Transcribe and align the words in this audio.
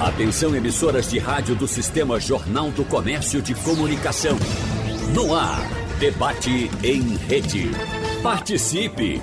Atenção 0.00 0.56
emissoras 0.56 1.08
de 1.10 1.18
rádio 1.18 1.54
do 1.54 1.68
Sistema 1.68 2.18
Jornal 2.18 2.70
do 2.70 2.86
Comércio 2.86 3.42
de 3.42 3.54
Comunicação. 3.54 4.38
No 5.14 5.34
ar, 5.34 5.60
debate 5.98 6.70
em 6.82 7.16
rede. 7.16 7.70
Participe! 8.22 9.20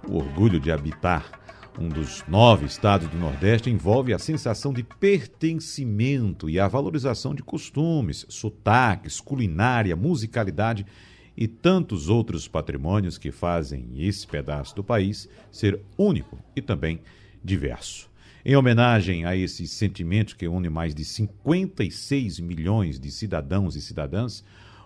O 0.08 0.18
orgulho 0.18 0.60
de 0.60 0.72
habitar 0.72 1.44
um 1.78 1.90
dos 1.90 2.24
nove 2.28 2.66
estados 2.66 3.08
do 3.08 3.18
Nordeste 3.18 3.70
envolve 3.70 4.14
a 4.14 4.20
sensação 4.20 4.72
de 4.72 4.84
pertencimento 4.84 6.50
e 6.50 6.60
a 6.60 6.68
valorização 6.68 7.36
de 7.36 7.44
costumes, 7.44 8.26
sotaques, 8.30 9.20
culinária, 9.20 9.96
musicalidade 9.96 10.86
e 11.36 11.48
tantos 11.48 12.08
outros 12.10 12.48
patrimônios 12.48 13.18
que 13.18 13.32
fazem 13.32 13.90
esse 13.98 14.26
pedaço 14.26 14.76
do 14.76 14.84
país 14.84 15.28
ser 15.52 15.82
único 15.98 16.40
e 16.56 16.62
também 16.62 17.02
diverso. 17.44 18.10
Em 18.46 18.56
homenagem 18.56 19.26
a 19.26 19.36
esse 19.36 19.68
sentimento 19.68 20.38
que 20.38 20.48
une 20.48 20.70
mais 20.70 20.96
de 20.96 21.04
56 21.04 22.40
milhões 22.40 23.00
de 23.00 23.12
cidadãos 23.12 23.76
e 23.76 23.82
cidadãs, 23.82 24.44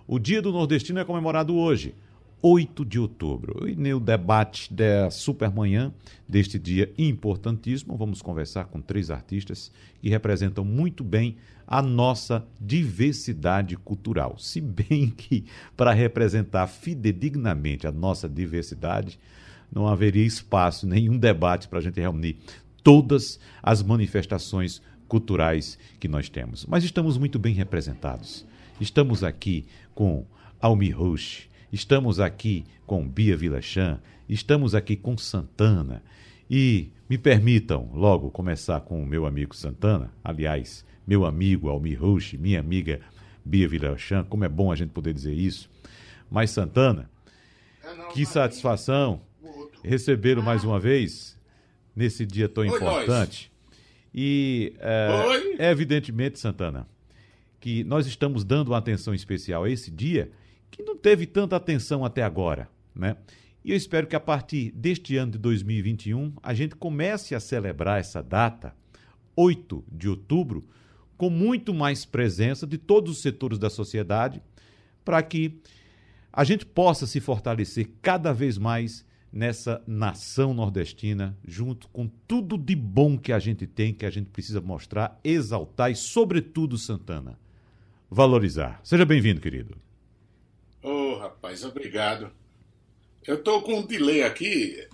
o 0.07 0.17
Dia 0.17 0.41
do 0.41 0.51
Nordestino 0.51 0.99
é 0.99 1.05
comemorado 1.05 1.55
hoje, 1.55 1.93
8 2.41 2.85
de 2.85 2.99
outubro. 2.99 3.67
E 3.67 3.75
no 3.75 3.99
debate 3.99 4.73
da 4.73 5.09
Supermanhã, 5.09 5.93
deste 6.27 6.57
dia 6.57 6.91
importantíssimo, 6.97 7.97
vamos 7.97 8.21
conversar 8.21 8.65
com 8.65 8.81
três 8.81 9.11
artistas 9.11 9.71
que 10.01 10.09
representam 10.09 10.63
muito 10.63 11.03
bem 11.03 11.37
a 11.67 11.81
nossa 11.81 12.45
diversidade 12.59 13.75
cultural. 13.75 14.37
Se 14.39 14.59
bem 14.59 15.09
que, 15.09 15.45
para 15.77 15.91
representar 15.91 16.67
fidedignamente 16.67 17.85
a 17.85 17.91
nossa 17.91 18.27
diversidade, 18.27 19.19
não 19.71 19.87
haveria 19.87 20.25
espaço, 20.25 20.87
nenhum 20.87 21.17
debate 21.17 21.67
para 21.67 21.79
a 21.79 21.81
gente 21.81 21.99
reunir 21.99 22.37
todas 22.83 23.39
as 23.61 23.83
manifestações 23.83 24.81
culturais 25.07 25.77
que 25.99 26.07
nós 26.07 26.29
temos. 26.29 26.65
Mas 26.65 26.83
estamos 26.83 27.17
muito 27.17 27.37
bem 27.37 27.53
representados. 27.53 28.45
Estamos 28.79 29.23
aqui 29.23 29.65
com 29.93 30.25
Almi 30.61 30.89
Roche, 30.89 31.48
Estamos 31.71 32.19
aqui 32.19 32.65
com 32.87 33.07
Bia 33.07 33.37
Vilachan, 33.37 33.99
estamos 34.27 34.73
aqui 34.73 34.95
com 34.95 35.15
Santana. 35.15 36.01
E 36.49 36.89
me 37.07 37.15
permitam 37.15 37.91
logo 37.93 38.31
começar 38.31 38.81
com 38.81 39.03
o 39.03 39.05
meu 39.05 39.27
amigo 39.27 39.55
Santana, 39.55 40.11
aliás, 40.23 40.83
meu 41.05 41.25
amigo 41.25 41.69
Almir 41.69 42.01
Rush, 42.01 42.33
minha 42.33 42.59
amiga 42.59 42.99
Bia 43.45 43.67
Vilachan, 43.67 44.23
como 44.23 44.43
é 44.43 44.49
bom 44.49 44.71
a 44.71 44.75
gente 44.75 44.89
poder 44.89 45.13
dizer 45.13 45.33
isso. 45.33 45.69
Mas 46.29 46.49
Santana, 46.49 47.07
que 48.13 48.25
satisfação 48.25 49.21
recebê-lo 49.83 50.41
mais 50.41 50.63
uma 50.63 50.79
vez 50.79 51.37
nesse 51.95 52.25
dia 52.25 52.49
tão 52.49 52.65
importante. 52.65 53.51
E 54.13 54.73
é, 54.79 55.69
evidentemente, 55.69 56.39
Santana, 56.39 56.87
que 57.59 57.83
nós 57.83 58.07
estamos 58.07 58.43
dando 58.43 58.69
uma 58.69 58.77
atenção 58.79 59.13
especial 59.13 59.65
a 59.65 59.69
esse 59.69 59.91
dia 59.91 60.31
que 60.69 60.83
não 60.83 60.95
teve 60.95 61.25
tanta 61.25 61.55
atenção 61.55 62.03
até 62.05 62.23
agora, 62.23 62.69
né? 62.95 63.17
E 63.63 63.71
eu 63.71 63.77
espero 63.77 64.07
que 64.07 64.15
a 64.15 64.19
partir 64.19 64.71
deste 64.71 65.17
ano 65.17 65.33
de 65.33 65.37
2021 65.37 66.33
a 66.41 66.53
gente 66.53 66.75
comece 66.75 67.35
a 67.35 67.39
celebrar 67.39 67.99
essa 67.99 68.23
data, 68.23 68.73
8 69.35 69.83
de 69.91 70.07
outubro, 70.07 70.65
com 71.17 71.29
muito 71.29 71.73
mais 71.73 72.05
presença 72.05 72.65
de 72.65 72.77
todos 72.77 73.11
os 73.11 73.21
setores 73.21 73.59
da 73.59 73.69
sociedade, 73.69 74.41
para 75.03 75.21
que 75.21 75.59
a 76.31 76.43
gente 76.43 76.65
possa 76.65 77.05
se 77.05 77.19
fortalecer 77.19 77.89
cada 78.01 78.31
vez 78.31 78.57
mais 78.57 79.05
nessa 79.31 79.83
nação 79.85 80.53
nordestina, 80.53 81.37
junto 81.45 81.87
com 81.89 82.07
tudo 82.27 82.57
de 82.57 82.75
bom 82.75 83.17
que 83.17 83.31
a 83.31 83.39
gente 83.39 83.67
tem, 83.67 83.93
que 83.93 84.05
a 84.05 84.09
gente 84.09 84.29
precisa 84.29 84.61
mostrar, 84.61 85.19
exaltar 85.23 85.91
e, 85.91 85.95
sobretudo, 85.95 86.77
Santana, 86.77 87.37
valorizar. 88.09 88.79
Seja 88.83 89.05
bem-vindo, 89.05 89.41
querido. 89.41 89.75
Ô, 90.81 90.89
oh, 90.89 91.17
rapaz, 91.17 91.63
obrigado. 91.63 92.31
Eu 93.27 93.43
tô 93.43 93.61
com 93.61 93.79
um 93.79 93.85
delay 93.85 94.23
aqui. 94.23 94.87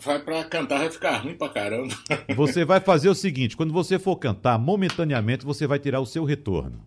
Vai 0.00 0.18
para 0.18 0.44
cantar, 0.44 0.78
vai 0.78 0.90
ficar 0.90 1.16
ruim 1.18 1.34
pra 1.34 1.48
caramba. 1.48 1.94
Você 2.36 2.64
vai 2.64 2.80
fazer 2.80 3.08
o 3.08 3.14
seguinte: 3.14 3.56
quando 3.56 3.72
você 3.72 3.98
for 3.98 4.16
cantar, 4.16 4.58
momentaneamente 4.58 5.46
você 5.46 5.66
vai 5.66 5.78
tirar 5.78 6.00
o 6.00 6.06
seu 6.06 6.24
retorno. 6.24 6.86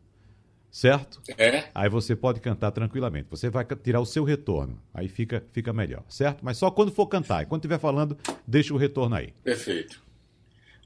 Certo? 0.70 1.22
É. 1.38 1.70
Aí 1.74 1.90
você 1.90 2.18
pode 2.18 2.42
cantar 2.42 2.70
tranquilamente. 2.70 3.28
Você 3.30 3.50
vai 3.50 3.66
tirar 3.82 4.02
o 4.02 4.06
seu 4.06 4.26
retorno. 4.26 4.78
Aí 4.94 5.08
fica, 5.08 5.42
fica 5.54 5.72
melhor, 5.72 6.04
certo? 6.10 6.44
Mas 6.44 6.58
só 6.58 6.70
quando 6.70 6.92
for 6.92 7.08
cantar. 7.08 7.44
E 7.44 7.46
quando 7.46 7.62
estiver 7.62 7.80
falando, 7.80 8.18
deixa 8.46 8.74
o 8.74 8.78
retorno 8.78 9.16
aí. 9.16 9.34
Perfeito. 9.42 10.04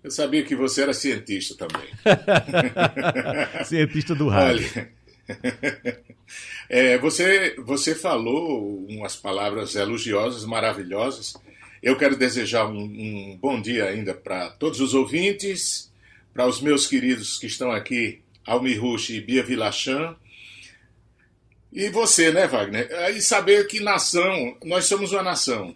Eu 0.04 0.12
sabia 0.12 0.44
que 0.44 0.56
você 0.56 0.84
era 0.84 0.94
cientista 0.94 1.68
também. 1.68 1.90
cientista 3.66 4.14
do 4.14 4.30
rádio. 4.30 4.70
Olha, 4.76 4.92
é, 6.70 6.98
você, 6.98 7.56
você 7.58 7.96
falou 7.96 8.86
umas 8.88 9.16
palavras 9.16 9.76
elogiosas, 9.76 10.46
maravilhosas. 10.46 11.34
Eu 11.82 11.98
quero 11.98 12.18
desejar 12.18 12.68
um, 12.68 12.82
um 12.82 13.38
bom 13.42 13.62
dia 13.62 13.86
ainda 13.86 14.14
para 14.14 14.50
todos 14.50 14.80
os 14.82 14.94
ouvintes, 14.94 15.92
para 16.34 16.48
os 16.48 16.62
meus 16.62 16.88
queridos 16.88 17.38
que 17.38 17.48
estão 17.48 17.72
aqui, 17.72 18.22
Almir 18.46 18.82
Rush 18.82 19.12
e 19.12 19.22
Bia 19.22 19.44
Vilachan. 19.44 20.16
E 21.72 21.90
você, 21.90 22.32
né, 22.32 22.48
Wagner? 22.48 22.90
E 23.16 23.22
saber 23.22 23.68
que 23.68 23.80
nação, 23.80 24.58
nós 24.66 24.86
somos 24.86 25.12
uma 25.12 25.22
nação. 25.22 25.76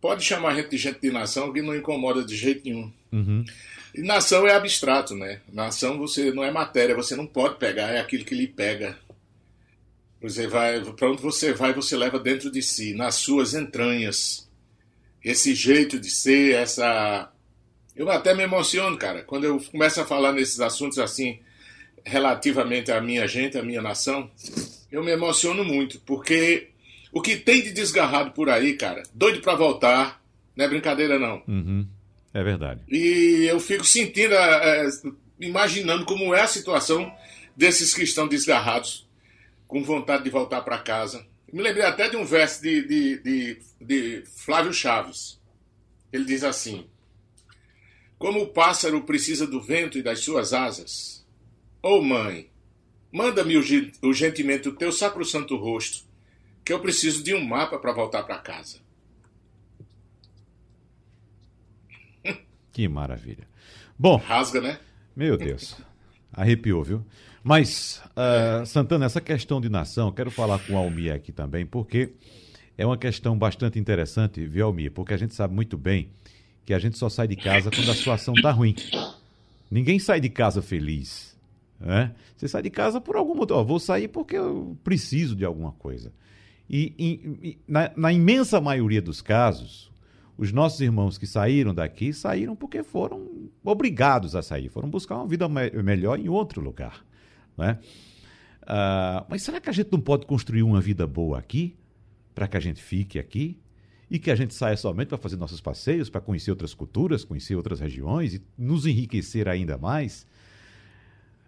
Pode 0.00 0.24
chamar 0.24 0.50
a 0.50 0.54
gente 0.56 0.70
de 0.70 0.76
gente 0.76 1.00
de 1.00 1.10
nação 1.10 1.52
que 1.52 1.62
não 1.62 1.74
incomoda 1.74 2.24
de 2.24 2.36
jeito 2.36 2.64
nenhum. 2.64 2.92
Uhum. 3.12 3.44
E 3.94 4.00
nação 4.00 4.46
é 4.46 4.54
abstrato, 4.54 5.14
né? 5.14 5.40
Nação 5.52 5.98
você 5.98 6.32
não 6.32 6.42
é 6.42 6.50
matéria, 6.50 6.94
você 6.94 7.14
não 7.14 7.26
pode 7.26 7.56
pegar, 7.56 7.90
é 7.90 8.00
aquilo 8.00 8.24
que 8.24 8.34
lhe 8.34 8.46
pega. 8.46 8.98
Você 10.20 10.46
vai, 10.46 10.80
para 10.80 11.10
onde 11.10 11.20
você 11.20 11.52
vai, 11.52 11.74
você 11.74 11.96
leva 11.96 12.18
dentro 12.18 12.50
de 12.50 12.62
si, 12.62 12.94
nas 12.94 13.16
suas 13.16 13.54
entranhas. 13.54 14.48
Esse 15.22 15.54
jeito 15.54 15.98
de 15.98 16.10
ser, 16.10 16.54
essa. 16.54 17.30
Eu 17.94 18.10
até 18.10 18.34
me 18.34 18.42
emociono, 18.42 18.96
cara, 18.96 19.22
quando 19.22 19.44
eu 19.44 19.60
começo 19.70 20.00
a 20.00 20.06
falar 20.06 20.32
nesses 20.32 20.60
assuntos 20.60 20.98
assim, 20.98 21.40
relativamente 22.04 22.90
à 22.90 23.00
minha 23.00 23.26
gente, 23.26 23.58
à 23.58 23.62
minha 23.62 23.82
nação, 23.82 24.30
eu 24.90 25.04
me 25.04 25.10
emociono 25.10 25.64
muito, 25.64 26.00
porque 26.00 26.68
o 27.12 27.20
que 27.20 27.36
tem 27.36 27.62
de 27.62 27.72
desgarrado 27.72 28.30
por 28.30 28.48
aí, 28.48 28.74
cara, 28.74 29.02
doido 29.12 29.40
para 29.40 29.54
voltar, 29.54 30.22
não 30.56 30.64
é 30.64 30.68
brincadeira 30.68 31.18
não. 31.18 31.42
Uhum. 31.46 31.86
É 32.34 32.42
verdade. 32.42 32.82
E 32.88 33.46
eu 33.48 33.60
fico 33.60 33.84
sentindo, 33.84 34.34
é, 34.34 34.88
imaginando 35.40 36.04
como 36.04 36.34
é 36.34 36.40
a 36.40 36.46
situação 36.46 37.12
desses 37.56 37.92
que 37.92 38.02
estão 38.02 38.26
desgarrados, 38.26 39.06
com 39.66 39.82
vontade 39.82 40.24
de 40.24 40.30
voltar 40.30 40.62
para 40.62 40.78
casa. 40.78 41.26
Me 41.52 41.62
lembrei 41.62 41.84
até 41.84 42.08
de 42.08 42.16
um 42.16 42.24
verso 42.24 42.62
de, 42.62 42.86
de, 42.86 43.18
de, 43.18 43.62
de 43.80 44.24
Flávio 44.36 44.72
Chaves. 44.72 45.38
Ele 46.10 46.24
diz 46.24 46.42
assim: 46.42 46.86
Como 48.18 48.42
o 48.42 48.48
pássaro 48.48 49.02
precisa 49.02 49.46
do 49.46 49.60
vento 49.60 49.98
e 49.98 50.02
das 50.02 50.20
suas 50.20 50.54
asas, 50.54 51.26
ô 51.82 51.98
oh, 51.98 52.02
mãe, 52.02 52.50
manda-me 53.12 53.56
urgentemente 54.02 54.68
o 54.68 54.74
teu 54.74 54.90
sacro-santo 54.90 55.56
rosto, 55.56 56.04
que 56.64 56.72
eu 56.72 56.80
preciso 56.80 57.22
de 57.22 57.34
um 57.34 57.44
mapa 57.44 57.78
para 57.78 57.92
voltar 57.92 58.22
para 58.22 58.38
casa. 58.38 58.80
Que 62.72 62.88
maravilha. 62.88 63.46
Bom. 63.98 64.16
Rasga, 64.16 64.60
né? 64.60 64.78
Meu 65.14 65.36
Deus. 65.36 65.76
Arrepiou, 66.32 66.82
viu? 66.82 67.04
Mas, 67.44 68.02
uh, 68.16 68.64
Santana, 68.64 69.04
essa 69.04 69.20
questão 69.20 69.60
de 69.60 69.68
nação, 69.68 70.10
quero 70.10 70.30
falar 70.30 70.58
com 70.60 70.72
o 70.72 70.76
Almir 70.76 71.12
aqui 71.12 71.32
também, 71.32 71.66
porque 71.66 72.12
é 72.78 72.86
uma 72.86 72.96
questão 72.96 73.36
bastante 73.36 73.78
interessante, 73.78 74.44
viu, 74.46 74.66
Almir? 74.66 74.90
Porque 74.92 75.12
a 75.12 75.16
gente 75.16 75.34
sabe 75.34 75.54
muito 75.54 75.76
bem 75.76 76.08
que 76.64 76.72
a 76.72 76.78
gente 76.78 76.96
só 76.96 77.08
sai 77.08 77.28
de 77.28 77.36
casa 77.36 77.70
quando 77.70 77.90
a 77.90 77.94
situação 77.94 78.34
está 78.34 78.50
ruim. 78.50 78.74
Ninguém 79.70 79.98
sai 79.98 80.20
de 80.20 80.30
casa 80.30 80.62
feliz. 80.62 81.36
Né? 81.78 82.14
Você 82.36 82.48
sai 82.48 82.62
de 82.62 82.70
casa 82.70 83.00
por 83.00 83.16
algum 83.16 83.34
motivo. 83.34 83.64
vou 83.64 83.80
sair 83.80 84.08
porque 84.08 84.36
eu 84.36 84.76
preciso 84.82 85.34
de 85.36 85.44
alguma 85.44 85.72
coisa. 85.72 86.12
E, 86.70 86.94
e, 86.98 87.48
e 87.48 87.58
na, 87.68 87.90
na 87.94 88.12
imensa 88.12 88.60
maioria 88.60 89.02
dos 89.02 89.20
casos, 89.20 89.91
os 90.36 90.52
nossos 90.52 90.80
irmãos 90.80 91.18
que 91.18 91.26
saíram 91.26 91.74
daqui 91.74 92.12
saíram 92.12 92.56
porque 92.56 92.82
foram 92.82 93.50
obrigados 93.62 94.34
a 94.34 94.42
sair, 94.42 94.68
foram 94.68 94.88
buscar 94.88 95.16
uma 95.16 95.26
vida 95.26 95.48
me 95.48 95.70
melhor 95.82 96.18
em 96.18 96.28
outro 96.28 96.60
lugar. 96.60 97.04
Né? 97.56 97.78
Uh, 98.62 99.26
mas 99.28 99.42
será 99.42 99.60
que 99.60 99.68
a 99.68 99.72
gente 99.72 99.90
não 99.92 100.00
pode 100.00 100.26
construir 100.26 100.62
uma 100.62 100.80
vida 100.80 101.06
boa 101.06 101.38
aqui? 101.38 101.76
Para 102.34 102.48
que 102.48 102.56
a 102.56 102.60
gente 102.60 102.82
fique 102.82 103.18
aqui? 103.18 103.62
e 104.12 104.18
que 104.18 104.30
a 104.30 104.34
gente 104.34 104.54
saia 104.54 104.76
somente 104.76 105.08
para 105.08 105.16
fazer 105.16 105.38
nossos 105.38 105.58
passeios, 105.58 106.10
para 106.10 106.20
conhecer 106.20 106.50
outras 106.50 106.74
culturas, 106.74 107.24
conhecer 107.24 107.54
outras 107.54 107.80
regiões 107.80 108.34
e 108.34 108.42
nos 108.58 108.84
enriquecer 108.84 109.48
ainda 109.48 109.78
mais. 109.78 110.26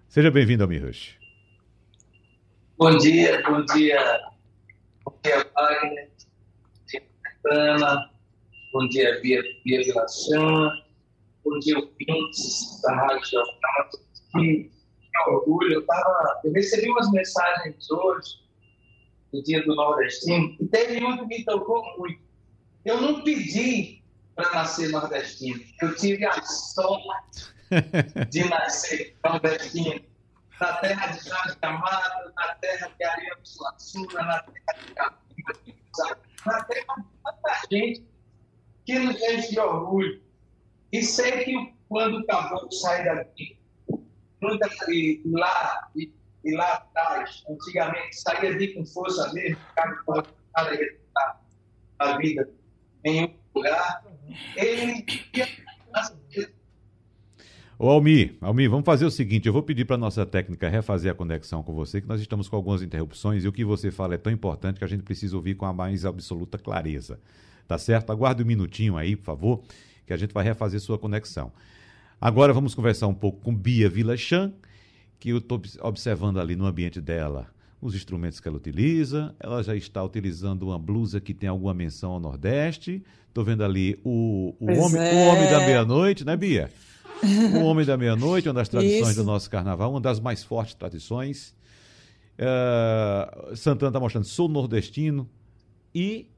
Seja 0.08 0.30
bem-vindo 0.30 0.62
ao 0.62 0.68
Mirush. 0.68 1.18
Bom 2.78 2.96
dia, 2.96 3.42
bom 3.42 3.62
dia. 3.66 4.00
Bom 5.04 5.14
dia, 5.22 5.46
Wagner. 5.54 6.08
Bom 6.08 6.86
dia, 6.86 7.02
Ana. 7.52 8.13
Bom 8.74 8.88
dia, 8.88 9.20
Bia, 9.20 9.40
Bia. 9.64 9.82
Bom 11.44 11.58
dia, 11.60 11.78
ouvintes 11.78 12.80
da 12.82 12.92
Rádio 12.92 13.24
Jornal. 13.24 13.90
Que, 14.32 14.68
orgulho. 15.28 15.74
Eu, 15.74 15.86
tava, 15.86 16.40
eu 16.42 16.52
recebi 16.52 16.90
umas 16.90 17.08
mensagens 17.12 17.88
hoje, 17.88 18.40
no 19.32 19.44
dia 19.44 19.62
do 19.62 19.76
Nordestino, 19.76 20.56
e 20.60 20.66
teve 20.66 20.98
uma 20.98 21.16
que 21.18 21.24
me 21.24 21.44
tocou 21.44 21.84
muito. 21.98 22.20
Eu 22.84 23.00
não 23.00 23.22
pedi 23.22 24.02
para 24.34 24.50
nascer 24.50 24.88
nordestino. 24.88 25.62
Eu 25.80 25.94
tive 25.94 26.26
a 26.26 26.42
sorte 26.42 27.54
de 28.28 28.48
nascer 28.48 29.16
nordestino 29.24 30.04
na 30.60 30.72
terra 30.78 31.06
de 31.12 31.28
Jorge 31.28 31.56
Amado, 31.62 32.32
na 32.36 32.54
terra 32.56 32.90
de 32.98 33.04
Ariano 33.04 33.40
Suassuna, 33.46 34.20
na 34.20 34.40
terra 34.40 34.78
de 34.84 34.94
Capina, 34.94 36.18
na 36.44 36.64
terra 36.64 36.94
de 36.96 37.04
tanta 37.22 37.68
gente 37.70 38.13
que 38.84 38.98
nos 38.98 39.20
enche 39.22 39.50
de 39.50 39.60
orgulho. 39.60 40.20
E 40.92 41.02
sei 41.02 41.44
que 41.44 41.74
quando 41.88 42.18
o 42.18 42.26
caboclo 42.26 42.72
sai 42.72 43.04
daqui, 43.04 43.58
muita, 44.40 44.68
e 44.88 45.22
lá, 45.26 45.88
e, 45.96 46.12
e, 46.44 46.54
lá 46.54 46.74
atrás, 46.74 47.42
antigamente, 47.48 48.20
saía 48.20 48.56
de 48.56 48.68
com 48.74 48.84
força 48.84 49.32
mesmo, 49.32 49.58
para 49.74 50.36
a 51.98 52.18
vida 52.18 52.48
em 53.04 53.24
um 53.24 53.34
lugar, 53.54 54.04
ele 54.56 55.04
Ô 57.76 57.88
Almi, 57.90 58.38
Almi, 58.40 58.68
vamos 58.68 58.84
fazer 58.84 59.04
o 59.04 59.10
seguinte, 59.10 59.48
eu 59.48 59.52
vou 59.52 59.62
pedir 59.62 59.84
para 59.84 59.98
nossa 59.98 60.24
técnica 60.24 60.68
refazer 60.68 61.10
a 61.10 61.14
conexão 61.14 61.62
com 61.62 61.74
você, 61.74 62.00
que 62.00 62.06
nós 62.06 62.20
estamos 62.20 62.48
com 62.48 62.54
algumas 62.54 62.82
interrupções 62.82 63.44
e 63.44 63.48
o 63.48 63.52
que 63.52 63.64
você 63.64 63.90
fala 63.90 64.14
é 64.14 64.16
tão 64.16 64.32
importante 64.32 64.78
que 64.78 64.84
a 64.84 64.88
gente 64.88 65.02
precisa 65.02 65.36
ouvir 65.36 65.56
com 65.56 65.66
a 65.66 65.72
mais 65.72 66.04
absoluta 66.04 66.56
clareza. 66.56 67.18
Tá 67.66 67.78
certo? 67.78 68.10
Aguarde 68.10 68.42
um 68.42 68.46
minutinho 68.46 68.96
aí, 68.96 69.16
por 69.16 69.24
favor, 69.24 69.62
que 70.06 70.12
a 70.12 70.16
gente 70.16 70.32
vai 70.32 70.44
refazer 70.44 70.80
sua 70.80 70.98
conexão. 70.98 71.52
Agora 72.20 72.52
vamos 72.52 72.74
conversar 72.74 73.06
um 73.06 73.14
pouco 73.14 73.40
com 73.40 73.54
Bia 73.54 73.88
Vilachan, 73.88 74.52
que 75.18 75.30
eu 75.30 75.38
estou 75.38 75.60
observando 75.80 76.38
ali 76.38 76.56
no 76.56 76.66
ambiente 76.66 77.00
dela 77.00 77.48
os 77.80 77.94
instrumentos 77.94 78.40
que 78.40 78.48
ela 78.48 78.56
utiliza. 78.56 79.34
Ela 79.38 79.62
já 79.62 79.76
está 79.76 80.02
utilizando 80.02 80.62
uma 80.64 80.78
blusa 80.78 81.20
que 81.20 81.34
tem 81.34 81.48
alguma 81.48 81.74
menção 81.74 82.12
ao 82.12 82.20
Nordeste. 82.20 83.02
Estou 83.28 83.44
vendo 83.44 83.64
ali 83.64 83.98
o, 84.04 84.54
o, 84.58 84.66
homem, 84.72 85.02
é. 85.02 85.14
o 85.14 85.28
homem 85.28 85.50
da 85.50 85.58
meia-noite, 85.60 86.24
né, 86.24 86.36
Bia? 86.36 86.70
O 87.54 87.64
Homem 87.64 87.86
da 87.86 87.96
Meia-Noite, 87.96 88.48
uma 88.48 88.54
das 88.54 88.68
tradições 88.68 89.10
Isso. 89.10 89.20
do 89.20 89.24
nosso 89.24 89.48
carnaval, 89.48 89.90
uma 89.90 90.00
das 90.00 90.20
mais 90.20 90.44
fortes 90.44 90.74
tradições. 90.74 91.54
Uh, 92.38 93.56
Santana 93.56 93.88
está 93.88 94.00
mostrando, 94.00 94.24
sou 94.24 94.48
nordestino 94.48 95.28
e. 95.94 96.28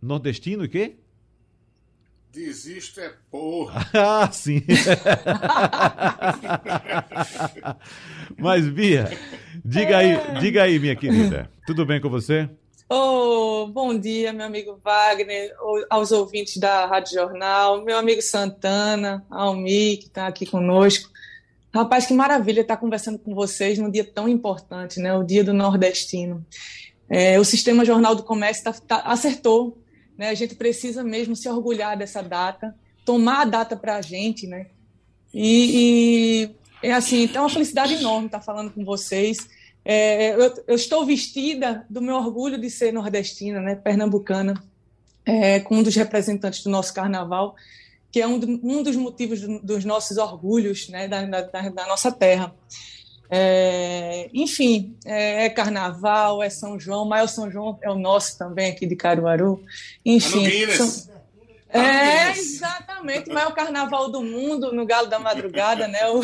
Nordestino 0.00 0.64
e 0.64 0.68
quê? 0.68 0.96
Desisto 2.32 3.00
é 3.00 3.12
porra. 3.30 3.86
ah, 3.94 4.30
sim. 4.30 4.62
Mas, 8.38 8.68
Bia, 8.68 9.10
diga 9.64 9.98
aí, 9.98 10.16
diga 10.40 10.62
aí, 10.62 10.78
minha 10.78 10.94
querida. 10.94 11.50
Tudo 11.66 11.84
bem 11.86 12.00
com 12.00 12.08
você? 12.08 12.48
Oh, 12.88 13.66
bom 13.66 13.98
dia, 13.98 14.32
meu 14.32 14.46
amigo 14.46 14.80
Wagner, 14.82 15.52
aos 15.90 16.12
ouvintes 16.12 16.56
da 16.56 16.86
Rádio 16.86 17.14
Jornal, 17.14 17.84
meu 17.84 17.98
amigo 17.98 18.22
Santana, 18.22 19.26
Almi, 19.28 19.98
que 19.98 20.06
está 20.06 20.26
aqui 20.26 20.46
conosco. 20.46 21.10
Rapaz, 21.74 22.06
que 22.06 22.14
maravilha 22.14 22.62
estar 22.62 22.78
conversando 22.78 23.18
com 23.18 23.34
vocês 23.34 23.78
num 23.78 23.90
dia 23.90 24.04
tão 24.04 24.28
importante, 24.28 25.00
né? 25.00 25.14
O 25.14 25.22
Dia 25.22 25.44
do 25.44 25.52
Nordestino. 25.52 26.44
É, 27.10 27.38
o 27.38 27.44
Sistema 27.44 27.84
Jornal 27.84 28.14
do 28.14 28.22
Comércio 28.22 28.64
tá, 28.64 28.72
tá, 28.72 28.96
acertou, 29.00 29.76
né? 30.18 30.28
A 30.30 30.34
gente 30.34 30.56
precisa 30.56 31.04
mesmo 31.04 31.36
se 31.36 31.48
orgulhar 31.48 31.96
dessa 31.96 32.20
data, 32.20 32.74
tomar 33.04 33.42
a 33.42 33.44
data 33.44 33.76
para 33.76 33.96
a 33.96 34.02
gente, 34.02 34.48
né? 34.48 34.66
E, 35.32 36.50
e 36.82 36.88
é 36.88 36.92
assim, 36.92 37.30
é 37.32 37.40
uma 37.40 37.48
felicidade 37.48 37.94
enorme 37.94 38.26
estar 38.26 38.40
falando 38.40 38.72
com 38.72 38.84
vocês. 38.84 39.48
É, 39.84 40.34
eu, 40.34 40.64
eu, 40.66 40.74
estou 40.74 41.06
vestida 41.06 41.86
do 41.88 42.02
meu 42.02 42.16
orgulho 42.16 42.60
de 42.60 42.68
ser 42.68 42.92
nordestina, 42.92 43.60
né, 43.60 43.74
pernambucana, 43.74 44.54
é, 45.24 45.60
com 45.60 45.76
um 45.76 45.82
dos 45.82 45.94
representantes 45.94 46.62
do 46.62 46.68
nosso 46.68 46.92
carnaval, 46.92 47.54
que 48.10 48.20
é 48.20 48.26
um, 48.26 48.38
do, 48.38 48.46
um 48.62 48.82
dos 48.82 48.96
motivos 48.96 49.40
do, 49.40 49.60
dos 49.60 49.84
nossos 49.84 50.18
orgulhos 50.18 50.88
né, 50.88 51.08
da, 51.08 51.24
da, 51.24 51.42
da 51.42 51.86
nossa 51.86 52.10
terra. 52.12 52.54
É, 53.30 54.30
enfim, 54.32 54.96
é, 55.04 55.44
é, 55.44 55.50
carnaval, 55.50 56.42
é 56.42 56.48
São 56.48 56.80
João, 56.80 57.04
mas 57.04 57.30
o 57.30 57.34
São 57.34 57.50
João 57.50 57.78
é 57.82 57.90
o 57.90 57.98
nosso 57.98 58.38
também 58.38 58.70
aqui 58.70 58.86
de 58.86 58.96
Caruaru. 58.96 59.62
Enfim. 60.04 60.66
São, 60.72 61.18
é, 61.70 62.30
exatamente, 62.30 63.28
o 63.28 63.34
maior 63.34 63.52
carnaval 63.52 64.10
do 64.10 64.22
mundo, 64.22 64.72
no 64.72 64.86
Galo 64.86 65.08
da 65.08 65.18
Madrugada, 65.18 65.86
né? 65.86 66.08
O... 66.08 66.22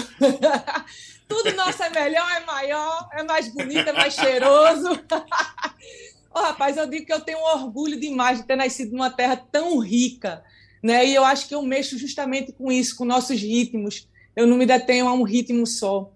Tudo 1.29 1.53
nosso 1.55 1.83
é 1.83 1.91
melhor, 1.91 2.27
é 2.31 2.41
maior, 2.45 3.09
é 3.13 3.23
mais 3.23 3.49
bonito, 3.49 3.89
é 3.89 3.93
mais 3.93 4.15
cheiroso. 4.15 4.89
oh, 6.35 6.41
rapaz, 6.41 6.77
eu 6.77 6.87
digo 6.87 7.05
que 7.05 7.13
eu 7.13 7.21
tenho 7.21 7.39
um 7.39 7.45
orgulho 7.45 8.01
demais 8.01 8.39
de 8.39 8.47
ter 8.47 8.57
nascido 8.57 8.93
numa 8.93 9.11
terra 9.11 9.37
tão 9.37 9.79
rica, 9.79 10.43
né? 10.83 11.05
E 11.05 11.15
eu 11.15 11.25
acho 11.25 11.49
que 11.49 11.55
eu 11.55 11.63
mexo 11.63 11.99
justamente 11.99 12.53
com 12.53 12.73
isso, 12.73 12.97
com 12.97 13.05
nossos 13.05 13.41
ritmos. 13.41 14.09
Eu 14.35 14.47
não 14.47 14.57
me 14.57 14.67
detenho 14.67 15.09
a 15.09 15.13
um 15.13 15.23
ritmo 15.23 15.67
só. 15.67 16.11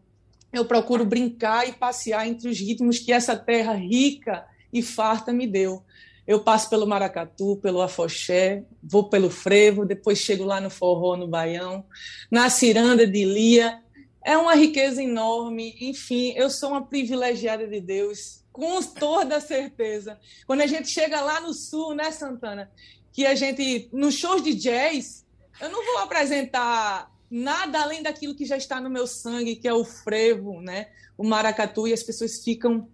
Eu 0.53 0.65
procuro 0.65 1.05
brincar 1.05 1.69
e 1.69 1.73
passear 1.73 2.27
entre 2.27 2.49
os 2.49 2.59
ritmos 2.59 2.99
que 2.99 3.13
essa 3.13 3.37
terra 3.37 3.75
rica 3.75 4.47
e 4.73 4.83
farta 4.83 5.33
me 5.33 5.47
deu. 5.47 5.83
Eu 6.27 6.41
passo 6.41 6.69
pelo 6.69 6.87
maracatu, 6.87 7.57
pelo 7.57 7.81
afoxé, 7.81 8.63
vou 8.83 9.09
pelo 9.09 9.31
frevo, 9.31 9.87
depois 9.87 10.19
chego 10.19 10.45
lá 10.45 10.61
no 10.61 10.69
forró, 10.69 11.17
no 11.17 11.27
baião, 11.27 11.85
na 12.31 12.51
ciranda 12.51 13.07
de 13.07 13.25
lia, 13.25 13.83
é 14.23 14.37
uma 14.37 14.55
riqueza 14.55 15.03
enorme. 15.03 15.75
Enfim, 15.81 16.35
eu 16.37 16.51
sou 16.51 16.71
uma 16.71 16.85
privilegiada 16.85 17.67
de 17.67 17.81
Deus, 17.81 18.45
com 18.53 18.83
toda 18.83 19.41
certeza. 19.41 20.19
Quando 20.47 20.61
a 20.61 20.67
gente 20.67 20.89
chega 20.89 21.21
lá 21.23 21.41
no 21.41 21.55
sul, 21.55 21.95
né, 21.95 22.11
Santana? 22.11 22.71
Que 23.11 23.25
a 23.25 23.35
gente, 23.35 23.89
nos 23.91 24.15
shows 24.15 24.43
de 24.43 24.53
jazz, 24.53 25.25
eu 25.59 25.71
não 25.71 25.83
vou 25.83 25.99
apresentar 25.99 27.11
nada 27.31 27.81
além 27.81 28.03
daquilo 28.03 28.35
que 28.35 28.45
já 28.45 28.57
está 28.57 28.81
no 28.81 28.91
meu 28.91 29.07
sangue, 29.07 29.57
que 29.57 29.69
é 29.69 29.75
o 29.75 29.85
frevo, 29.85 30.61
né? 30.61 30.89
O 31.17 31.25
maracatu, 31.25 31.87
e 31.87 31.93
as 31.93 32.03
pessoas 32.03 32.43
ficam 32.43 32.89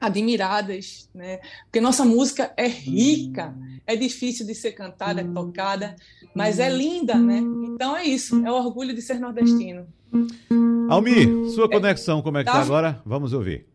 admiradas, 0.00 1.08
né? 1.14 1.40
Porque 1.64 1.80
nossa 1.80 2.04
música 2.04 2.52
é 2.56 2.66
rica, 2.66 3.54
é 3.86 3.96
difícil 3.96 4.46
de 4.46 4.54
ser 4.54 4.72
cantada, 4.72 5.24
tocada, 5.24 5.96
mas 6.34 6.58
é 6.58 6.68
linda, 6.68 7.14
né? 7.14 7.38
Então 7.38 7.96
é 7.96 8.04
isso, 8.04 8.44
é 8.44 8.50
o 8.50 8.54
orgulho 8.54 8.94
de 8.94 9.02
ser 9.02 9.18
nordestino. 9.18 9.86
Almi, 10.88 11.50
sua 11.50 11.68
conexão, 11.68 12.22
como 12.22 12.38
é 12.38 12.44
que 12.44 12.46
tá, 12.46 12.52
tá 12.52 12.60
agora? 12.60 13.02
Vamos 13.04 13.32
ouvir. 13.32 13.66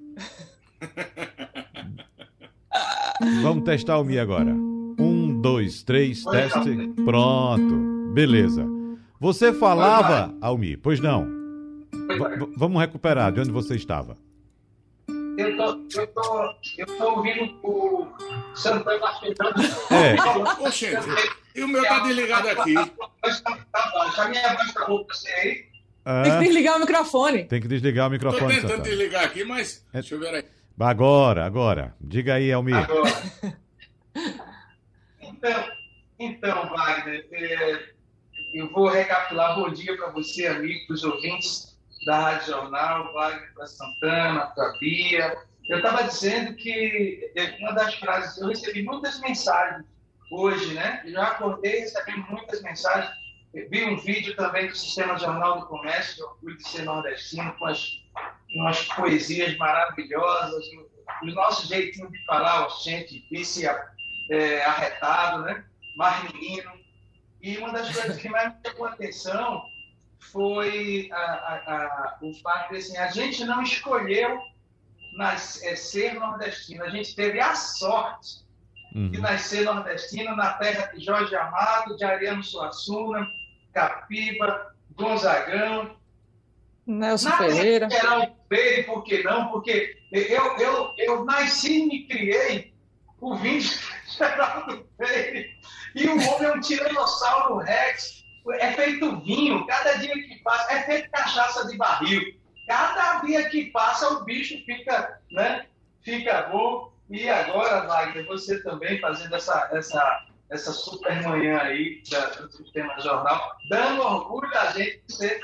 Vamos 3.42 3.64
testar 3.66 3.94
Almi 3.94 4.18
agora. 4.18 4.54
Um, 4.54 5.40
dois, 5.42 5.84
três, 5.84 6.24
teste. 6.24 6.88
Pronto. 7.06 8.14
Beleza. 8.14 8.81
Você 9.22 9.54
falava, 9.54 10.36
Almi, 10.42 10.76
pois 10.76 11.00
não. 11.00 11.26
V 11.92 12.52
vamos 12.58 12.82
recuperar 12.82 13.32
de 13.32 13.40
onde 13.40 13.52
você 13.52 13.76
estava. 13.76 14.18
Eu 15.38 15.56
tô, 15.56 16.00
eu 16.02 16.08
tô, 16.08 16.56
eu 16.80 16.88
tô 16.88 17.04
ouvindo 17.18 17.56
o 17.62 18.08
Santana 18.56 19.08
afetando. 19.08 19.62
É. 19.92 20.16
Oxe, 20.66 20.88
e 21.54 21.62
o 21.62 21.68
meu 21.68 21.84
tá 21.84 22.00
desligado 22.00 22.50
aqui. 22.50 22.76
A 22.76 24.28
minha 24.30 24.56
voz 24.56 24.74
tá 24.74 24.86
você 24.88 25.30
aí? 25.30 25.66
É. 26.04 26.24
Tem 26.24 26.40
que 26.40 26.46
desligar 26.46 26.78
o 26.78 26.80
microfone. 26.80 27.44
Tem 27.44 27.62
que 27.62 27.68
desligar 27.68 28.08
o 28.08 28.10
microfone. 28.10 28.56
Estou 28.56 28.70
tentando 28.72 28.84
desligar 28.84 29.24
aqui, 29.24 29.44
mas. 29.44 29.86
É. 29.94 30.00
Deixa 30.00 30.16
eu 30.16 30.20
ver 30.20 30.34
aí. 30.34 30.46
Agora, 30.80 31.46
agora. 31.46 31.96
Diga 32.02 32.34
aí, 32.34 32.52
Almir. 32.52 32.76
Agora. 32.76 33.14
então, 35.22 35.64
então, 36.18 36.70
Wagner, 36.70 37.28
é, 37.32 37.92
eu 38.54 38.70
vou 38.70 38.90
recapitular. 38.90 39.56
Bom 39.56 39.70
dia 39.70 39.96
para 39.96 40.10
você, 40.10 40.48
amigo, 40.48 40.88
para 40.88 40.94
os 40.94 41.04
ouvintes 41.04 41.78
da 42.06 42.20
Rádio 42.20 42.48
Jornal, 42.48 43.14
Wagner 43.14 43.54
para 43.54 43.68
Santana, 43.68 44.48
para 44.48 44.78
Bia. 44.80 45.38
Eu 45.70 45.78
estava 45.78 46.04
dizendo 46.04 46.56
que 46.56 47.32
é, 47.36 47.58
uma 47.60 47.74
das 47.74 47.96
frases, 47.96 48.38
eu 48.40 48.48
recebi 48.48 48.84
muitas 48.84 49.20
mensagens 49.22 49.86
hoje, 50.32 50.74
né? 50.74 51.04
Já 51.06 51.28
acordei 51.28 51.82
recebendo 51.82 52.26
muitas 52.30 52.62
mensagens 52.62 53.22
vi 53.54 53.84
um 53.84 53.98
vídeo 53.98 54.36
também 54.36 54.68
do 54.68 54.76
Sistema 54.76 55.18
Jornal 55.18 55.60
do 55.60 55.68
Comércio, 55.68 56.26
Orgulho 56.26 56.58
de 56.58 56.68
Ser 56.68 56.84
Nordestino, 56.84 57.54
com 57.58 57.66
as, 57.66 58.02
umas 58.56 58.82
poesias 58.94 59.58
maravilhosas, 59.58 60.64
o 61.22 61.26
nosso 61.28 61.68
jeitinho 61.68 62.10
de 62.10 62.26
falar, 62.26 62.68
gente, 62.82 63.28
disse, 63.30 63.68
é, 64.30 64.64
arretado, 64.64 65.44
né? 65.44 65.66
mais 65.98 66.32
menino. 66.32 66.81
E 67.42 67.58
uma 67.58 67.72
das 67.72 67.92
coisas 67.92 68.18
que 68.18 68.30
mais 68.30 68.54
me 68.54 68.60
chamou 68.70 68.88
a 68.88 68.92
atenção 68.92 69.64
foi 70.20 71.10
a, 71.12 71.16
a, 71.16 71.56
a, 71.56 72.18
o 72.22 72.34
fato 72.36 72.72
de 72.72 72.78
assim, 72.78 72.98
a 72.98 73.08
gente 73.08 73.44
não 73.44 73.64
escolheu 73.64 74.40
nas, 75.18 75.62
é, 75.64 75.76
ser 75.76 76.14
nordestino, 76.14 76.84
a 76.84 76.90
gente 76.90 77.16
teve 77.16 77.40
a 77.40 77.56
sorte 77.56 78.46
uhum. 78.94 79.10
de 79.10 79.20
nascer 79.20 79.66
nordestino 79.66 80.36
na 80.36 80.54
terra 80.54 80.88
de 80.88 81.04
Jorge 81.04 81.36
Amado, 81.36 81.98
de 81.98 82.04
Ariano 82.04 82.44
Suassuna, 82.44 83.26
Capiba, 83.74 84.76
Gonzagão. 84.96 85.96
Nelson 86.86 87.30
na 87.30 87.38
Ferreira. 87.38 87.90
Geraldo 87.90 88.36
Freire, 88.48 88.84
por 88.84 89.04
que 89.04 89.24
não? 89.24 89.50
Porque 89.50 89.98
eu, 90.12 90.58
eu, 90.58 90.94
eu 90.98 91.26
nasci 91.26 91.80
e 91.80 91.86
me 91.88 92.08
criei 92.08 92.74
ouvindo 93.20 93.66
Geraldo 94.22 94.88
Freire. 94.98 95.50
E 95.96 96.08
o 96.08 96.14
homem 96.14 96.50
é 96.50 96.54
um 96.54 96.60
tiranossauro 96.60 97.58
rex. 97.58 98.24
É 98.60 98.74
feito 98.74 99.22
vinho, 99.22 99.66
cada 99.68 99.94
dia 99.96 100.14
que 100.14 100.42
passa, 100.44 100.74
é 100.74 100.82
feito 100.84 101.12
cachaça 101.12 101.68
de 101.68 101.78
barril. 101.78 102.22
Cada 102.68 103.20
dia 103.20 103.50
que 103.50 103.66
passa, 103.66 104.08
o 104.14 104.24
bicho 104.24 104.56
fica, 104.66 105.20
né, 105.32 105.68
fica 106.04 106.44
bom. 106.44 106.92
E 107.10 107.30
agora, 107.30 107.86
Wagner, 107.86 108.26
você 108.26 108.64
também 108.64 109.00
fazendo 109.00 109.36
essa, 109.36 109.70
essa, 109.74 110.26
essa 110.50 110.72
super 110.72 111.22
manhã 111.22 111.60
aí 111.60 112.02
da, 112.10 112.26
do 112.30 112.52
Sistema 112.52 113.00
Jornal, 113.00 113.58
dando 113.70 114.02
orgulho 114.02 114.58
a 114.58 114.72
gente 114.72 115.04
de 115.06 115.14
ser 115.14 115.42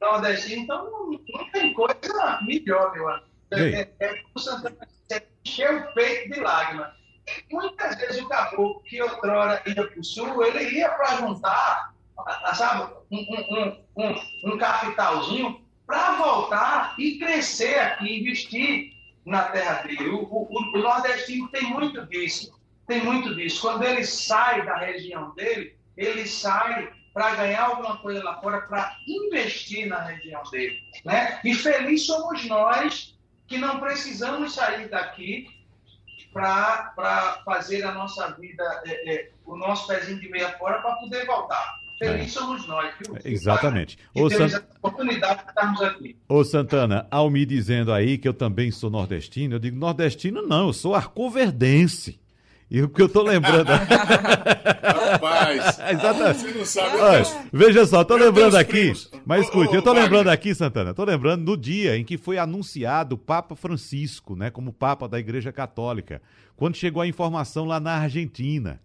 nordestino. 0.00 0.64
Então, 0.64 0.90
não, 0.90 1.10
não 1.12 1.50
tem 1.50 1.72
coisa 1.72 2.40
melhor, 2.42 2.92
meu 2.92 3.08
amigo. 3.08 3.34
É, 3.52 3.60
é, 3.60 3.94
é, 4.00 4.22
é 5.12 5.22
encher 5.44 5.72
o 5.72 5.94
peito 5.94 6.34
de 6.34 6.40
lágrimas. 6.40 7.03
Muitas 7.50 7.96
vezes 7.96 8.22
o 8.22 8.28
caboclo 8.28 8.82
que 8.82 9.00
outrora 9.00 9.62
ia 9.66 9.74
para 9.86 10.00
o 10.00 10.04
sul, 10.04 10.44
ele 10.44 10.78
ia 10.78 10.90
para 10.90 11.16
juntar, 11.16 11.94
sabe, 12.54 12.92
um, 13.10 13.18
um, 13.18 13.84
um, 13.96 14.52
um 14.52 14.58
capitalzinho 14.58 15.64
para 15.86 16.16
voltar 16.16 16.94
e 16.98 17.18
crescer 17.18 17.78
aqui, 17.78 18.20
investir 18.20 18.92
na 19.24 19.44
terra 19.44 19.82
dele. 19.82 20.08
O, 20.10 20.22
o, 20.22 20.48
o, 20.50 20.78
nordestino 20.78 21.48
tem 21.48 21.64
muito 21.64 22.04
disso, 22.06 22.52
tem 22.86 23.02
muito 23.02 23.34
disso. 23.34 23.60
Quando 23.60 23.84
ele 23.84 24.04
sai 24.04 24.64
da 24.64 24.76
região 24.76 25.34
dele, 25.34 25.76
ele 25.96 26.26
sai 26.26 26.92
para 27.12 27.34
ganhar 27.36 27.64
alguma 27.64 27.98
coisa 27.98 28.22
lá 28.24 28.40
fora, 28.40 28.62
para 28.62 28.96
investir 29.06 29.86
na 29.86 30.00
região 30.00 30.42
dele. 30.50 30.78
Né? 31.04 31.40
E 31.44 31.54
feliz 31.54 32.06
somos 32.06 32.44
nós 32.46 33.16
que 33.46 33.56
não 33.56 33.78
precisamos 33.78 34.54
sair 34.54 34.88
daqui 34.88 35.48
para 36.34 37.40
fazer 37.44 37.84
a 37.84 37.92
nossa 37.92 38.32
vida, 38.32 38.64
é, 38.84 39.14
é, 39.14 39.30
o 39.46 39.56
nosso 39.56 39.86
pezinho 39.86 40.20
de 40.20 40.28
meia 40.28 40.50
fora 40.58 40.82
para 40.82 40.96
poder 40.96 41.24
voltar. 41.24 41.82
Feliz 41.98 42.26
é. 42.26 42.28
somos 42.28 42.66
nós, 42.66 42.92
viu? 43.00 43.16
Exatamente. 43.24 43.96
Ô, 44.14 44.28
temos 44.28 44.52
Sant... 44.52 44.64
a 44.64 44.88
oportunidade 44.88 45.42
de 45.44 45.48
estarmos 45.48 45.80
aqui. 45.80 46.16
Ô, 46.28 46.44
Santana, 46.44 47.06
ao 47.10 47.30
me 47.30 47.46
dizendo 47.46 47.92
aí 47.92 48.18
que 48.18 48.26
eu 48.26 48.34
também 48.34 48.70
sou 48.72 48.90
nordestino, 48.90 49.54
eu 49.54 49.58
digo 49.60 49.78
nordestino 49.78 50.42
não, 50.42 50.66
eu 50.66 50.72
sou 50.72 50.94
arcoverdense. 50.94 52.20
E 52.70 52.82
o 52.82 52.88
que 52.88 53.02
eu 53.02 53.08
tô 53.08 53.22
lembrando. 53.22 53.68
Rapaz, 53.68 55.78
Exatamente. 55.90 56.38
você 56.38 56.58
não 56.58 56.64
sabe. 56.64 56.96
Olha, 56.96 57.24
veja 57.52 57.86
só, 57.86 58.04
tô 58.04 58.16
lembrando 58.16 58.56
aqui. 58.56 58.92
Mas 59.24 59.44
escute, 59.44 59.74
eu 59.74 59.82
tô 59.82 59.92
lembrando 59.92 60.28
aqui, 60.28 60.54
Santana, 60.54 60.94
tô 60.94 61.04
lembrando 61.04 61.44
no 61.44 61.56
dia 61.56 61.96
em 61.96 62.04
que 62.04 62.18
foi 62.18 62.38
anunciado 62.38 63.14
o 63.14 63.18
Papa 63.18 63.54
Francisco, 63.54 64.34
né, 64.34 64.50
como 64.50 64.72
Papa 64.72 65.08
da 65.08 65.18
Igreja 65.18 65.52
Católica, 65.52 66.20
quando 66.56 66.76
chegou 66.76 67.02
a 67.02 67.06
informação 67.06 67.64
lá 67.64 67.78
na 67.78 67.92
Argentina. 67.92 68.80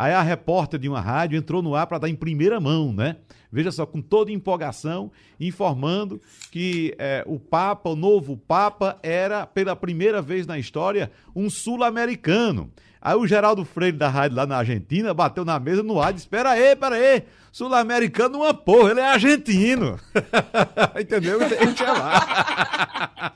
Aí 0.00 0.14
a 0.14 0.22
repórter 0.22 0.80
de 0.80 0.88
uma 0.88 0.98
rádio 0.98 1.36
entrou 1.36 1.60
no 1.60 1.74
ar 1.74 1.86
para 1.86 1.98
dar 1.98 2.08
em 2.08 2.14
primeira 2.14 2.58
mão, 2.58 2.90
né? 2.90 3.16
Veja 3.52 3.70
só, 3.70 3.84
com 3.84 4.00
toda 4.00 4.32
empolgação, 4.32 5.12
informando 5.38 6.18
que 6.50 6.94
é, 6.98 7.22
o 7.26 7.38
Papa, 7.38 7.90
o 7.90 7.94
novo 7.96 8.34
Papa, 8.34 8.98
era, 9.02 9.44
pela 9.44 9.76
primeira 9.76 10.22
vez 10.22 10.46
na 10.46 10.58
história, 10.58 11.12
um 11.36 11.50
sul-americano. 11.50 12.70
Aí 12.98 13.14
o 13.14 13.26
Geraldo 13.26 13.62
Freire 13.62 13.94
da 13.94 14.08
rádio 14.08 14.38
lá 14.38 14.46
na 14.46 14.56
Argentina 14.56 15.12
bateu 15.12 15.44
na 15.44 15.60
mesa 15.60 15.82
no 15.82 16.00
ar 16.00 16.12
e 16.12 16.14
disse: 16.14 16.24
Espera 16.24 16.52
aí, 16.52 16.72
espera 16.72 16.94
aí, 16.94 17.22
sul-americano 17.52 18.38
uma 18.38 18.54
porra, 18.54 18.92
ele 18.92 19.00
é 19.00 19.06
argentino. 19.06 20.00
Entendeu? 20.98 21.42
Ele 21.42 21.74
tinha 21.74 21.92
lá. 21.92 23.34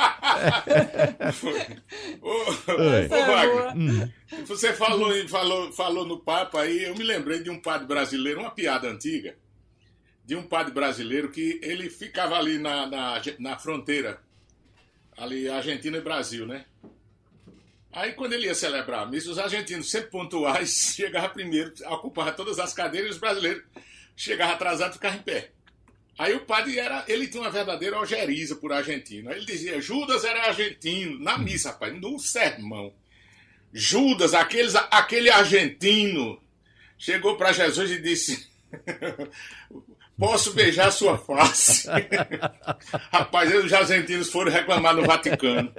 ô, 2.22 2.30
ô, 2.30 3.72
hum. 3.76 4.10
Você 4.46 4.72
falou, 4.72 5.28
falou, 5.28 5.72
falou 5.72 6.06
no 6.06 6.18
Papa 6.18 6.62
aí, 6.62 6.84
eu 6.84 6.94
me 6.94 7.04
lembrei 7.04 7.42
de 7.42 7.50
um 7.50 7.60
padre 7.60 7.86
brasileiro, 7.86 8.40
uma 8.40 8.50
piada 8.50 8.88
antiga, 8.88 9.36
de 10.24 10.36
um 10.36 10.42
padre 10.42 10.72
brasileiro 10.72 11.30
que 11.30 11.58
ele 11.62 11.90
ficava 11.90 12.36
ali 12.36 12.58
na, 12.58 12.86
na, 12.86 13.22
na 13.38 13.58
fronteira, 13.58 14.20
ali 15.16 15.48
Argentina 15.48 15.98
e 15.98 16.02
Brasil, 16.02 16.46
né? 16.46 16.64
Aí, 17.92 18.12
quando 18.12 18.34
ele 18.34 18.46
ia 18.46 18.54
celebrar 18.54 19.02
a 19.02 19.06
missa, 19.06 19.30
os 19.30 19.38
argentinos, 19.38 19.90
sempre 19.90 20.10
pontuais, 20.10 20.70
chegavam 20.94 21.30
primeiro, 21.30 21.72
ocupavam 21.86 22.32
todas 22.34 22.58
as 22.58 22.72
cadeiras 22.72 23.10
e 23.10 23.12
os 23.14 23.18
brasileiros 23.18 23.64
chegavam 24.14 24.54
atrasados 24.54 24.94
e 24.94 24.98
ficavam 24.98 25.18
em 25.18 25.22
pé. 25.22 25.50
Aí 26.20 26.34
o 26.34 26.40
padre 26.40 26.78
era, 26.78 27.02
ele 27.08 27.26
tinha 27.28 27.42
uma 27.42 27.50
verdadeira 27.50 27.96
algeriza 27.96 28.54
por 28.54 28.70
argentino. 28.74 29.30
Aí 29.30 29.38
ele 29.38 29.46
dizia: 29.46 29.80
Judas 29.80 30.22
era 30.22 30.48
argentino, 30.48 31.18
na 31.18 31.38
missa, 31.38 31.70
rapaz, 31.70 31.98
no 31.98 32.18
sermão. 32.18 32.92
Judas, 33.72 34.34
aqueles, 34.34 34.74
aquele 34.74 35.30
argentino, 35.30 36.38
chegou 36.98 37.38
para 37.38 37.52
Jesus 37.52 37.90
e 37.90 38.02
disse: 38.02 38.46
Posso 40.18 40.52
beijar 40.52 40.90
sua 40.90 41.16
face? 41.16 41.88
Rapaz, 43.10 43.54
os 43.54 43.72
argentinos 43.72 44.30
foram 44.30 44.52
reclamar 44.52 44.94
no 44.94 45.06
Vaticano. 45.06 45.72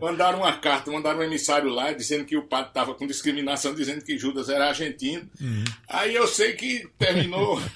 Mandaram 0.00 0.38
uma 0.38 0.56
carta, 0.56 0.90
mandaram 0.90 1.18
um 1.18 1.22
emissário 1.22 1.68
lá 1.68 1.92
dizendo 1.92 2.24
que 2.24 2.38
o 2.38 2.44
padre 2.44 2.68
estava 2.68 2.94
com 2.94 3.06
discriminação, 3.06 3.74
dizendo 3.74 4.02
que 4.02 4.16
Judas 4.16 4.48
era 4.48 4.68
argentino. 4.68 5.28
Uhum. 5.38 5.64
Aí 5.86 6.14
eu 6.14 6.26
sei 6.26 6.54
que 6.54 6.88
terminou. 6.98 7.60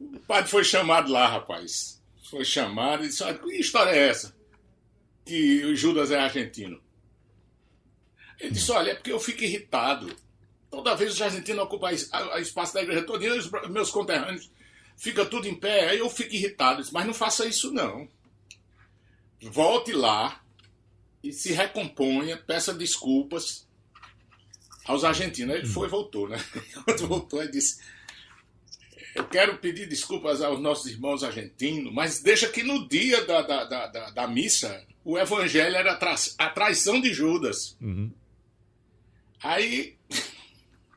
o 0.00 0.20
padre 0.20 0.50
foi 0.50 0.64
chamado 0.64 1.10
lá, 1.10 1.26
rapaz. 1.28 2.02
Foi 2.30 2.44
chamado 2.44 3.04
e 3.04 3.08
disse: 3.08 3.24
Que 3.34 3.60
história 3.60 3.90
é 3.90 4.08
essa? 4.08 4.36
Que 5.24 5.64
o 5.64 5.74
Judas 5.74 6.10
é 6.10 6.18
argentino. 6.18 6.80
Ele 8.38 8.50
disse: 8.50 8.70
Olha, 8.70 8.92
é 8.92 8.94
porque 8.94 9.12
eu 9.12 9.20
fico 9.20 9.44
irritado 9.44 10.14
Toda 10.70 10.94
vez 10.94 11.14
os 11.14 11.22
argentinos 11.22 11.64
ocupam 11.64 11.90
o 11.90 12.38
espaço 12.38 12.74
da 12.74 12.82
igreja 12.82 13.02
toda, 13.02 13.24
e 13.24 13.30
os 13.30 13.50
meus 13.70 13.90
conterrâneos 13.90 14.50
fica 14.96 15.24
tudo 15.24 15.48
em 15.48 15.54
pé, 15.54 15.88
aí 15.88 15.98
eu 15.98 16.10
fico 16.10 16.34
irritado. 16.34 16.84
Mas 16.92 17.06
não 17.06 17.14
faça 17.14 17.46
isso 17.46 17.72
não. 17.72 18.06
Volte 19.40 19.92
lá 19.92 20.42
e 21.22 21.32
se 21.32 21.52
recomponha, 21.52 22.36
peça 22.36 22.74
desculpas 22.74 23.66
aos 24.84 25.04
argentinos. 25.04 25.56
Ele 25.56 25.66
foi 25.66 25.86
e 25.86 25.90
voltou, 25.90 26.28
né? 26.28 26.36
Quando 26.84 27.08
voltou, 27.08 27.42
ele 27.42 27.52
disse: 27.52 27.80
Eu 29.14 29.26
quero 29.26 29.58
pedir 29.58 29.88
desculpas 29.88 30.42
aos 30.42 30.60
nossos 30.60 30.90
irmãos 30.90 31.24
argentinos, 31.24 31.92
mas 31.92 32.20
deixa 32.20 32.48
que 32.48 32.62
no 32.62 32.88
dia 32.88 33.24
da, 33.24 33.42
da, 33.42 33.64
da, 33.64 34.10
da, 34.10 34.28
missa 34.28 34.84
o 35.04 35.18
evangelho 35.18 35.76
era 35.76 35.92
a, 35.92 35.96
tra 35.96 36.14
a 36.38 36.50
traição 36.50 37.00
de 37.00 37.12
Judas. 37.12 37.76
Uhum. 37.80 38.10
Aí 39.42 39.96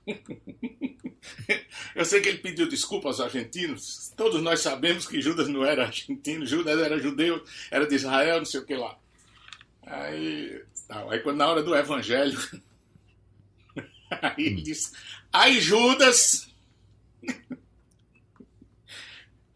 Eu 1.95 2.05
sei 2.05 2.21
que 2.21 2.29
ele 2.29 2.39
pediu 2.39 2.67
desculpas 2.67 3.19
aos 3.19 3.33
argentinos. 3.33 4.11
Todos 4.15 4.41
nós 4.41 4.61
sabemos 4.61 5.05
que 5.05 5.21
Judas 5.21 5.47
não 5.47 5.65
era 5.65 5.85
argentino, 5.85 6.45
Judas 6.45 6.79
era 6.79 6.99
judeu, 6.99 7.43
era 7.69 7.85
de 7.85 7.95
Israel, 7.95 8.39
não 8.39 8.45
sei 8.45 8.59
o 8.59 8.65
que 8.65 8.75
lá. 8.75 8.97
Aí, 9.83 10.63
não, 10.89 11.09
aí 11.09 11.19
quando 11.19 11.37
na 11.37 11.47
hora 11.47 11.63
do 11.63 11.75
evangelho, 11.75 12.39
aí 14.09 14.33
ele 14.37 14.61
disse, 14.61 14.91
aí 15.31 15.59
Judas 15.59 16.49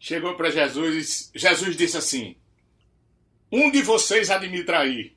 chegou 0.06 0.36
para 0.36 0.50
Jesus 0.50 1.32
e 1.34 1.38
Jesus 1.38 1.76
disse 1.76 1.96
assim: 1.96 2.36
Um 3.50 3.72
de 3.72 3.82
vocês 3.82 4.30
há 4.30 4.38
de 4.38 4.48
me 4.48 4.62
trair. 4.62 5.16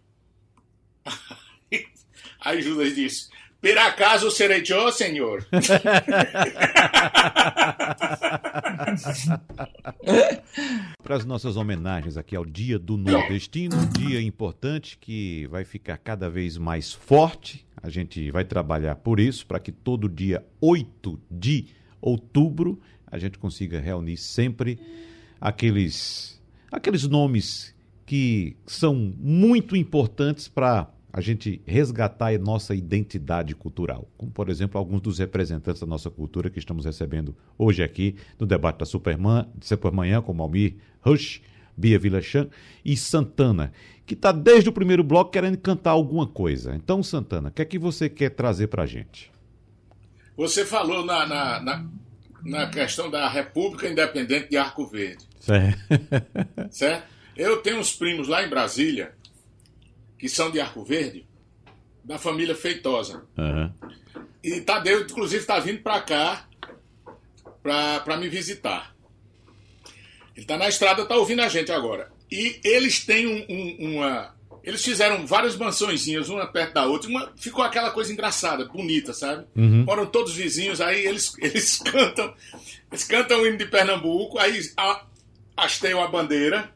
Aí 2.42 2.62
Judas 2.62 2.96
disse: 2.96 3.30
por 3.62 3.78
acaso 3.78 4.32
serei 4.32 4.64
eu, 4.68 4.92
senhor? 4.92 5.46
Para 11.04 11.16
as 11.18 11.26
nossas 11.26 11.58
homenagens 11.58 12.16
aqui 12.16 12.36
ao 12.38 12.46
Dia 12.46 12.80
do 12.80 12.96
Nordestino, 12.96 13.76
um 13.76 13.86
dia 13.90 14.22
importante 14.22 14.98
que 14.98 15.46
vai 15.48 15.66
ficar 15.66 15.98
cada 15.98 16.30
vez 16.30 16.58
mais 16.58 16.94
forte. 16.94 17.68
A 17.84 17.90
gente 17.90 18.32
vai 18.32 18.46
trabalhar 18.46 18.96
por 18.96 19.20
isso, 19.20 19.46
para 19.46 19.60
que 19.60 19.74
todo 19.74 20.08
dia 20.08 20.42
8 20.62 21.22
de 21.30 21.68
outubro 22.02 22.80
a 23.12 23.18
gente 23.18 23.38
consiga 23.38 23.80
reunir 23.80 24.18
sempre 24.18 24.80
aqueles, 25.40 26.42
aqueles 26.72 27.08
nomes 27.08 27.76
que 28.06 28.56
são 28.66 28.96
muito 28.96 29.76
importantes 29.76 30.48
para 30.48 30.90
a 31.12 31.22
gente 31.22 31.62
resgatar 31.66 32.34
a 32.34 32.38
nossa 32.38 32.76
identidade 32.76 33.56
cultural, 33.56 34.08
como 34.18 34.32
por 34.32 34.50
exemplo 34.50 34.78
alguns 34.78 35.02
dos 35.02 35.20
representantes 35.20 35.82
da 35.82 35.88
nossa 35.88 36.10
cultura 36.10 36.50
que 36.50 36.60
estamos 36.60 36.86
recebendo 36.86 37.36
hoje 37.58 37.82
aqui 37.84 38.16
no 38.40 38.46
debate 38.46 38.80
da 38.80 38.86
Superman, 38.86 39.48
Supermanhã, 39.60 40.22
como 40.22 40.44
Almir 40.44 40.76
Rush, 41.02 41.42
Bia 41.76 41.98
Vilachan 41.98 42.50
e 42.84 42.96
Santana, 42.96 43.72
que 44.06 44.14
está 44.14 44.32
desde 44.32 44.70
o 44.70 44.74
primeiro 44.74 45.04
bloco 45.04 45.32
querendo 45.32 45.58
cantar 45.58 45.92
alguma 45.92 46.28
coisa. 46.28 46.76
Então, 46.76 47.02
Santana, 47.02 47.50
o 47.50 47.52
que 47.52 47.62
é 47.62 47.66
que 47.66 47.80
você 47.80 48.10
quer 48.10 48.30
trazer 48.30 48.68
para 48.68 48.84
a 48.84 48.86
gente? 48.86 49.32
Você 50.36 50.66
falou 50.66 51.06
na, 51.06 51.26
na, 51.26 51.62
na, 51.62 51.86
na, 52.44 52.68
questão 52.70 53.10
da 53.10 53.28
República 53.30 53.88
Independente 53.88 54.50
de 54.50 54.58
Arco 54.58 54.88
Verde. 54.88 55.26
Certo. 55.40 55.80
certo? 56.72 57.08
Eu 57.36 57.58
tenho 57.62 57.78
uns 57.78 57.94
primos 57.94 58.28
lá 58.28 58.44
em 58.44 58.50
Brasília 58.50 59.14
que 60.18 60.28
são 60.28 60.52
de 60.52 60.60
Arco 60.60 60.84
Verde, 60.84 61.26
da 62.04 62.18
família 62.18 62.54
Feitosa. 62.54 63.24
Uhum. 63.38 63.72
E 64.44 64.62
Tadeu, 64.62 65.02
inclusive, 65.02 65.42
está 65.42 65.60
vindo 65.60 65.82
para 65.82 66.02
cá 66.02 66.46
para 67.64 68.18
me 68.18 68.28
visitar. 68.28 68.96
Ele 70.36 70.44
está 70.44 70.58
na 70.58 70.68
estrada, 70.68 71.04
está 71.04 71.16
ouvindo 71.16 71.42
a 71.42 71.50
gente 71.50 71.72
agora. 71.72 72.12
E 72.32 72.60
eles 72.64 73.06
têm 73.06 73.28
um, 73.28 73.46
um, 73.50 73.96
uma. 73.96 74.36
Eles 74.64 74.84
fizeram 74.84 75.26
várias 75.26 75.56
mansõezinhas, 75.56 76.30
uma 76.30 76.46
perto 76.48 76.74
da 76.74 76.86
outra. 76.86 77.10
Uma, 77.10 77.32
ficou 77.36 77.64
aquela 77.64 77.92
coisa 77.92 78.12
engraçada, 78.12 78.66
bonita, 78.66 79.14
sabe? 79.14 79.46
Uhum. 79.56 79.84
Moram 79.86 80.06
todos 80.06 80.34
vizinhos, 80.34 80.82
aí 80.82 81.06
eles, 81.06 81.34
eles 81.40 81.78
cantam. 81.84 82.34
Eles 82.92 83.04
cantam 83.04 83.42
o 83.42 83.48
hino 83.48 83.58
de 83.58 83.66
Pernambuco, 83.66 84.38
aí 84.38 84.62
hasteiam 85.58 86.04
a 86.04 86.08
bandeira 86.08 86.72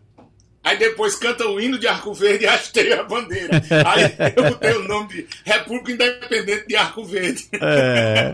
Aí 0.64 0.78
depois 0.78 1.16
canta 1.16 1.46
o 1.46 1.60
hino 1.60 1.78
de 1.78 1.88
Arco 1.88 2.14
Verde 2.14 2.46
e 2.46 2.48
hasteia 2.48 3.02
a 3.02 3.04
bandeira. 3.04 3.62
Aí 3.86 4.34
eu 4.34 4.50
botei 4.50 4.72
o 4.72 4.88
nome 4.88 5.10
de 5.10 5.28
República 5.44 5.92
Independente 5.92 6.68
de 6.68 6.76
Arco 6.78 7.04
Verde. 7.04 7.50
É, 7.60 8.34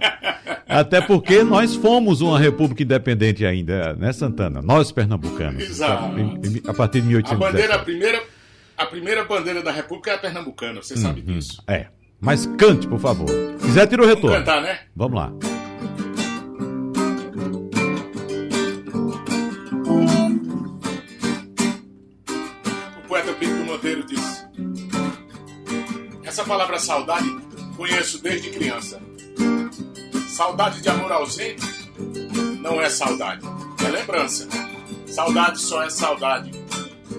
até 0.67 1.01
porque 1.01 1.43
nós 1.43 1.73
fomos 1.75 2.21
uma 2.21 2.37
república 2.37 2.83
independente 2.83 3.43
ainda, 3.43 3.95
né, 3.95 4.13
Santana? 4.13 4.61
Nós 4.61 4.91
pernambucanos. 4.91 5.63
Exato. 5.63 6.15
A 6.67 6.73
partir 6.73 7.01
de 7.01 7.07
1800. 7.07 7.31
A 7.31 7.51
bandeira, 7.51 7.75
a 7.75 7.79
primeira, 7.79 8.21
a 8.79 8.85
primeira 8.85 9.25
bandeira 9.25 9.61
da 9.61 9.71
república 9.71 10.11
é 10.11 10.15
a 10.15 10.17
pernambucana, 10.17 10.81
você 10.81 10.95
sabe 10.95 11.19
hum, 11.19 11.25
disso. 11.25 11.61
É. 11.67 11.87
Mas 12.19 12.45
cante, 12.57 12.87
por 12.87 12.99
favor. 12.99 13.27
Se 13.59 13.67
quiser, 13.67 13.87
tira 13.87 14.03
o 14.03 14.05
retorno. 14.05 14.31
Vamos 14.31 14.45
cantar, 14.45 14.61
né? 14.61 14.79
Vamos 14.95 15.19
lá. 15.19 15.31
Essa 26.23 26.45
palavra 26.45 26.79
saudade 26.79 27.27
conheço 27.75 28.21
desde 28.21 28.49
criança. 28.51 29.01
Saudade 30.29 30.81
de 30.81 30.87
amor 30.87 31.11
ausente 31.11 31.65
não 32.61 32.81
é 32.81 32.89
saudade, 32.89 33.45
é 33.85 33.89
lembrança. 33.89 34.47
Saudade 35.07 35.59
só 35.59 35.83
é 35.83 35.89
saudade 35.89 36.51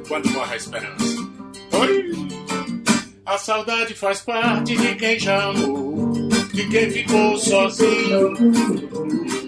quando 0.08 0.30
morre 0.30 0.54
a 0.54 0.56
esperança. 0.56 1.09
Oi! 1.72 2.12
A 3.26 3.38
saudade 3.38 3.94
faz 3.94 4.20
parte 4.20 4.76
de 4.76 4.94
quem 4.96 5.18
já 5.18 5.44
amou, 5.44 6.12
de 6.52 6.68
quem 6.68 6.90
ficou 6.90 7.38
sozinho, 7.38 8.34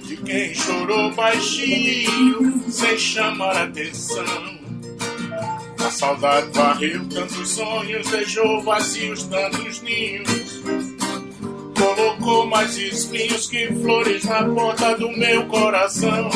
de 0.06 0.16
quem 0.18 0.54
chorou 0.54 1.12
baixinho, 1.12 2.62
sem 2.70 2.96
chamar 2.96 3.56
atenção 3.56 4.52
a 5.84 5.90
saudade 5.90 6.48
varreu 6.52 7.04
tantos 7.08 7.48
sonhos, 7.50 8.08
deixou 8.08 8.62
vazios 8.62 9.24
tantos 9.24 9.82
ninhos. 9.82 10.62
Colocou 11.76 12.46
mais 12.46 12.76
espinhos 12.76 13.48
que 13.48 13.66
flores 13.82 14.24
na 14.24 14.44
porta 14.44 14.96
do 14.96 15.10
meu 15.10 15.44
coração. 15.46 16.30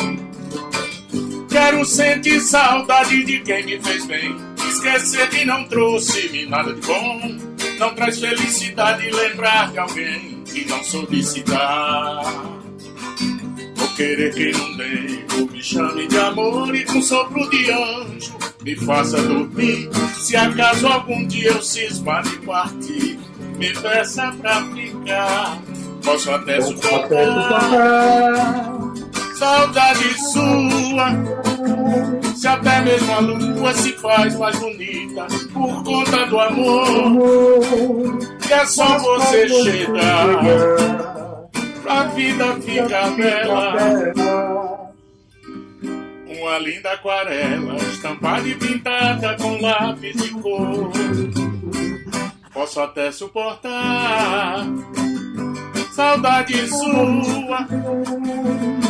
Quero 1.49 1.85
sentir 1.85 2.41
saudade 2.41 3.23
de 3.23 3.39
quem 3.39 3.65
me 3.65 3.81
fez 3.81 4.05
bem. 4.05 4.46
Esquecer 4.77 5.27
que 5.31 5.43
não 5.43 5.63
trouxe-me 5.63 6.45
nada 6.45 6.71
de 6.71 6.81
bom. 6.85 7.35
Não 7.79 7.95
traz 7.95 8.19
felicidade 8.19 9.09
lembrar 9.09 9.71
de 9.71 9.79
alguém 9.79 10.43
que 10.45 10.65
não 10.65 10.83
soube 10.83 11.23
dar. 11.45 12.21
Vou 13.75 13.87
querer 13.95 14.31
que 14.35 14.51
não 14.51 14.77
devo 14.77 15.51
me 15.51 15.63
chame 15.63 16.07
de 16.07 16.17
amor 16.19 16.75
e 16.75 16.85
com 16.85 17.01
sopro 17.01 17.49
de 17.49 17.71
anjo 17.71 18.37
me 18.61 18.75
faça 18.75 19.19
dormir. 19.19 19.89
Se 20.19 20.35
acaso 20.35 20.85
algum 20.85 21.25
dia 21.25 21.49
eu 21.49 21.61
cismar 21.63 22.21
de 22.21 22.37
partir, 22.45 23.19
me 23.57 23.73
peça 23.73 24.31
pra 24.39 24.63
ficar. 24.67 25.59
Posso 26.05 26.29
até 26.29 26.61
suportar. 26.61 27.71
Saudade 29.33 30.31
sua, 30.31 31.09
se 32.37 32.47
até 32.47 32.81
mesmo 32.81 33.11
a 33.13 33.19
lua 33.19 33.73
se 33.73 33.93
faz 33.93 34.37
mais 34.37 34.57
bonita 34.59 35.25
por 35.51 35.83
conta 35.83 36.25
do 36.27 36.39
amor. 36.39 38.19
E 38.47 38.53
é 38.53 38.65
só 38.65 38.99
você 38.99 39.49
chegar, 39.49 40.27
pra 41.81 42.03
vida 42.09 42.55
ficar 42.61 43.09
bela 43.11 44.77
uma 46.39 46.59
linda 46.59 46.91
aquarela, 46.93 47.75
estampada 47.75 48.47
e 48.47 48.55
pintada 48.55 49.35
com 49.35 49.59
lápis 49.59 50.15
de 50.15 50.29
cor. 50.29 50.91
Posso 52.53 52.79
até 52.79 53.11
suportar 53.11 54.65
saudade 55.91 56.67
sua, 56.67 57.67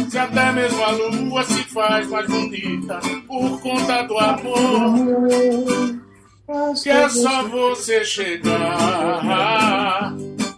se 0.10 0.18
até 0.18 0.52
mesmo 0.52 0.84
a 0.84 0.92
lua 0.92 1.44
se 1.44 1.64
faz 1.66 2.08
mais 2.08 2.28
bonita 2.28 3.00
por 3.28 3.62
conta 3.62 4.04
do 4.04 4.18
amor. 4.18 5.98
Que 6.82 6.90
é 6.90 7.10
só 7.10 7.44
você 7.44 8.06
chegar, 8.06 8.54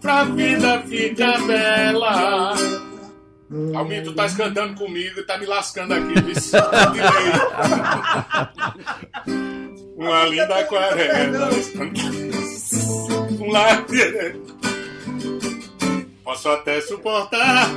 pra 0.01 0.23
vida 0.25 0.81
ficar 0.83 1.41
bela. 1.47 2.53
Almir, 3.75 4.03
tu 4.03 4.13
tá 4.13 4.29
cantando 4.29 4.75
comigo 4.75 5.19
e 5.19 5.23
tá 5.23 5.39
me 5.39 5.47
lascando 5.47 5.95
aqui, 5.95 6.13
Uma 9.97 10.25
linda 10.25 10.59
aquarela. 10.59 11.49
Um 13.39 13.51
lápis. 13.51 14.35
Posso 16.23 16.49
até 16.49 16.79
suportar. 16.81 17.67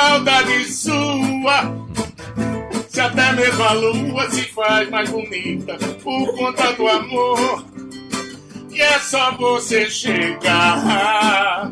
Saudade 0.00 0.64
sua. 0.72 1.76
Se 2.88 3.00
até 3.02 3.32
mesmo 3.32 3.62
a 3.62 3.72
lua 3.72 4.30
se 4.30 4.44
faz 4.44 4.88
mais 4.88 5.10
bonita 5.10 5.76
por 6.02 6.34
conta 6.38 6.72
do 6.72 6.88
amor. 6.88 7.66
E 8.70 8.80
é 8.80 8.98
só 8.98 9.32
você 9.32 9.90
chegar 9.90 11.70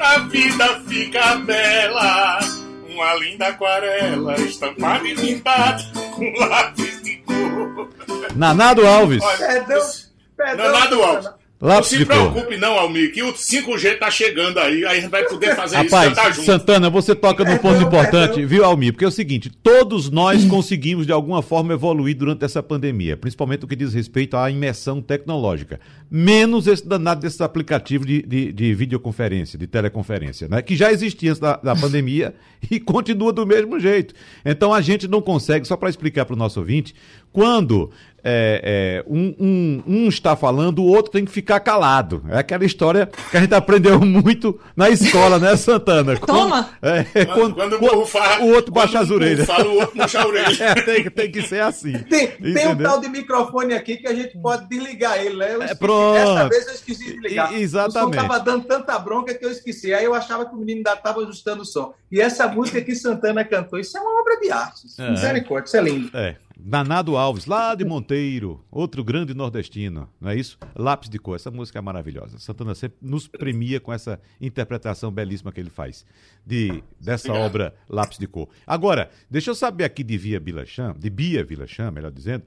a 0.00 0.18
vida 0.30 0.80
fica 0.88 1.36
bela. 1.36 2.38
Uma 2.88 3.14
linda 3.16 3.48
aquarela 3.48 4.40
estampada 4.40 5.06
e 5.06 5.14
pintada 5.14 5.84
com 6.14 6.32
lápis 6.38 7.02
de 7.02 7.16
cor. 7.18 7.90
Nanado 8.34 8.86
Alves. 8.86 9.22
Olha, 9.22 9.36
perdão, 9.38 9.86
perdão, 10.34 10.72
Nanado 10.72 11.02
Alves. 11.02 11.35
Lápis 11.58 11.92
não 11.92 11.98
se 12.00 12.04
preocupe, 12.04 12.56
não, 12.58 12.78
Almir, 12.78 13.12
que 13.12 13.22
o 13.22 13.32
5G 13.32 13.98
tá 13.98 14.10
chegando 14.10 14.58
aí, 14.58 14.84
aí 14.84 14.98
a 14.98 15.00
gente 15.00 15.10
vai 15.10 15.24
poder 15.24 15.56
fazer 15.56 15.76
Rapaz, 15.76 16.10
isso. 16.10 16.20
Rapaz, 16.20 16.36
Santana, 16.36 16.90
você 16.90 17.14
toca 17.14 17.44
no 17.44 17.58
ponto 17.58 17.82
importante, 17.82 18.44
viu, 18.44 18.62
Almir? 18.62 18.92
Porque 18.92 19.06
é 19.06 19.08
o 19.08 19.12
seguinte: 19.12 19.50
todos 19.62 20.10
nós 20.10 20.44
conseguimos 20.44 21.06
de 21.06 21.12
alguma 21.12 21.40
forma 21.40 21.72
evoluir 21.72 22.14
durante 22.14 22.44
essa 22.44 22.62
pandemia, 22.62 23.16
principalmente 23.16 23.64
o 23.64 23.68
que 23.68 23.74
diz 23.74 23.94
respeito 23.94 24.36
à 24.36 24.50
imersão 24.50 25.00
tecnológica. 25.00 25.80
Menos 26.10 26.66
esse 26.66 26.86
danado 26.86 27.22
desses 27.22 27.40
aplicativos 27.40 28.06
de, 28.06 28.20
de, 28.20 28.52
de 28.52 28.74
videoconferência, 28.74 29.58
de 29.58 29.66
teleconferência, 29.66 30.48
né? 30.48 30.60
Que 30.60 30.76
já 30.76 30.92
existia 30.92 31.30
antes 31.30 31.40
da, 31.40 31.56
da 31.56 31.74
pandemia 31.80 32.34
e 32.70 32.78
continua 32.78 33.32
do 33.32 33.46
mesmo 33.46 33.80
jeito. 33.80 34.14
Então 34.44 34.74
a 34.74 34.82
gente 34.82 35.08
não 35.08 35.22
consegue, 35.22 35.66
só 35.66 35.76
para 35.76 35.88
explicar 35.88 36.26
para 36.26 36.34
o 36.34 36.38
nosso 36.38 36.60
ouvinte, 36.60 36.94
quando 37.36 37.90
é, 38.28 39.04
é, 39.04 39.04
um, 39.06 39.34
um, 39.38 39.82
um, 39.86 40.08
está 40.08 40.34
falando, 40.34 40.80
o 40.80 40.86
outro 40.86 41.12
tem 41.12 41.24
que 41.24 41.30
ficar 41.30 41.60
calado. 41.60 42.24
É 42.30 42.38
aquela 42.38 42.64
história 42.64 43.08
que 43.30 43.36
a 43.36 43.40
gente 43.40 43.54
aprendeu 43.54 44.00
muito 44.02 44.58
na 44.74 44.88
escola, 44.88 45.38
né, 45.38 45.54
Santana? 45.54 46.16
Toma! 46.26 46.70
É, 46.80 47.04
quando, 47.26 47.54
quando, 47.54 47.78
quando 47.78 48.00
o, 48.00 48.06
fala, 48.06 48.42
o, 48.42 48.48
outro 48.48 48.72
baixa 48.72 48.98
as 48.98 49.10
orelhas. 49.10 49.46
Fala, 49.46 49.68
o 49.68 49.74
outro 49.74 49.94
puxa 50.00 50.22
a 50.22 50.26
orelha. 50.26 50.64
É, 50.64 50.74
tem, 50.74 51.10
tem, 51.10 51.30
que 51.30 51.42
ser 51.42 51.60
assim. 51.60 51.92
Tem, 51.98 52.28
tem, 52.28 52.68
um 52.68 52.76
tal 52.76 53.00
de 53.00 53.08
microfone 53.08 53.74
aqui 53.74 53.98
que 53.98 54.08
a 54.08 54.14
gente 54.14 54.36
pode 54.38 54.66
desligar 54.66 55.18
ele, 55.18 55.36
né? 55.36 55.58
é, 55.60 55.74
pronto. 55.74 56.14
Dessa 56.14 56.48
vez 56.48 56.66
eu 56.66 56.74
esqueci 56.74 57.04
de 57.04 57.12
desligar. 57.12 57.52
E, 57.52 57.62
exatamente. 57.62 57.96
O 57.96 58.00
som 58.00 58.10
estava 58.10 58.40
dando 58.40 58.64
tanta 58.64 58.98
bronca 58.98 59.34
que 59.34 59.44
eu 59.44 59.52
esqueci. 59.52 59.94
Aí 59.94 60.04
eu 60.04 60.14
achava 60.14 60.46
que 60.46 60.54
o 60.54 60.58
menino 60.58 60.78
ainda 60.78 60.94
estava 60.94 61.20
ajustando 61.20 61.62
o 61.62 61.66
som. 61.66 61.94
E 62.10 62.20
essa 62.20 62.48
música 62.48 62.80
que 62.80 62.94
Santana 62.96 63.44
cantou, 63.44 63.78
isso 63.78 63.96
é 63.96 64.00
uma 64.00 64.20
obra 64.20 64.40
de 64.40 64.50
arte. 64.50 64.88
É. 64.98 65.10
Misericórdia, 65.10 65.68
isso 65.68 65.76
é 65.76 65.80
lindo. 65.80 66.10
É. 66.12 66.36
Danado 66.58 67.18
Alves, 67.18 67.44
lá 67.44 67.74
de 67.74 67.84
Monteiro, 67.84 68.64
outro 68.70 69.04
grande 69.04 69.34
nordestino, 69.34 70.08
não 70.18 70.30
é 70.30 70.36
isso? 70.36 70.58
Lápis 70.74 71.10
de 71.10 71.18
cor, 71.18 71.36
essa 71.36 71.50
música 71.50 71.78
é 71.78 71.82
maravilhosa. 71.82 72.38
Santana 72.38 72.74
sempre 72.74 72.96
nos 73.02 73.28
premia 73.28 73.78
com 73.78 73.92
essa 73.92 74.18
interpretação 74.40 75.12
belíssima 75.12 75.52
que 75.52 75.60
ele 75.60 75.68
faz 75.68 76.06
de 76.46 76.82
dessa 76.98 77.28
Obrigado. 77.28 77.46
obra 77.46 77.74
Lápis 77.88 78.18
de 78.18 78.26
cor. 78.26 78.48
Agora, 78.66 79.10
deixa 79.30 79.50
eu 79.50 79.54
saber 79.54 79.84
aqui 79.84 80.02
de 80.02 80.16
Via 80.16 80.40
Vilacham, 80.40 80.94
de 80.98 81.10
Bia 81.10 81.44
Vilacham, 81.44 81.92
melhor 81.92 82.10
dizendo, 82.10 82.44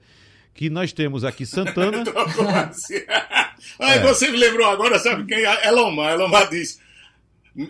que 0.56 0.72
nós 0.72 0.91
temos 0.91 1.24
aqui 1.24 1.45
Santana. 1.45 2.04
Ai, 3.80 4.00
é. 4.00 4.02
você 4.02 4.32
me 4.32 4.38
lembrou 4.38 4.67
agora, 4.67 4.98
sabe 4.98 5.26
quem? 5.26 5.43
Elomar. 5.63 6.13
Elomar 6.13 6.50
diz. 6.50 6.80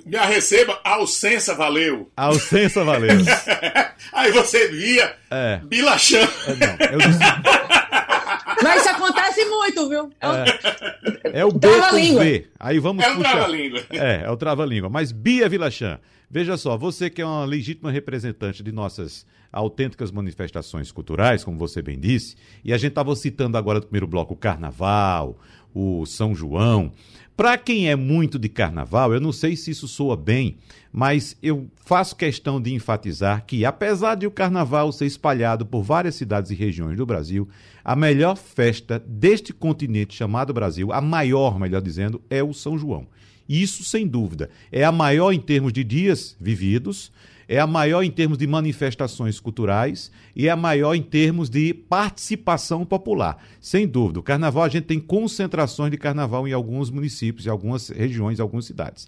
Me 0.06 0.18
receba, 0.18 0.80
Alcença 0.84 1.56
valeu. 1.56 2.12
A 2.16 2.26
Alcença 2.26 2.84
valeu. 2.84 3.18
Aí 4.14 4.32
você 4.32 4.68
via 4.68 5.16
é. 5.32 5.60
Bilachã. 5.64 6.20
É, 6.20 6.92
não. 6.96 7.10
Mas 8.62 8.82
isso 8.82 8.90
acontece 8.90 9.46
muito, 9.46 9.90
viu? 9.90 10.12
É, 10.22 11.40
é 11.40 11.46
o 11.46 11.52
B 11.52 11.68
com 11.90 12.20
V. 12.20 12.48
Aí 12.60 12.78
vamos 12.78 13.04
É 13.04 13.12
o 13.12 13.20
trava-língua. 13.20 13.84
É, 13.90 14.22
é 14.26 14.30
o 14.30 14.38
trava-língua. 14.38 14.90
Mas 14.90 15.12
Bia 15.12 15.50
Vilachan, 15.50 16.00
veja 16.30 16.56
só, 16.56 16.78
você 16.78 17.10
que 17.10 17.22
é 17.22 17.26
uma 17.26 17.46
legítima 17.46 17.90
representante 17.90 18.62
de 18.62 18.72
nossas 18.72 19.26
autênticas 19.52 20.12
manifestações 20.12 20.92
culturais, 20.92 21.44
como 21.44 21.58
você 21.58 21.82
bem 21.82 22.00
disse, 22.00 22.36
e 22.64 22.72
a 22.74 22.78
gente 22.78 22.92
estava 22.92 23.16
citando 23.16 23.58
agora 23.58 23.80
no 23.80 23.86
primeiro 23.86 24.06
bloco 24.06 24.36
o 24.36 24.38
Carnaval, 24.38 25.40
o 25.74 26.06
São 26.06 26.36
João. 26.36 26.92
Para 27.40 27.58
quem 27.58 27.90
é 27.90 27.96
muito 27.96 28.38
de 28.38 28.50
carnaval, 28.50 29.14
eu 29.14 29.22
não 29.22 29.32
sei 29.32 29.56
se 29.56 29.72
isso 29.72 29.88
soa 29.88 30.18
bem, 30.18 30.58
mas 30.92 31.38
eu 31.42 31.70
faço 31.86 32.14
questão 32.14 32.60
de 32.60 32.74
enfatizar 32.74 33.46
que, 33.46 33.64
apesar 33.64 34.16
de 34.16 34.28
o 34.28 34.32
carnaval 34.32 34.92
ser 34.92 35.06
espalhado 35.06 35.66
por 35.66 35.82
várias 35.82 36.16
cidades 36.16 36.52
e 36.52 36.54
regiões 36.54 36.98
do 36.98 37.06
Brasil, 37.06 37.48
a 37.82 37.96
melhor 37.96 38.36
festa 38.36 39.02
deste 39.08 39.54
continente 39.54 40.18
chamado 40.18 40.54
Brasil, 40.54 40.92
a 40.92 41.00
maior, 41.00 41.58
melhor 41.58 41.82
dizendo, 41.82 42.22
é 42.30 42.44
o 42.44 42.54
São 42.54 42.78
João. 42.78 43.08
Isso, 43.50 43.84
sem 43.84 44.08
dúvida, 44.08 44.52
é 44.72 44.86
a 44.86 44.92
maior 44.92 45.32
em 45.32 45.40
termos 45.40 45.74
de 45.74 45.84
dias 45.84 46.38
vividos, 46.40 47.12
é 47.48 47.60
a 47.60 47.66
maior 47.66 48.04
em 48.04 48.12
termos 48.12 48.38
de 48.38 48.46
manifestações 48.46 49.40
culturais 49.40 50.12
e 50.36 50.48
é 50.48 50.52
a 50.52 50.56
maior 50.56 50.94
em 50.94 51.02
termos 51.02 51.50
de 51.50 51.74
participação 51.74 52.86
popular. 52.86 53.44
Sem 53.60 53.88
dúvida, 53.88 54.20
o 54.20 54.24
carnaval, 54.24 54.64
a 54.64 54.70
gente 54.70 54.84
tem 54.84 55.00
concentrações 55.00 55.90
de 55.90 55.98
carnaval 55.98 56.48
em 56.48 56.54
alguns 56.54 56.92
municípios, 56.92 57.48
em 57.48 57.50
algumas 57.50 57.90
regiões, 57.90 58.38
em 58.38 58.42
algumas 58.44 58.66
cidades. 58.66 59.08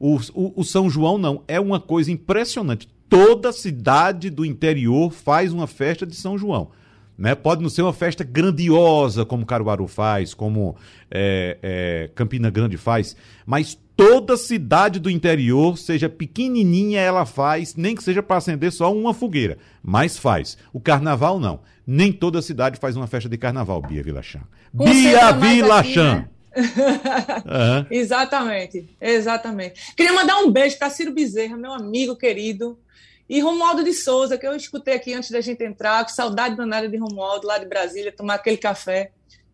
O, 0.00 0.16
o, 0.32 0.60
o 0.62 0.64
São 0.64 0.88
João 0.88 1.18
não, 1.18 1.44
é 1.46 1.60
uma 1.60 1.78
coisa 1.78 2.10
impressionante. 2.10 2.88
Toda 3.10 3.52
cidade 3.52 4.30
do 4.30 4.42
interior 4.42 5.12
faz 5.12 5.52
uma 5.52 5.66
festa 5.66 6.06
de 6.06 6.16
São 6.16 6.38
João. 6.38 6.70
Né? 7.16 7.34
Pode 7.34 7.62
não 7.62 7.68
ser 7.68 7.82
uma 7.82 7.92
festa 7.92 8.24
grandiosa 8.24 9.24
como 9.24 9.46
Caruaru 9.46 9.86
faz, 9.86 10.34
como 10.34 10.76
é, 11.10 11.58
é, 11.62 12.10
Campina 12.14 12.50
Grande 12.50 12.76
faz, 12.76 13.14
mas 13.46 13.78
toda 13.96 14.36
cidade 14.36 14.98
do 14.98 15.10
interior, 15.10 15.76
seja 15.78 16.08
pequenininha, 16.08 17.00
ela 17.00 17.24
faz, 17.24 17.76
nem 17.76 17.94
que 17.94 18.02
seja 18.02 18.22
para 18.22 18.36
acender 18.36 18.72
só 18.72 18.92
uma 18.92 19.14
fogueira, 19.14 19.58
mas 19.82 20.16
faz. 20.16 20.56
O 20.72 20.80
carnaval 20.80 21.38
não. 21.38 21.60
Nem 21.86 22.12
toda 22.12 22.42
cidade 22.42 22.78
faz 22.78 22.96
uma 22.96 23.06
festa 23.06 23.28
de 23.28 23.36
carnaval, 23.36 23.82
Bia 23.82 24.02
Vilachan. 24.02 24.42
Bia 24.72 25.32
Vilachan! 25.32 26.28
uhum. 26.54 27.86
Exatamente, 27.90 28.86
exatamente. 29.00 29.94
Queria 29.96 30.12
mandar 30.12 30.38
um 30.38 30.50
beijo 30.50 30.78
para 30.78 30.90
Ciro 30.90 31.12
Bezerra, 31.12 31.56
meu 31.56 31.72
amigo 31.72 32.14
querido, 32.14 32.78
e 33.28 33.40
Romualdo 33.40 33.84
de 33.84 33.92
Souza, 33.92 34.36
que 34.36 34.46
eu 34.46 34.54
escutei 34.54 34.94
aqui 34.94 35.14
antes 35.14 35.30
da 35.30 35.40
gente 35.40 35.62
entrar, 35.64 36.04
com 36.04 36.10
saudade 36.10 36.56
danada 36.56 36.88
de 36.88 36.96
Romualdo, 36.96 37.46
lá 37.46 37.58
de 37.58 37.66
Brasília, 37.66 38.12
tomar 38.12 38.34
aquele 38.34 38.56
café. 38.56 39.10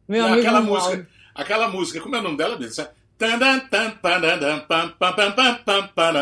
Meu 0.09 0.25
amigo 0.25 0.41
aquela 0.41 0.61
Romualdo. 0.61 0.89
música, 0.89 1.09
aquela 1.35 1.69
música, 1.69 2.01
como 2.01 2.17
é 2.17 2.19
o 2.19 2.23
nome 2.23 2.37
dela? 2.37 2.59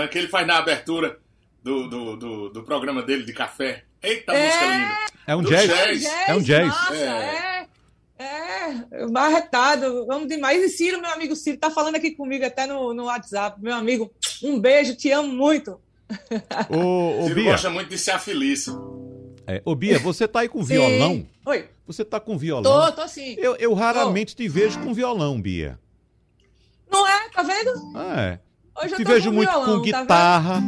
Que 0.09 0.18
ele 0.18 0.28
faz 0.28 0.46
na 0.46 0.59
abertura 0.59 1.18
do, 1.62 1.88
do, 1.88 2.16
do, 2.16 2.48
do 2.50 2.62
programa 2.62 3.02
dele 3.02 3.24
de 3.24 3.32
café. 3.32 3.85
Eita, 4.02 4.32
é, 4.32 4.46
música 4.46 4.66
linda. 4.66 4.96
É 5.26 5.37
um 5.37 5.42
jazz. 5.42 5.66
jazz. 5.66 6.04
É 6.28 6.35
um 6.35 6.40
jazz. 6.40 6.68
Nossa, 6.68 6.96
é. 6.96 6.98
é. 6.98 7.56
É, 8.18 9.06
barretado, 9.09 10.06
vamos 10.06 10.26
demais. 10.26 10.62
E 10.62 10.68
Ciro, 10.70 11.00
meu 11.00 11.11
amigo 11.11 11.37
Ciro, 11.37 11.59
tá 11.59 11.70
falando 11.70 11.96
aqui 11.96 12.12
comigo 12.12 12.44
até 12.44 12.66
no, 12.66 12.94
no 12.94 13.04
WhatsApp. 13.04 13.61
Meu 13.62 13.74
amigo, 13.74 14.11
um 14.42 14.59
beijo, 14.59 14.96
te 14.96 15.11
amo 15.11 15.28
muito. 15.28 15.78
Ô, 16.69 17.23
Ciro 17.25 17.35
Bia. 17.35 17.53
gosta 17.53 17.71
muito 17.71 17.88
de 17.88 17.99
ser 17.99 18.19
feliz. 18.19 18.66
É, 19.47 19.62
ô 19.64 19.75
Bia, 19.75 19.99
você 19.99 20.27
tá 20.27 20.40
aí 20.40 20.49
com 20.49 20.62
violão? 20.62 21.27
Oi. 21.45 21.69
Você 21.87 22.05
tá 22.05 22.19
com 22.19 22.37
violão? 22.37 22.62
Tô, 22.62 22.92
tô 22.92 23.09
sim. 23.09 23.37
Eu, 23.38 23.55
eu 23.57 23.73
raramente 23.75 24.35
te 24.35 24.49
vejo 24.49 24.81
com 24.81 24.92
violão, 24.92 25.40
Bia. 25.40 25.79
Não 26.90 27.07
é? 27.07 27.29
Tá 27.31 27.42
vendo? 27.42 27.71
É. 27.99 28.40
Hoje 28.83 28.95
eu 28.95 28.97
te 28.99 29.05
vejo 29.05 29.33
muito 29.33 29.51
violão, 29.51 29.66
com 29.66 29.90
tá 29.90 30.01
guitarra, 30.01 30.55
tá 30.55 30.62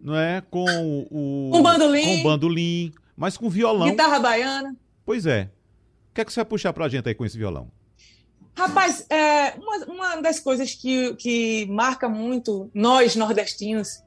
não 0.00 0.16
é? 0.16 0.42
Com 0.50 0.64
o. 1.10 1.50
Com 1.52 1.62
bandolim. 1.62 2.16
Com 2.18 2.22
bandolim, 2.22 2.92
mas 3.16 3.36
com 3.36 3.48
violão. 3.50 3.90
Guitarra 3.90 4.18
baiana. 4.18 4.76
Pois 5.04 5.26
é. 5.26 5.50
O 6.10 6.14
que 6.14 6.20
é 6.22 6.24
que 6.24 6.32
você 6.32 6.40
vai 6.40 6.46
puxar 6.46 6.72
pra 6.72 6.88
gente 6.88 7.08
aí 7.08 7.14
com 7.14 7.24
esse 7.24 7.36
violão? 7.36 7.70
Rapaz, 8.56 9.04
é, 9.10 9.54
uma, 9.58 9.76
uma 9.84 10.16
das 10.22 10.40
coisas 10.40 10.74
que, 10.74 11.14
que 11.16 11.66
marca 11.66 12.08
muito 12.08 12.70
nós 12.72 13.14
nordestinos 13.14 14.02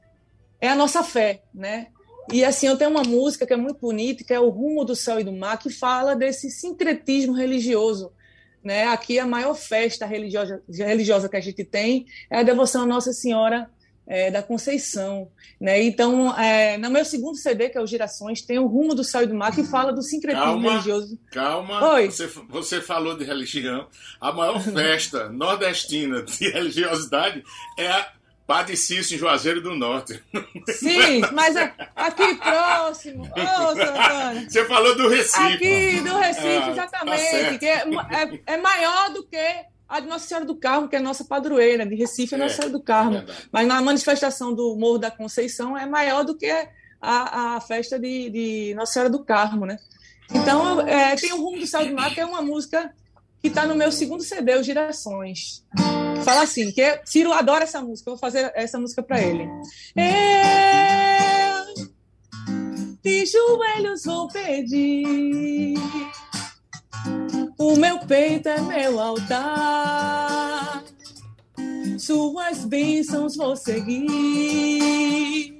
é 0.60 0.68
a 0.68 0.76
nossa 0.76 1.02
fé, 1.02 1.42
né? 1.54 1.88
E 2.32 2.44
assim, 2.44 2.66
eu 2.66 2.76
tenho 2.76 2.90
uma 2.90 3.02
música 3.02 3.46
que 3.46 3.52
é 3.52 3.56
muito 3.56 3.80
bonita, 3.80 4.22
que 4.22 4.32
é 4.32 4.38
O 4.38 4.50
Rumo 4.50 4.84
do 4.84 4.94
Céu 4.94 5.18
e 5.18 5.24
do 5.24 5.32
Mar, 5.32 5.58
que 5.58 5.70
fala 5.70 6.14
desse 6.14 6.50
sincretismo 6.50 7.32
religioso 7.34 8.12
né? 8.62 8.88
Aqui 8.88 9.18
a 9.18 9.26
maior 9.26 9.54
festa 9.54 10.06
religiosa, 10.06 10.62
religiosa 10.68 11.28
que 11.28 11.36
a 11.36 11.40
gente 11.40 11.64
tem 11.64 12.06
é 12.30 12.40
a 12.40 12.42
devoção 12.42 12.82
à 12.82 12.86
Nossa 12.86 13.12
Senhora 13.12 13.70
é, 14.06 14.30
da 14.30 14.42
Conceição. 14.42 15.30
Né? 15.60 15.82
Então, 15.82 16.36
é, 16.38 16.76
no 16.76 16.90
meu 16.90 17.04
segundo 17.04 17.36
CD, 17.36 17.68
que 17.68 17.78
é 17.78 17.80
o 17.80 17.86
Gerações, 17.86 18.42
tem 18.42 18.58
o 18.58 18.66
Rumo 18.66 18.94
do 18.94 19.04
Céu 19.04 19.22
e 19.22 19.26
do 19.26 19.34
Mar, 19.34 19.54
que 19.54 19.64
fala 19.64 19.92
do 19.92 20.02
sincretismo 20.02 20.44
calma, 20.44 20.70
religioso. 20.72 21.18
Calma, 21.30 21.92
Oi. 21.94 22.10
Você, 22.10 22.26
você 22.48 22.80
falou 22.80 23.16
de 23.16 23.24
religião. 23.24 23.86
A 24.20 24.32
maior 24.32 24.60
festa 24.60 25.28
nordestina 25.30 26.22
de 26.22 26.50
religiosidade 26.50 27.42
é 27.78 27.88
a 27.88 28.12
Padre 28.50 28.76
Cício, 28.76 29.14
em 29.14 29.18
Juazeiro 29.18 29.62
do 29.62 29.76
Norte. 29.76 30.20
Sim, 30.70 31.20
mas 31.32 31.54
aqui 31.94 32.34
próximo. 32.34 33.30
Oh. 33.30 34.40
Você 34.44 34.64
falou 34.64 34.96
do 34.96 35.08
Recife. 35.08 35.54
Aqui 35.54 36.00
do 36.00 36.18
Recife, 36.18 36.48
ah, 36.48 36.70
exatamente. 36.72 37.52
Tá 37.52 37.58
que 37.60 37.66
é, 37.66 37.78
é, 37.78 38.54
é, 38.54 38.56
maior 38.56 39.12
do 39.12 39.22
que 39.22 39.38
a 39.88 40.00
de 40.00 40.08
Nossa 40.08 40.26
Senhora 40.26 40.44
do 40.44 40.56
Carmo, 40.56 40.88
que 40.88 40.96
é 40.96 40.98
a 40.98 41.02
nossa 41.02 41.24
padroeira. 41.24 41.86
De 41.86 41.94
Recife 41.94 42.34
é 42.34 42.38
Nossa 42.38 42.56
Senhora 42.56 42.72
do 42.72 42.82
Carmo. 42.82 43.18
É 43.18 43.24
mas 43.52 43.68
na 43.68 43.80
manifestação 43.80 44.52
do 44.52 44.74
Morro 44.74 44.98
da 44.98 45.12
Conceição 45.12 45.78
é 45.78 45.86
maior 45.86 46.24
do 46.24 46.36
que 46.36 46.50
a, 47.00 47.54
a 47.54 47.60
festa 47.60 48.00
de, 48.00 48.30
de 48.30 48.74
Nossa 48.74 48.94
Senhora 48.94 49.10
do 49.10 49.24
Carmo, 49.24 49.64
né? 49.64 49.78
Então, 50.28 50.80
é, 50.88 51.14
tem 51.14 51.32
o 51.32 51.36
Rumo 51.36 51.60
do 51.60 51.66
Céu 51.68 51.86
do 51.86 51.94
Mar, 51.94 52.12
que 52.12 52.18
é 52.18 52.26
uma 52.26 52.42
música 52.42 52.92
que 53.40 53.48
está 53.48 53.66
no 53.66 53.74
meu 53.74 53.90
segundo 53.90 54.22
CD, 54.22 54.56
o 54.56 54.62
Gerações. 54.62 55.64
Fala 56.24 56.42
assim, 56.42 56.70
que 56.70 57.00
Ciro 57.04 57.32
adora 57.32 57.64
essa 57.64 57.80
música, 57.80 58.10
eu 58.10 58.14
vou 58.14 58.20
fazer 58.20 58.52
essa 58.54 58.78
música 58.78 59.02
para 59.02 59.20
ele. 59.20 59.48
Eu 59.96 61.90
de 63.02 63.24
joelhos 63.24 64.04
vou 64.04 64.28
pedir, 64.28 65.74
o 67.58 67.76
meu 67.76 67.98
peito 68.00 68.48
é 68.48 68.60
meu 68.60 69.00
altar, 69.00 70.84
suas 71.98 72.64
bênçãos 72.66 73.36
vou 73.36 73.56
seguir. 73.56 75.59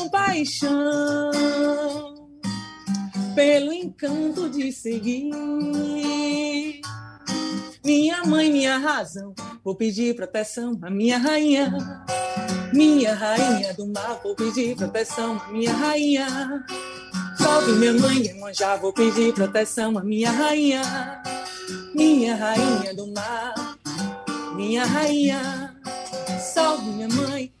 Caminhando 0.00 0.04
com 0.04 0.08
paixão 0.08 1.30
pelo 3.34 3.72
encanto 3.72 4.48
de 4.48 4.72
seguir. 4.72 5.30
Minha 7.84 8.24
mãe, 8.24 8.50
minha 8.50 8.78
razão, 8.78 9.34
vou 9.64 9.74
pedir 9.74 10.14
proteção 10.14 10.78
à 10.82 10.90
minha 10.90 11.18
rainha. 11.18 11.72
Minha 12.72 13.14
rainha 13.14 13.74
do 13.74 13.86
mar, 13.86 14.20
vou 14.22 14.34
pedir 14.34 14.76
proteção 14.76 15.40
à 15.44 15.48
minha 15.48 15.72
rainha. 15.72 16.64
Salve 17.36 17.72
minha 17.72 17.94
mãe, 17.94 18.54
já 18.54 18.76
vou 18.76 18.92
pedir 18.92 19.34
proteção 19.34 19.98
à 19.98 20.04
minha 20.04 20.30
rainha. 20.30 20.82
Minha 21.94 22.36
rainha 22.36 22.94
do 22.94 23.12
mar, 23.12 23.54
minha 24.54 24.84
rainha. 24.84 25.74
Salve 26.38 26.90
minha 26.90 27.08
mãe, 27.08 27.52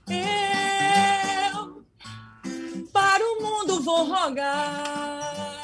vou 3.80 4.04
rogar 4.04 5.60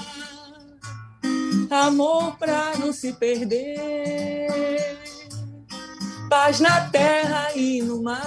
amor 1.70 2.36
pra 2.38 2.76
não 2.78 2.92
se 2.92 3.12
perder, 3.12 4.98
paz 6.28 6.60
na 6.60 6.88
terra 6.90 7.52
e 7.54 7.82
no 7.82 8.02
mar. 8.02 8.24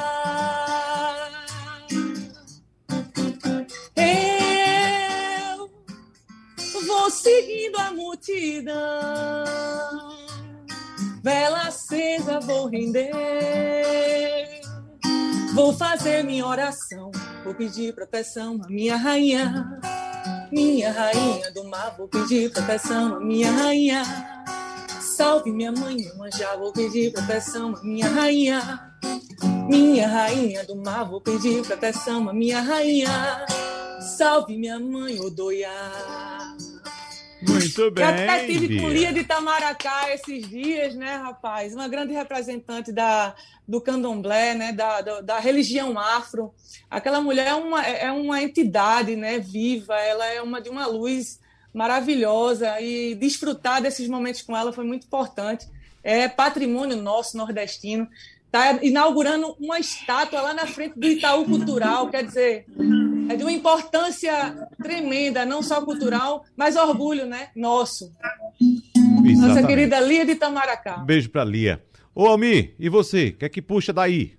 Eu 3.96 5.70
vou 6.86 7.10
seguindo 7.10 7.78
a 7.78 7.92
multidão, 7.92 8.76
vela 11.24 11.68
acesa 11.68 12.40
vou 12.40 12.68
render, 12.68 14.62
vou 15.54 15.74
fazer 15.74 16.24
minha 16.24 16.46
oração 16.46 17.12
vou 17.44 17.54
pedir 17.54 17.94
proteção 17.94 18.60
à 18.64 18.68
minha 18.68 18.96
rainha. 18.96 19.80
Minha 20.52 20.92
rainha 20.92 21.52
do 21.52 21.64
mar, 21.66 21.96
vou 21.98 22.08
pedir 22.08 22.52
proteção 22.52 23.16
à 23.16 23.20
minha 23.20 23.52
rainha. 23.52 24.04
Salve 25.02 25.52
minha 25.52 25.72
mãe, 25.72 25.98
já 26.38 26.56
vou 26.56 26.72
pedir 26.72 27.12
proteção 27.12 27.76
à 27.76 27.84
minha 27.84 28.08
rainha. 28.08 28.94
Minha 29.70 30.08
rainha 30.08 30.64
do 30.66 30.76
mar, 30.76 31.06
vou 31.06 31.22
pedir 31.22 31.66
proteção 31.66 32.30
à 32.30 32.34
minha 32.34 32.62
rainha. 32.62 33.46
Salve 34.18 34.58
minha 34.58 34.80
mãe, 34.80 35.20
Odoiá. 35.20 36.29
Muito 37.42 37.92
bem. 37.92 38.04
Eu 38.04 38.10
até 38.10 38.46
estive 38.46 38.68
Bia. 38.68 38.82
com 38.82 38.90
Lia 38.90 39.14
de 39.14 39.20
Itamaracá 39.20 40.14
esses 40.14 40.48
dias, 40.50 40.94
né, 40.96 41.16
rapaz? 41.16 41.74
Uma 41.74 41.88
grande 41.88 42.14
representante 42.14 42.92
da, 42.92 43.34
do 43.68 43.80
candomblé, 43.80 44.54
né, 44.56 44.72
da, 44.74 45.02
da, 45.02 45.22
da 45.22 45.40
religião 45.40 45.98
afro. 45.98 46.54
Aquela 46.90 47.22
mulher 47.22 47.48
é 47.48 47.56
uma, 47.56 47.86
é 47.86 48.12
uma 48.12 48.42
entidade 48.42 49.16
né, 49.16 49.40
viva, 49.40 49.96
ela 49.96 50.26
é 50.26 50.42
uma 50.42 50.62
de 50.62 50.70
uma 50.70 50.86
luz 50.86 51.40
maravilhosa 51.74 52.80
e 52.82 53.16
desfrutar 53.16 53.82
desses 53.82 54.08
momentos 54.08 54.42
com 54.42 54.56
ela 54.56 54.74
foi 54.74 54.84
muito 54.84 55.06
importante. 55.06 55.68
É 56.04 56.28
patrimônio 56.28 56.98
nosso, 56.98 57.38
nordestino. 57.38 58.08
Está 58.46 58.84
inaugurando 58.84 59.56
uma 59.60 59.80
estátua 59.80 60.42
lá 60.42 60.54
na 60.54 60.66
frente 60.66 60.98
do 60.98 61.08
Itaú 61.08 61.46
Cultural, 61.46 62.10
quer 62.10 62.26
dizer, 62.26 62.66
é 63.30 63.36
de 63.36 63.44
uma 63.44 63.52
importância 63.52 64.68
tremenda, 64.82 65.46
não 65.46 65.62
só 65.62 65.84
cultural, 65.86 66.44
mas 66.58 66.76
orgulho, 66.76 67.26
né? 67.26 67.50
Nosso. 67.56 68.12
Nossa 68.60 69.30
Exatamente. 69.32 69.68
querida 69.68 70.00
Lia 70.00 70.26
de 70.26 70.32
Itamaracá. 70.34 70.98
Um 71.00 71.06
beijo 71.06 71.30
pra 71.30 71.44
Lia. 71.44 71.84
Ô, 72.14 72.26
Almir, 72.28 72.76
e 72.80 72.90
você? 72.90 73.28
O 73.30 73.34
que 73.38 73.46
é 73.46 73.50
que 73.50 73.62
puxa 73.62 73.94
daí? 73.94 74.38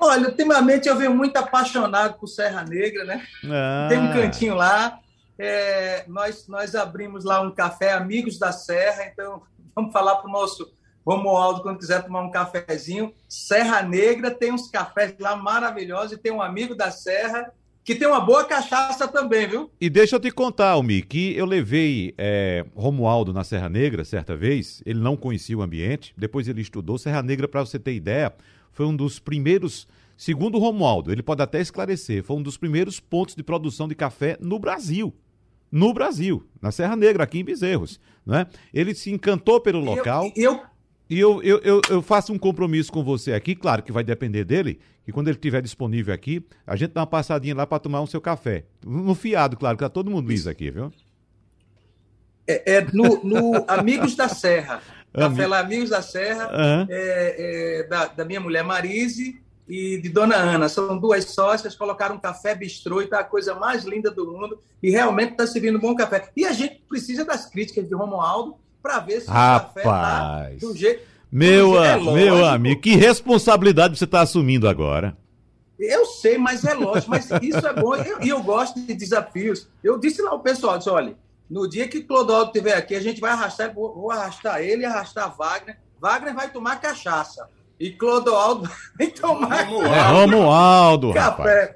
Olha, 0.00 0.28
ultimamente 0.28 0.88
eu 0.88 0.96
venho 0.96 1.14
muito 1.14 1.36
apaixonado 1.36 2.18
por 2.18 2.28
Serra 2.28 2.64
Negra, 2.64 3.04
né? 3.04 3.26
Ah, 3.44 3.86
Tem 3.88 3.98
um 3.98 4.12
cantinho 4.12 4.54
lá. 4.54 5.00
é, 5.38 6.04
nós, 6.06 6.46
nós 6.46 6.74
abrimos 6.74 7.24
lá 7.24 7.40
um 7.40 7.50
café 7.50 7.92
Amigos 7.94 8.38
da 8.38 8.52
Serra, 8.52 9.04
então 9.06 9.42
vamos 9.74 9.92
falar 9.92 10.16
para 10.16 10.28
o 10.28 10.32
nosso 10.32 10.72
Romualdo 11.08 11.62
quando 11.62 11.78
quiser 11.78 12.04
tomar 12.04 12.20
um 12.20 12.30
cafezinho. 12.30 13.14
Serra 13.26 13.80
Negra 13.80 14.30
tem 14.30 14.52
uns 14.52 14.70
cafés 14.70 15.14
lá 15.18 15.34
maravilhosos 15.34 16.12
e 16.12 16.18
tem 16.18 16.30
um 16.30 16.42
amigo 16.42 16.74
da 16.74 16.90
Serra 16.90 17.50
que 17.82 17.94
tem 17.94 18.06
uma 18.06 18.20
boa 18.20 18.44
cachaça 18.44 19.08
também, 19.08 19.48
viu? 19.48 19.70
E 19.80 19.88
deixa 19.88 20.16
eu 20.16 20.20
te 20.20 20.30
contar, 20.30 20.72
Almir, 20.72 21.06
que 21.06 21.34
eu 21.34 21.46
levei 21.46 22.12
é, 22.18 22.62
Romualdo 22.76 23.32
na 23.32 23.42
Serra 23.42 23.70
Negra 23.70 24.04
certa 24.04 24.36
vez. 24.36 24.82
Ele 24.84 25.00
não 25.00 25.16
conhecia 25.16 25.56
o 25.56 25.62
ambiente, 25.62 26.12
depois 26.14 26.46
ele 26.46 26.60
estudou. 26.60 26.98
Serra 26.98 27.22
Negra, 27.22 27.48
para 27.48 27.64
você 27.64 27.78
ter 27.78 27.94
ideia, 27.94 28.30
foi 28.72 28.84
um 28.84 28.94
dos 28.94 29.18
primeiros, 29.18 29.88
segundo 30.14 30.58
o 30.58 30.60
Romualdo, 30.60 31.10
ele 31.10 31.22
pode 31.22 31.40
até 31.40 31.58
esclarecer, 31.62 32.22
foi 32.22 32.36
um 32.36 32.42
dos 32.42 32.58
primeiros 32.58 33.00
pontos 33.00 33.34
de 33.34 33.42
produção 33.42 33.88
de 33.88 33.94
café 33.94 34.36
no 34.38 34.58
Brasil. 34.58 35.14
No 35.72 35.94
Brasil, 35.94 36.46
na 36.60 36.70
Serra 36.70 36.96
Negra, 36.96 37.24
aqui 37.24 37.38
em 37.38 37.44
Bezerros. 37.44 37.98
Né? 38.26 38.46
Ele 38.74 38.94
se 38.94 39.10
encantou 39.10 39.58
pelo 39.62 39.80
local. 39.80 40.30
E 40.36 40.42
eu, 40.42 40.52
eu 40.52 40.60
E 41.08 41.18
eu, 41.18 41.42
eu, 41.42 41.58
eu, 41.60 41.80
eu 41.88 42.02
faço 42.02 42.32
um 42.32 42.38
compromisso 42.38 42.92
com 42.92 43.02
você 43.02 43.32
aqui, 43.32 43.54
claro 43.54 43.82
que 43.82 43.90
vai 43.90 44.04
depender 44.04 44.44
dele, 44.44 44.78
que 45.04 45.12
quando 45.12 45.28
ele 45.28 45.36
estiver 45.36 45.62
disponível 45.62 46.14
aqui, 46.14 46.44
a 46.66 46.76
gente 46.76 46.92
dá 46.92 47.00
uma 47.00 47.06
passadinha 47.06 47.54
lá 47.54 47.66
para 47.66 47.78
tomar 47.78 48.02
um 48.02 48.06
seu 48.06 48.20
café. 48.20 48.64
No 48.84 49.14
fiado, 49.14 49.56
claro, 49.56 49.76
que 49.76 49.84
tá 49.84 49.88
todo 49.88 50.10
mundo 50.10 50.28
liso 50.28 50.50
aqui, 50.50 50.70
viu? 50.70 50.92
é, 52.48 52.76
é 52.76 52.86
no, 52.92 53.22
no 53.22 53.64
Amigos 53.68 54.16
da 54.16 54.28
Serra. 54.28 54.80
Café 55.12 55.46
lá 55.46 55.58
Amigos 55.60 55.90
da 55.90 56.00
Serra. 56.00 56.44
Aham. 56.44 56.86
é, 56.88 57.80
é, 57.80 57.82
da, 57.84 58.06
da 58.06 58.24
minha 58.24 58.40
mulher 58.40 58.62
Marise 58.62 59.40
e 59.68 60.00
de 60.00 60.08
Dona 60.08 60.36
Ana. 60.36 60.68
São 60.68 60.98
duas 60.98 61.24
sócias, 61.26 61.74
colocaram 61.74 62.16
um 62.16 62.20
café 62.20 62.54
bistrô 62.54 63.02
e 63.02 63.06
tá 63.06 63.20
a 63.20 63.24
coisa 63.24 63.54
mais 63.54 63.84
linda 63.84 64.10
do 64.10 64.30
mundo. 64.30 64.58
E 64.82 64.90
realmente 64.90 65.32
está 65.32 65.46
servindo 65.46 65.78
bom 65.78 65.94
café. 65.94 66.30
E 66.36 66.46
a 66.46 66.52
gente 66.52 66.82
precisa 66.88 67.24
das 67.24 67.46
críticas 67.46 67.86
de 67.86 67.94
Romualdo 67.94 68.56
para 68.82 68.98
ver 69.00 69.20
se 69.20 69.28
o 69.28 69.32
café 69.32 69.82
tá 69.82 69.90
Rapaz. 69.90 70.60
do 70.60 70.76
jeito. 70.76 71.02
Meu, 71.30 71.82
É 71.82 71.94
lógico. 71.96 72.12
meu 72.14 72.46
amigo, 72.46 72.80
que 72.80 72.96
responsabilidade 72.96 73.98
você 73.98 74.04
está 74.04 74.20
assumindo 74.22 74.68
agora. 74.68 75.16
Eu 75.78 76.06
sei, 76.06 76.38
mas 76.38 76.64
é 76.64 76.74
lógico, 76.74 77.10
mas 77.10 77.28
isso 77.42 77.64
é 77.66 77.72
bom. 77.72 77.94
E 77.96 78.08
eu, 78.08 78.18
eu 78.20 78.42
gosto 78.42 78.80
de 78.80 78.94
desafios. 78.94 79.68
Eu 79.84 79.98
disse 79.98 80.20
lá 80.22 80.30
ao 80.30 80.40
pessoal, 80.40 80.76
disse, 80.78 80.90
olha, 80.90 81.14
no 81.48 81.68
dia 81.68 81.86
que 81.86 82.02
Clodoaldo 82.02 82.46
estiver 82.50 82.74
aqui, 82.74 82.94
a 82.94 83.00
gente 83.00 83.20
vai 83.20 83.30
arrastar, 83.30 83.72
vou, 83.72 83.94
vou 83.94 84.10
arrastar 84.10 84.60
ele 84.60 84.82
e 84.82 84.86
arrastar 84.86 85.34
Wagner. 85.36 85.76
Wagner 86.00 86.34
vai 86.34 86.50
tomar 86.50 86.80
cachaça. 86.80 87.46
E 87.78 87.90
Clodoaldo 87.90 88.68
vai 88.98 89.06
tomar 89.08 89.66
Vamos 89.66 89.84
É. 89.86 90.00
Romualdo, 90.08 91.10
rapaz. 91.12 91.70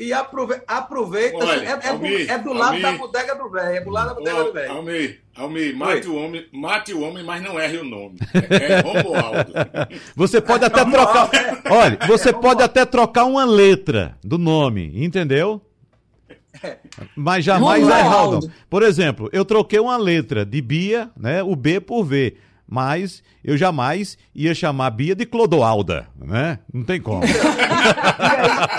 E 0.00 0.12
aprove- 0.14 0.62
aproveita. 0.66 1.36
Olha, 1.36 1.62
é, 1.62 1.72
é 1.72 1.76
do, 1.76 1.88
Almir, 1.88 2.30
é 2.30 2.38
do 2.38 2.52
lado 2.54 2.68
Almir. 2.68 2.82
da 2.82 2.92
bodega 2.92 3.34
do 3.36 3.50
velho. 3.50 3.76
É 3.76 3.80
do 3.82 3.90
lado 3.90 4.08
da 4.08 4.14
bodega 4.14 4.44
do 4.44 4.52
velho. 4.54 4.72
Almir, 4.72 5.20
Almir, 5.36 5.76
mate 5.76 6.08
o, 6.08 6.14
homem, 6.16 6.46
mate 6.52 6.94
o 6.94 7.02
homem, 7.02 7.22
mas 7.22 7.42
não 7.42 7.60
erre 7.60 7.76
o 7.76 7.84
nome. 7.84 8.16
É, 8.48 8.72
é 8.72 8.80
Romualdo. 8.80 9.52
Você 10.16 10.40
pode 10.40 10.64
até 10.64 10.80
Romualdo, 10.80 11.12
trocar. 11.30 11.62
Olha, 11.70 11.98
você 12.08 12.30
É, 12.30 12.32
pode 12.32 12.36
Romualdo. 12.46 12.62
até 12.62 12.84
trocar 12.86 13.24
uma 13.26 13.44
letra 13.44 14.16
do 14.24 14.38
nome, 14.38 14.90
entendeu? 15.04 15.60
Mas 17.14 17.44
jamais 17.44 17.86
é 17.86 18.00
errar 18.00 18.28
o 18.28 18.32
nome. 18.32 18.50
Por 18.68 18.82
exemplo, 18.82 19.28
eu 19.32 19.44
troquei 19.44 19.78
uma 19.78 19.96
letra 19.96 20.44
de 20.44 20.60
Bia, 20.62 21.10
né? 21.16 21.42
O 21.42 21.54
B 21.54 21.80
por 21.80 22.04
V. 22.04 22.36
Mas 22.70 23.20
eu 23.44 23.56
jamais 23.56 24.16
ia 24.32 24.54
chamar 24.54 24.90
Bia 24.90 25.14
de 25.16 25.26
Clodoalda, 25.26 26.06
né? 26.16 26.60
Não 26.72 26.84
tem 26.84 27.00
como. 27.00 27.22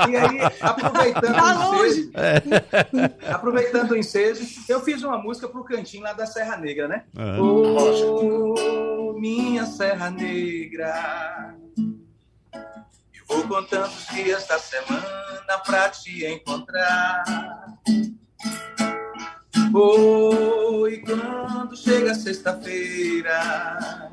E 0.07 0.15
aí, 0.15 0.35
e 0.37 0.39
aí, 0.41 0.51
aproveitando 0.61 1.33
Tá 1.35 1.67
o 1.67 1.71
longe. 1.71 1.99
ensejo, 2.01 3.13
aproveitando 3.33 3.91
o 3.91 3.97
ensejo, 3.97 4.47
eu 4.69 4.79
fiz 4.81 5.01
uma 5.03 5.17
música 5.17 5.47
pro 5.47 5.63
cantinho 5.63 6.03
lá 6.03 6.13
da 6.13 6.25
Serra 6.25 6.55
Negra, 6.57 6.87
né? 6.87 7.03
Aham. 7.17 7.41
Ô, 7.41 9.13
minha 9.19 9.65
Serra 9.65 10.09
Negra, 10.11 11.55
eu 11.77 13.25
vou 13.27 13.47
contando 13.47 13.87
os 13.87 14.07
dias 14.07 14.45
da 14.47 14.59
semana 14.59 15.57
pra 15.65 15.89
te 15.89 16.25
encontrar. 16.25 17.23
Oi, 19.73 21.01
quando 21.05 21.77
chega 21.77 22.13
sexta-feira, 22.13 24.11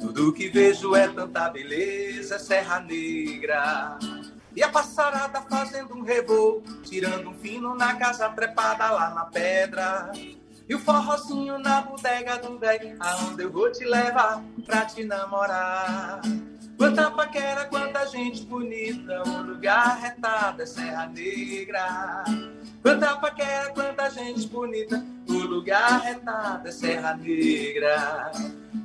tudo 0.00 0.32
que 0.32 0.48
vejo 0.48 0.96
é 0.96 1.06
tanta 1.06 1.48
beleza, 1.48 2.34
é 2.34 2.38
Serra 2.38 2.80
Negra. 2.80 3.96
E 4.56 4.62
a 4.62 4.68
passarada 4.68 5.40
fazendo 5.42 5.94
um 5.94 6.02
revoo, 6.02 6.64
tirando 6.82 7.30
um 7.30 7.34
fino 7.34 7.76
na 7.76 7.94
casa 7.94 8.28
trepada 8.30 8.90
lá 8.90 9.10
na 9.10 9.26
pedra. 9.26 10.10
E 10.68 10.74
o 10.74 10.80
forrozinho 10.80 11.56
na 11.60 11.80
bodega 11.82 12.38
do 12.38 12.58
velho, 12.58 12.96
aonde 12.98 13.44
eu 13.44 13.52
vou 13.52 13.70
te 13.70 13.84
levar 13.84 14.42
pra 14.66 14.84
te 14.84 15.04
namorar. 15.04 16.20
Quanta 16.78 17.10
paquera, 17.10 17.64
quanta 17.64 18.06
gente 18.06 18.42
bonita, 18.44 19.24
o 19.28 19.42
lugar 19.42 19.98
retado 19.98 20.62
é 20.62 20.66
Serra 20.66 21.08
Negra. 21.08 22.24
Quanta 22.80 23.16
paquera, 23.16 23.72
quanta 23.72 24.08
gente 24.08 24.46
bonita, 24.46 25.04
o 25.28 25.32
lugar 25.32 26.00
retado 26.00 26.68
é 26.68 26.70
Serra 26.70 27.16
Negra. 27.16 28.30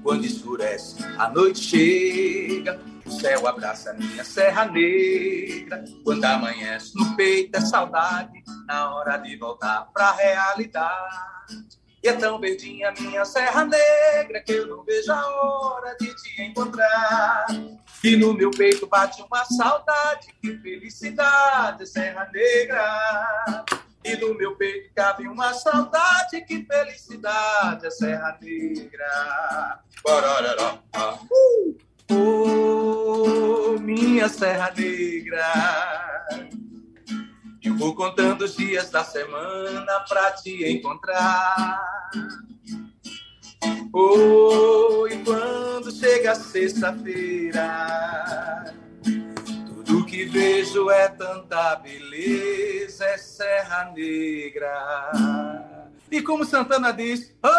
Quando 0.01 0.25
escurece, 0.25 1.03
a 1.19 1.29
noite 1.29 1.60
chega, 1.60 2.82
o 3.06 3.12
céu 3.12 3.47
abraça 3.47 3.93
minha 3.93 4.23
Serra 4.23 4.65
Negra. 4.65 5.86
Quando 6.03 6.25
amanhece 6.25 6.97
no 6.97 7.15
peito 7.15 7.56
é 7.56 7.62
saudade, 7.62 8.43
na 8.65 8.95
hora 8.95 9.17
de 9.17 9.38
voltar 9.38 9.88
pra 9.93 10.13
realidade. 10.13 11.82
E 12.03 12.09
é 12.09 12.13
tão 12.13 12.37
verdinha 12.37 12.93
minha 12.99 13.23
Serra 13.23 13.63
Negra 13.63 14.41
que 14.41 14.51
eu 14.51 14.67
não 14.67 14.83
vejo 14.83 15.09
a 15.09 15.25
hora 15.25 15.95
de 15.97 16.13
te 16.13 16.41
encontrar. 16.41 17.45
E 18.03 18.17
no 18.17 18.33
meu 18.33 18.51
peito 18.51 18.85
bate 18.87 19.21
uma 19.21 19.45
saudade, 19.45 20.27
que 20.41 20.57
felicidade, 20.57 21.87
Serra 21.87 22.29
Negra. 22.33 23.63
E 24.03 24.17
no 24.17 24.33
meu 24.37 24.53
peito 24.57 24.91
cabe 24.93 25.29
uma 25.29 25.53
saudade, 25.53 26.41
que 26.41 26.65
felicidade, 26.65 27.89
Serra 27.91 28.37
Negra. 28.41 29.79
Uh! 31.31 31.77
Oh, 32.11 33.79
minha 33.79 34.27
Serra 34.27 34.73
Negra. 34.75 36.53
Vou 37.77 37.95
contando 37.95 38.43
os 38.43 38.55
dias 38.55 38.89
da 38.89 39.03
semana 39.03 39.99
pra 40.07 40.31
te 40.31 40.71
encontrar. 40.71 42.09
Oh, 43.93 45.07
e 45.07 45.17
quando 45.23 45.91
chega 45.91 46.33
sexta-feira, 46.36 47.63
tudo 49.67 50.05
que 50.05 50.25
vejo 50.25 50.89
é 50.89 51.07
tanta 51.09 51.75
beleza, 51.75 53.05
é 53.05 53.17
Serra 53.17 53.91
Negra. 53.95 55.12
E 56.12 56.21
como 56.21 56.45
Santana 56.45 56.91
diz, 56.91 57.36
oi! 57.41 57.51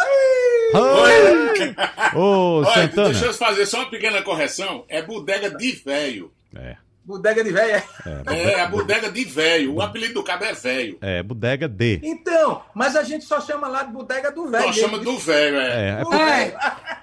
Oi! 0.81 1.75
Ô, 2.15 2.63
Olha, 2.63 2.73
Santana. 2.73 3.11
Deixa 3.11 3.27
eu 3.27 3.35
fazer 3.35 3.67
só 3.67 3.79
uma 3.79 3.91
pequena 3.91 4.23
correção. 4.23 4.85
É 4.89 5.03
bodega 5.03 5.51
de 5.51 5.73
velho. 5.73 6.33
É. 6.55 6.77
Bodega 7.05 7.45
de 7.45 7.53
velho, 7.53 7.75
é? 7.75 7.85
É, 8.35 8.61
a 8.61 8.67
bodega 8.67 9.11
de 9.11 9.25
velho. 9.25 9.75
O 9.75 9.83
apelido 9.83 10.15
do 10.15 10.25
cabo 10.25 10.45
é 10.45 10.55
velho. 10.55 10.97
É, 11.03 11.23
bodega 11.23 11.69
de. 11.69 12.01
Então, 12.03 12.63
mas 12.75 12.97
a 12.97 13.03
gente 13.03 13.27
só 13.27 13.43
chama 13.43 13.69
lá 13.69 13.83
de 13.83 13.93
bodega 13.93 14.33
do 14.33 14.49
velho. 14.49 14.65
Só 14.65 14.73
chama 14.73 14.99
do 14.99 15.19
velho, 15.19 15.57
é. 15.59 15.69
é, 15.69 16.03
é, 16.17 16.57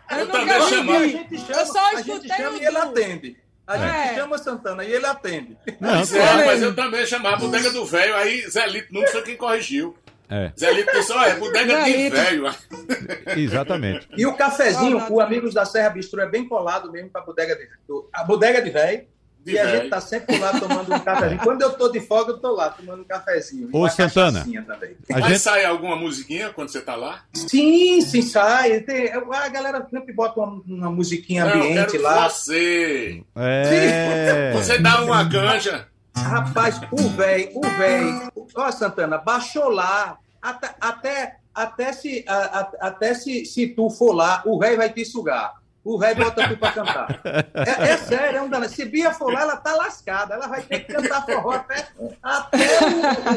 é. 0.10 0.16
Eu, 0.16 0.20
eu 0.22 0.28
também 0.28 0.62
chamo. 0.70 0.92
A 0.92 1.08
gente 1.08 1.38
chama, 1.38 1.60
eu 1.60 1.66
só 1.68 1.96
a 1.96 2.02
gente 2.02 2.28
chama 2.28 2.58
e 2.58 2.66
ele 2.66 2.78
atende. 2.78 3.38
A 3.68 3.78
é. 3.78 4.04
gente 4.08 4.16
chama 4.16 4.38
Santana 4.40 4.84
e 4.84 4.92
ele 4.92 5.06
atende. 5.06 5.56
Não, 5.80 5.90
é, 5.92 6.46
mas 6.46 6.62
eu 6.64 6.76
também 6.76 7.06
chamava 7.06 7.38
bodega 7.38 7.70
do 7.70 7.86
velho, 7.86 8.16
aí 8.16 8.42
Zé 8.50 8.66
Lito 8.66 8.92
não 8.92 9.06
foi 9.06 9.22
quem 9.22 9.38
corrigiu. 9.38 9.96
É. 10.28 10.52
Zé 10.58 10.74
Lito 10.74 10.92
disse, 10.94 11.14
é 11.14 11.36
bodega 11.36 11.84
de 11.84 12.10
velho. 12.10 12.46
Exatamente. 13.38 14.08
E 14.18 14.26
o 14.26 14.36
cafezinho, 14.36 15.06
o 15.12 15.22
Amigos 15.22 15.54
da 15.54 15.64
Serra 15.64 15.92
Bistrô 15.92 16.22
é 16.22 16.28
bem 16.28 16.48
colado 16.48 16.92
mesmo 16.92 17.12
para 17.12 17.22
a 17.22 17.26
bodega 17.26 17.56
de 17.56 17.68
A 18.12 18.24
bodega 18.24 18.62
de 18.64 18.72
velho 18.72 19.06
de 19.44 19.52
e 19.52 19.54
velho. 19.54 19.70
a 19.70 19.76
gente 19.76 19.90
tá 19.90 20.02
sempre 20.02 20.38
lá 20.38 20.60
tomando 20.60 20.94
um 20.94 21.00
cafezinho. 21.00 21.42
Quando 21.44 21.62
eu 21.62 21.74
tô 21.74 21.90
de 21.90 22.00
folga, 22.00 22.32
eu 22.32 22.38
tô 22.38 22.52
lá 22.52 22.70
tomando 22.70 23.02
um 23.02 23.06
cafezinho. 23.06 23.70
Ô, 23.74 23.90
Santana. 23.90 24.42
A 24.42 25.20
Mas 25.20 25.26
gente... 25.26 25.40
sai 25.40 25.66
alguma 25.66 25.96
musiquinha 25.96 26.52
quando 26.52 26.70
você 26.70 26.82
tá 26.82 26.96
lá? 26.96 27.24
Sim, 27.34 28.02
sim, 28.02 28.22
sai. 28.22 28.82
Tem... 28.82 29.12
a 29.12 29.50
galera 29.50 29.86
sempre 29.90 30.14
bota 30.14 30.40
uma, 30.40 30.62
uma 30.66 30.92
musiquinha 30.92 31.46
Não, 31.46 31.54
ambiente 31.54 31.98
lá. 31.98 32.30
Você. 32.30 33.24
É... 33.36 34.52
Você 34.54 34.78
dá 34.78 35.04
uma 35.04 35.24
ganja. 35.24 35.88
Rapaz, 36.16 36.80
o 36.92 37.10
velho, 37.10 37.52
o 37.56 37.62
velho. 37.62 38.32
Ó, 38.56 38.72
Santana, 38.72 39.18
baixou 39.18 39.70
lá. 39.70 40.18
Até, 40.42 40.76
até, 40.80 41.38
até, 41.54 41.94
se, 41.94 42.26
a, 42.28 42.36
a, 42.36 42.88
até 42.88 43.14
se, 43.14 43.46
se 43.46 43.68
tu 43.68 43.90
for 43.90 44.12
lá, 44.12 44.42
o 44.46 44.60
velho 44.60 44.78
vai 44.78 44.92
te 44.92 45.06
sugar 45.06 45.61
o 45.84 45.98
velho 45.98 46.16
bota 46.16 46.48
tu 46.48 46.58
pra 46.58 46.72
cantar. 46.72 47.22
É, 47.56 47.92
é 47.92 47.98
sério, 47.98 48.38
é 48.38 48.42
um 48.42 48.50
danado. 48.50 48.72
Se 48.72 48.86
Bia 48.86 49.12
for 49.12 49.34
lá, 49.34 49.42
ela 49.42 49.58
tá 49.58 49.76
lascada. 49.76 50.36
Ela 50.36 50.48
vai 50.48 50.62
ter 50.62 50.82
que 50.82 50.94
cantar 50.94 51.26
forró 51.26 51.52
até, 51.52 51.88
até 52.22 52.68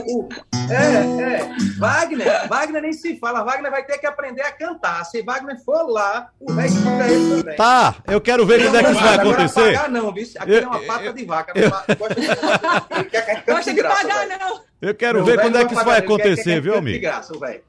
o, 0.06 0.20
o, 0.20 0.28
É, 0.70 1.38
é. 1.40 1.56
Wagner, 1.78 2.46
Wagner 2.48 2.82
nem 2.82 2.92
se 2.92 3.18
fala. 3.18 3.42
Wagner 3.42 3.70
vai 3.70 3.82
ter 3.84 3.96
que 3.96 4.06
aprender 4.06 4.42
a 4.42 4.52
cantar. 4.52 5.04
Se 5.04 5.22
Wagner 5.22 5.58
for 5.64 5.88
lá, 5.88 6.28
o 6.38 6.52
velho 6.52 6.68
escuta 6.68 7.06
ele 7.08 7.42
também. 7.42 7.56
Tá, 7.56 7.96
eu 8.06 8.20
quero 8.20 8.44
ver 8.44 8.62
quando 8.62 8.76
é 8.76 8.84
que 8.84 8.90
isso 8.90 9.00
vai 9.00 9.14
acontecer. 9.14 9.60
Não 9.60 9.72
pagar, 9.74 9.90
não, 9.90 10.12
bicho. 10.12 10.38
Aqui 10.38 10.52
eu, 10.52 10.62
é 10.62 10.66
uma 10.66 10.80
pata 10.80 11.04
eu, 11.04 11.12
de 11.14 11.24
vaca. 11.24 11.52
Eu, 11.58 11.70
gosta 11.96 12.14
de, 12.20 13.52
gosta 13.52 13.74
de 13.74 13.82
pagar, 13.82 14.26
não. 14.26 14.60
Eu 14.82 14.94
quero 14.94 15.24
ver 15.24 15.40
quando 15.40 15.56
é 15.56 15.64
que 15.64 15.72
isso 15.72 15.84
vai 15.84 15.98
acontecer, 15.98 16.60
viu, 16.60 16.76
amigo? 16.76 16.98
De 16.98 17.00
graça, 17.00 17.38
velho. 17.38 17.62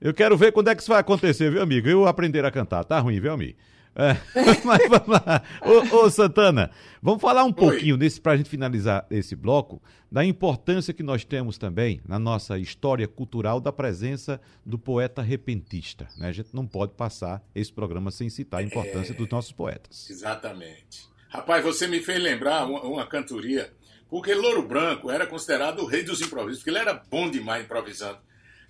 Eu 0.00 0.14
quero 0.14 0.36
ver 0.36 0.52
quando 0.52 0.68
é 0.68 0.74
que 0.74 0.80
isso 0.80 0.90
vai 0.90 1.00
acontecer, 1.00 1.50
viu, 1.50 1.60
amigo? 1.60 1.88
Eu 1.88 2.06
aprender 2.06 2.42
a 2.44 2.50
cantar. 2.50 2.84
Tá 2.84 3.00
ruim, 3.00 3.20
viu, 3.20 3.32
amigo? 3.32 3.58
É, 3.94 4.16
mas 4.64 4.88
vamos 4.88 5.08
lá. 5.08 5.42
Ô, 5.62 5.96
ô, 5.96 6.10
Santana, 6.10 6.70
vamos 7.02 7.20
falar 7.20 7.44
um 7.44 7.52
pouquinho 7.52 7.98
para 8.22 8.32
a 8.32 8.36
gente 8.36 8.48
finalizar 8.48 9.06
esse 9.10 9.34
bloco, 9.34 9.82
da 10.10 10.24
importância 10.24 10.94
que 10.94 11.02
nós 11.02 11.24
temos 11.24 11.58
também 11.58 12.00
na 12.06 12.18
nossa 12.18 12.58
história 12.58 13.06
cultural 13.06 13.60
da 13.60 13.72
presença 13.72 14.40
do 14.64 14.78
poeta 14.78 15.20
repentista. 15.20 16.08
Né? 16.16 16.28
A 16.28 16.32
gente 16.32 16.50
não 16.52 16.66
pode 16.66 16.92
passar 16.92 17.42
esse 17.54 17.72
programa 17.72 18.10
sem 18.10 18.30
citar 18.30 18.60
a 18.60 18.62
importância 18.62 19.12
é, 19.12 19.16
dos 19.16 19.28
nossos 19.28 19.52
poetas. 19.52 20.08
Exatamente. 20.08 21.08
Rapaz, 21.28 21.62
você 21.62 21.86
me 21.86 22.00
fez 22.00 22.22
lembrar 22.22 22.66
uma, 22.66 22.80
uma 22.82 23.06
cantoria, 23.06 23.70
porque 24.08 24.34
Louro 24.34 24.66
Branco 24.66 25.10
era 25.10 25.26
considerado 25.26 25.80
o 25.80 25.86
rei 25.86 26.02
dos 26.02 26.22
improvisos, 26.22 26.60
porque 26.60 26.70
ele 26.70 26.78
era 26.78 26.94
bom 26.94 27.30
demais 27.30 27.64
improvisando. 27.64 28.18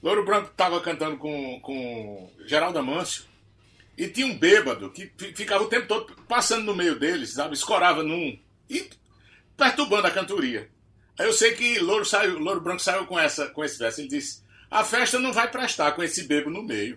Louro 0.02 0.24
Branco 0.24 0.50
estava 0.50 0.80
cantando 0.80 1.16
com, 1.18 1.60
com 1.60 2.30
Geraldo 2.46 2.78
Amâncio, 2.78 3.24
e 3.98 4.06
tinha 4.06 4.28
um 4.28 4.38
bêbado 4.38 4.90
que 4.90 5.10
ficava 5.34 5.64
o 5.64 5.68
tempo 5.68 5.88
todo 5.88 6.14
passando 6.28 6.64
no 6.64 6.74
meio 6.74 6.96
deles, 6.96 7.34
sabe? 7.34 7.54
Escorava 7.54 8.04
num. 8.04 8.38
E 8.70 8.88
perturbando 9.56 10.06
a 10.06 10.12
cantoria. 10.12 10.70
Aí 11.18 11.26
eu 11.26 11.32
sei 11.32 11.56
que 11.56 11.80
Louro, 11.80 12.04
saiu, 12.04 12.38
Louro 12.38 12.60
Branco 12.60 12.80
saiu 12.80 13.06
com, 13.06 13.18
essa, 13.18 13.48
com 13.48 13.64
esse 13.64 13.76
verso. 13.76 14.00
Ele 14.00 14.08
disse: 14.08 14.44
A 14.70 14.84
festa 14.84 15.18
não 15.18 15.32
vai 15.32 15.50
prestar 15.50 15.90
com 15.92 16.04
esse 16.04 16.28
bêbado 16.28 16.50
no 16.50 16.62
meio. 16.62 16.96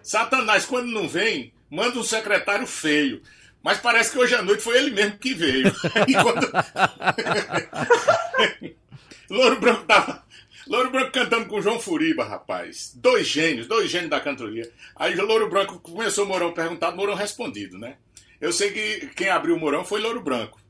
Satanás, 0.00 0.64
quando 0.64 0.86
não 0.86 1.08
vem, 1.08 1.52
manda 1.68 1.98
um 1.98 2.04
secretário 2.04 2.66
feio. 2.66 3.20
Mas 3.60 3.78
parece 3.78 4.12
que 4.12 4.18
hoje 4.18 4.36
à 4.36 4.42
noite 4.42 4.62
foi 4.62 4.78
ele 4.78 4.92
mesmo 4.92 5.18
que 5.18 5.34
veio. 5.34 5.74
E 6.06 6.14
quando... 6.14 6.46
Louro 9.28 9.58
Branco 9.58 9.82
tava 9.84 10.24
Louro 10.66 10.90
Branco 10.90 11.12
cantando 11.12 11.46
com 11.46 11.62
João 11.62 11.78
Furiba, 11.78 12.24
rapaz. 12.24 12.92
Dois 12.96 13.26
gênios, 13.26 13.66
dois 13.66 13.90
gênios 13.90 14.10
da 14.10 14.20
cantoria. 14.20 14.68
Aí 14.96 15.14
Louro 15.14 15.48
Branco 15.48 15.78
começou 15.78 16.24
o 16.24 16.28
Mourão 16.28 16.52
perguntado, 16.52 16.96
Mourão 16.96 17.14
respondido, 17.14 17.78
né? 17.78 17.96
Eu 18.40 18.52
sei 18.52 18.70
que 18.70 19.06
quem 19.14 19.28
abriu 19.28 19.54
o 19.54 19.60
Mourão 19.60 19.84
foi 19.84 20.00
Louro 20.00 20.20
Branco. 20.20 20.60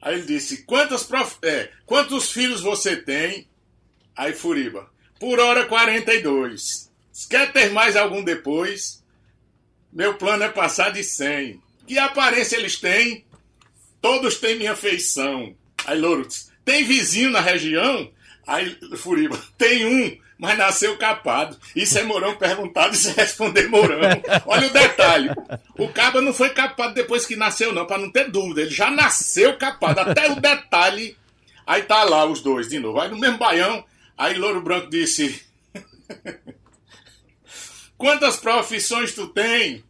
Aí 0.00 0.16
ele 0.16 0.26
disse: 0.26 0.66
prof... 1.08 1.38
é, 1.42 1.70
Quantos 1.86 2.30
filhos 2.30 2.60
você 2.60 2.96
tem? 2.96 3.48
Aí 4.14 4.32
Furiba: 4.34 4.90
Por 5.18 5.40
hora 5.40 5.64
42. 5.64 6.90
Quer 7.30 7.52
ter 7.52 7.70
mais 7.70 7.96
algum 7.96 8.22
depois? 8.22 9.02
Meu 9.92 10.14
plano 10.14 10.44
é 10.44 10.48
passar 10.48 10.90
de 10.90 11.02
100. 11.02 11.60
Que 11.86 11.98
aparência 11.98 12.56
eles 12.56 12.78
têm? 12.78 13.24
Todos 14.00 14.36
têm 14.38 14.56
minha 14.58 14.76
feição. 14.76 15.54
Aí 15.86 15.98
Louro 15.98 16.26
disse: 16.26 16.50
Tem 16.64 16.84
vizinho 16.84 17.30
na 17.30 17.40
região? 17.40 18.10
Aí, 18.46 18.76
Furiba, 18.96 19.38
tem 19.56 19.86
um, 19.86 20.18
mas 20.38 20.58
nasceu 20.58 20.96
capado. 20.96 21.56
Isso 21.74 21.98
é 21.98 22.02
Mourão 22.02 22.36
perguntado 22.36 22.94
e 22.94 22.96
se 22.96 23.12
responder 23.12 23.68
Mourão. 23.68 24.00
Olha 24.46 24.66
o 24.66 24.72
detalhe. 24.72 25.30
O 25.78 25.88
caba 25.88 26.20
não 26.20 26.34
foi 26.34 26.50
capado 26.50 26.94
depois 26.94 27.24
que 27.24 27.36
nasceu, 27.36 27.72
não, 27.72 27.86
para 27.86 27.98
não 27.98 28.10
ter 28.10 28.30
dúvida. 28.30 28.62
Ele 28.62 28.70
já 28.70 28.90
nasceu 28.90 29.56
capado. 29.56 30.00
Até 30.00 30.30
o 30.30 30.40
detalhe. 30.40 31.16
Aí 31.66 31.82
tá 31.82 32.02
lá 32.04 32.24
os 32.24 32.40
dois 32.40 32.68
de 32.68 32.78
novo. 32.78 33.00
Aí 33.00 33.08
no 33.08 33.18
mesmo 33.18 33.38
baião, 33.38 33.84
aí 34.18 34.36
Louro 34.36 34.60
Branco 34.60 34.90
disse: 34.90 35.44
Quantas 37.96 38.36
profissões 38.36 39.14
tu 39.14 39.28
tem? 39.28 39.84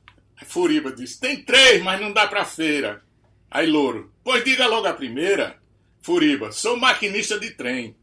Furiba 0.46 0.92
disse: 0.92 1.18
Tem 1.18 1.42
três, 1.42 1.82
mas 1.82 1.98
não 1.98 2.12
dá 2.12 2.26
pra 2.26 2.44
feira. 2.44 3.02
Aí 3.50 3.66
Louro: 3.66 4.12
Pois 4.22 4.44
diga 4.44 4.66
logo 4.66 4.86
a 4.86 4.92
primeira. 4.92 5.56
Furiba: 6.02 6.52
Sou 6.52 6.76
maquinista 6.76 7.40
de 7.40 7.52
trem. 7.52 7.96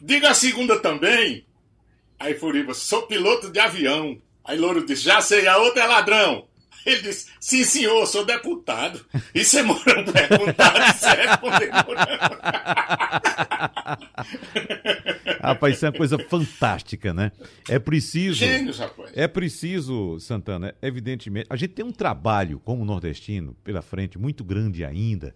Diga 0.00 0.30
a 0.30 0.34
segunda 0.34 0.78
também. 0.78 1.44
Aí 2.18 2.34
Furiba, 2.34 2.74
sou 2.74 3.02
piloto 3.02 3.50
de 3.50 3.58
avião. 3.60 4.20
Aí 4.44 4.58
Louro 4.58 4.84
disse, 4.84 5.02
já 5.02 5.20
sei, 5.20 5.46
a 5.46 5.58
outra 5.58 5.84
é 5.84 5.86
ladrão. 5.86 6.48
Ele 6.86 7.02
disse, 7.02 7.30
sim 7.38 7.64
senhor, 7.64 8.06
sou 8.06 8.24
deputado. 8.24 9.04
Isso 9.34 9.58
é 9.58 9.62
Mourão 9.62 10.04
perguntado, 10.04 10.96
isso 10.96 11.06
é 11.06 11.26
responder. 11.26 11.70
Rapaz, 15.42 15.76
isso 15.76 15.84
é 15.84 15.90
uma 15.90 15.96
coisa 15.96 16.18
fantástica, 16.18 17.12
né? 17.12 17.30
É 17.68 17.78
preciso. 17.78 18.38
Gênios, 18.38 18.78
rapaz. 18.78 19.10
É 19.14 19.28
preciso, 19.28 20.18
Santana, 20.18 20.74
evidentemente. 20.80 21.46
A 21.50 21.56
gente 21.56 21.74
tem 21.74 21.84
um 21.84 21.92
trabalho 21.92 22.58
como 22.58 22.84
nordestino 22.84 23.54
pela 23.62 23.82
frente 23.82 24.18
muito 24.18 24.42
grande 24.42 24.84
ainda 24.84 25.34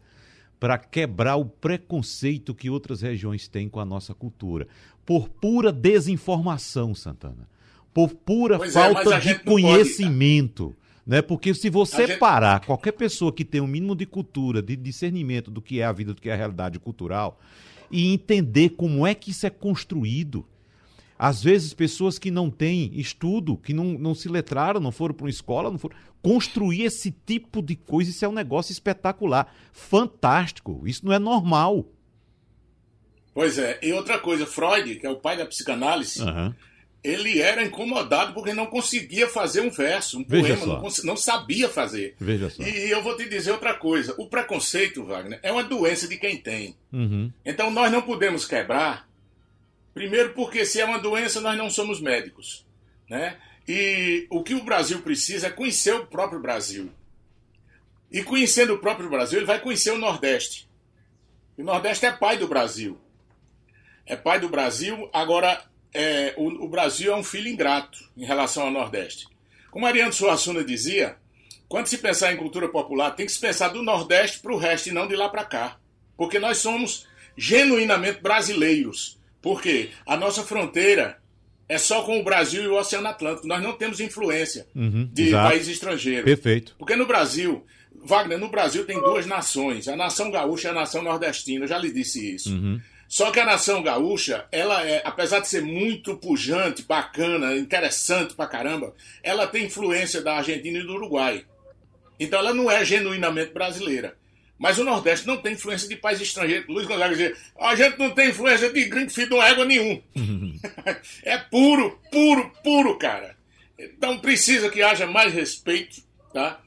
para 0.62 0.78
quebrar 0.78 1.34
o 1.34 1.44
preconceito 1.44 2.54
que 2.54 2.70
outras 2.70 3.02
regiões 3.02 3.48
têm 3.48 3.68
com 3.68 3.80
a 3.80 3.84
nossa 3.84 4.14
cultura. 4.14 4.68
Por 5.04 5.28
pura 5.28 5.72
desinformação, 5.72 6.94
Santana. 6.94 7.48
Por 7.92 8.14
pura 8.14 8.58
pois 8.58 8.76
é, 8.76 8.80
falta 8.80 9.16
é, 9.16 9.18
de 9.18 9.40
conhecimento. 9.40 10.66
Pode... 10.66 10.76
Né? 11.04 11.20
Porque 11.20 11.52
se 11.52 11.68
você 11.68 12.06
gente... 12.06 12.20
parar, 12.20 12.64
qualquer 12.64 12.92
pessoa 12.92 13.32
que 13.32 13.44
tem 13.44 13.60
um 13.60 13.66
mínimo 13.66 13.96
de 13.96 14.06
cultura, 14.06 14.62
de 14.62 14.76
discernimento 14.76 15.50
do 15.50 15.60
que 15.60 15.80
é 15.80 15.84
a 15.84 15.90
vida, 15.90 16.14
do 16.14 16.20
que 16.20 16.30
é 16.30 16.32
a 16.32 16.36
realidade 16.36 16.78
cultural, 16.78 17.40
e 17.90 18.14
entender 18.14 18.68
como 18.68 19.04
é 19.04 19.16
que 19.16 19.32
isso 19.32 19.44
é 19.44 19.50
construído, 19.50 20.46
às 21.22 21.40
vezes, 21.40 21.72
pessoas 21.72 22.18
que 22.18 22.32
não 22.32 22.50
têm 22.50 22.90
estudo, 22.98 23.56
que 23.56 23.72
não, 23.72 23.84
não 23.96 24.12
se 24.12 24.28
letraram, 24.28 24.80
não 24.80 24.90
foram 24.90 25.14
para 25.14 25.22
uma 25.22 25.30
escola, 25.30 25.70
não 25.70 25.78
foram. 25.78 25.94
Construir 26.20 26.82
esse 26.82 27.12
tipo 27.24 27.62
de 27.62 27.76
coisa, 27.76 28.10
isso 28.10 28.24
é 28.24 28.28
um 28.28 28.32
negócio 28.32 28.72
espetacular, 28.72 29.54
fantástico. 29.72 30.82
Isso 30.84 31.06
não 31.06 31.12
é 31.12 31.20
normal. 31.20 31.86
Pois 33.32 33.56
é. 33.56 33.78
E 33.80 33.92
outra 33.92 34.18
coisa, 34.18 34.44
Freud, 34.44 34.96
que 34.96 35.06
é 35.06 35.10
o 35.10 35.14
pai 35.14 35.36
da 35.36 35.46
psicanálise, 35.46 36.20
uhum. 36.20 36.52
ele 37.04 37.40
era 37.40 37.62
incomodado 37.62 38.34
porque 38.34 38.52
não 38.52 38.66
conseguia 38.66 39.28
fazer 39.28 39.60
um 39.60 39.70
verso, 39.70 40.18
um 40.18 40.24
Veja 40.26 40.56
poema, 40.56 40.82
não, 40.82 40.90
não, 41.04 41.16
sabia 41.16 41.68
fazer. 41.68 42.16
Veja 42.18 42.50
só. 42.50 42.64
E 42.64 42.90
eu 42.90 43.00
vou 43.00 43.16
te 43.16 43.28
dizer 43.28 43.52
outra 43.52 43.74
coisa: 43.74 44.12
o 44.18 44.26
preconceito, 44.26 45.04
Wagner, 45.04 45.38
é 45.40 45.52
uma 45.52 45.62
doença 45.62 46.08
de 46.08 46.16
quem 46.16 46.36
tem. 46.36 46.74
Uhum. 46.92 47.30
Então 47.46 47.70
nós 47.70 47.92
não 47.92 48.02
podemos 48.02 48.44
quebrar 48.44 49.11
Primeiro, 49.94 50.32
porque 50.34 50.64
se 50.64 50.80
é 50.80 50.84
uma 50.84 50.98
doença, 50.98 51.40
nós 51.40 51.56
não 51.56 51.70
somos 51.70 52.00
médicos. 52.00 52.66
Né? 53.08 53.36
E 53.68 54.26
o 54.30 54.42
que 54.42 54.54
o 54.54 54.64
Brasil 54.64 55.00
precisa 55.02 55.48
é 55.48 55.50
conhecer 55.50 55.94
o 55.94 56.06
próprio 56.06 56.40
Brasil. 56.40 56.90
E 58.10 58.22
conhecendo 58.22 58.74
o 58.74 58.78
próprio 58.78 59.08
Brasil, 59.08 59.38
ele 59.38 59.46
vai 59.46 59.60
conhecer 59.60 59.90
o 59.90 59.98
Nordeste. 59.98 60.68
O 61.56 61.62
Nordeste 61.62 62.06
é 62.06 62.12
pai 62.12 62.36
do 62.36 62.48
Brasil. 62.48 62.98
É 64.04 64.16
pai 64.16 64.40
do 64.40 64.48
Brasil. 64.48 65.08
Agora, 65.12 65.64
é, 65.94 66.34
o, 66.36 66.64
o, 66.64 66.68
Brasil 66.68 67.12
é 67.12 67.16
um 67.16 67.24
filho 67.24 67.48
ingrato 67.48 68.10
em 68.16 68.24
relação 68.24 68.64
ao 68.64 68.70
Nordeste. 68.70 69.28
Como 69.70 69.86
Ariano 69.86 70.12
Suassuna 70.12 70.64
dizia, 70.64 71.16
quando 71.68 71.86
se 71.86 71.98
pensar 71.98 72.32
em 72.32 72.36
cultura 72.36 72.68
popular, 72.68 73.12
tem 73.12 73.24
que 73.24 73.32
se 73.32 73.40
pensar 73.40 73.68
do 73.68 73.82
Nordeste 73.82 74.40
para 74.40 74.52
o 74.52 74.58
resto 74.58 74.88
e 74.88 74.92
não 74.92 75.06
de 75.06 75.16
lá 75.16 75.28
para 75.28 75.44
cá. 75.44 75.78
Porque 76.16 76.38
nós 76.38 76.58
somos 76.58 77.06
genuinamente 77.36 78.20
brasileiros. 78.20 79.18
Porque 79.42 79.90
a 80.06 80.16
nossa 80.16 80.42
fronteira 80.44 81.18
é 81.68 81.76
só 81.76 82.02
com 82.02 82.20
o 82.20 82.22
Brasil 82.22 82.62
e 82.62 82.68
o 82.68 82.78
Oceano 82.78 83.08
Atlântico. 83.08 83.46
Nós 83.46 83.62
não 83.62 83.72
temos 83.72 84.00
influência 84.00 84.66
uhum, 84.74 85.08
de 85.12 85.28
exato. 85.28 85.48
países 85.48 85.68
estrangeiros. 85.74 86.24
Perfeito. 86.24 86.74
Porque 86.78 86.94
no 86.94 87.06
Brasil, 87.06 87.66
Wagner, 88.04 88.38
no 88.38 88.48
Brasil 88.48 88.84
tem 88.84 89.00
duas 89.00 89.26
nações, 89.26 89.88
a 89.88 89.96
nação 89.96 90.30
gaúcha 90.30 90.68
e 90.68 90.70
a 90.70 90.74
nação 90.74 91.02
nordestina. 91.02 91.64
Eu 91.64 91.68
já 91.68 91.78
lhe 91.78 91.92
disse 91.92 92.34
isso. 92.34 92.50
Uhum. 92.50 92.80
Só 93.08 93.30
que 93.30 93.40
a 93.40 93.44
nação 93.44 93.82
gaúcha, 93.82 94.46
ela 94.50 94.86
é, 94.86 95.02
apesar 95.04 95.40
de 95.40 95.48
ser 95.48 95.60
muito 95.60 96.16
pujante, 96.16 96.82
bacana, 96.82 97.54
interessante 97.56 98.32
pra 98.34 98.46
caramba, 98.46 98.94
ela 99.22 99.46
tem 99.46 99.66
influência 99.66 100.22
da 100.22 100.36
Argentina 100.36 100.78
e 100.78 100.82
do 100.82 100.94
Uruguai. 100.94 101.44
Então 102.18 102.38
ela 102.38 102.54
não 102.54 102.70
é 102.70 102.84
genuinamente 102.84 103.52
brasileira. 103.52 104.16
Mas 104.58 104.78
o 104.78 104.84
Nordeste 104.84 105.26
não 105.26 105.38
tem 105.38 105.54
influência 105.54 105.88
de 105.88 105.96
país 105.96 106.20
estrangeiro. 106.20 106.72
Luiz 106.72 106.86
Gonzaga 106.86 107.10
dizia, 107.10 107.36
a 107.58 107.74
gente 107.74 107.98
não 107.98 108.10
tem 108.10 108.30
influência 108.30 108.72
de 108.72 108.84
gringo 108.84 109.10
filho 109.10 109.28
de 109.28 109.34
uma 109.34 109.48
égua 109.48 109.64
nenhum. 109.64 110.00
é 111.24 111.36
puro, 111.38 111.98
puro, 112.10 112.52
puro, 112.62 112.96
cara. 112.96 113.36
Então 113.78 114.18
precisa 114.18 114.70
que 114.70 114.82
haja 114.82 115.06
mais 115.06 115.32
respeito, 115.32 116.02
tá? 116.32 116.60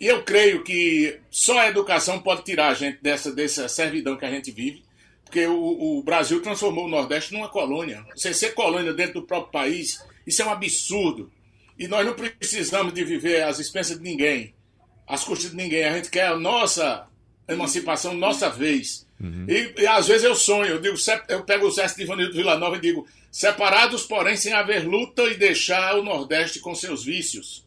E 0.00 0.06
eu 0.06 0.22
creio 0.22 0.62
que 0.62 1.18
só 1.30 1.58
a 1.58 1.68
educação 1.68 2.20
pode 2.20 2.44
tirar 2.44 2.68
a 2.68 2.74
gente 2.74 2.98
dessa, 3.02 3.30
dessa 3.32 3.68
servidão 3.68 4.16
que 4.16 4.24
a 4.24 4.30
gente 4.30 4.50
vive, 4.50 4.82
porque 5.24 5.46
o, 5.46 5.98
o 5.98 6.02
Brasil 6.02 6.40
transformou 6.40 6.86
o 6.86 6.90
Nordeste 6.90 7.32
numa 7.34 7.48
colônia. 7.48 8.04
Você 8.16 8.32
ser 8.32 8.54
colônia 8.54 8.94
dentro 8.94 9.20
do 9.20 9.26
próprio 9.26 9.52
país, 9.52 10.02
isso 10.26 10.40
é 10.40 10.46
um 10.46 10.50
absurdo. 10.50 11.30
E 11.78 11.86
nós 11.86 12.06
não 12.06 12.14
precisamos 12.14 12.94
de 12.94 13.04
viver 13.04 13.42
às 13.42 13.58
expensas 13.58 13.98
de 13.98 14.02
ninguém, 14.02 14.54
às 15.06 15.22
custas 15.24 15.50
de 15.50 15.56
ninguém. 15.56 15.84
A 15.84 15.96
gente 15.96 16.10
quer 16.10 16.28
a 16.28 16.36
nossa 16.36 17.06
emancipação, 17.52 18.14
nossa 18.14 18.48
vez. 18.48 19.06
Uhum. 19.20 19.46
E, 19.48 19.82
e, 19.82 19.86
às 19.86 20.08
vezes 20.08 20.24
eu 20.24 20.34
sonho, 20.34 20.72
eu 20.72 20.80
digo, 20.80 20.96
eu 21.28 21.42
pego 21.42 21.66
o 21.66 21.72
César 21.72 21.94
de 21.94 22.02
Ivanildo 22.02 22.34
Vila 22.34 22.56
Nova 22.56 22.76
e 22.76 22.80
digo, 22.80 23.06
separados, 23.30 24.04
porém, 24.04 24.36
sem 24.36 24.52
haver 24.52 24.86
luta 24.86 25.22
e 25.24 25.36
deixar 25.36 25.96
o 25.96 26.02
Nordeste 26.02 26.60
com 26.60 26.74
seus 26.74 27.04
vícios, 27.04 27.64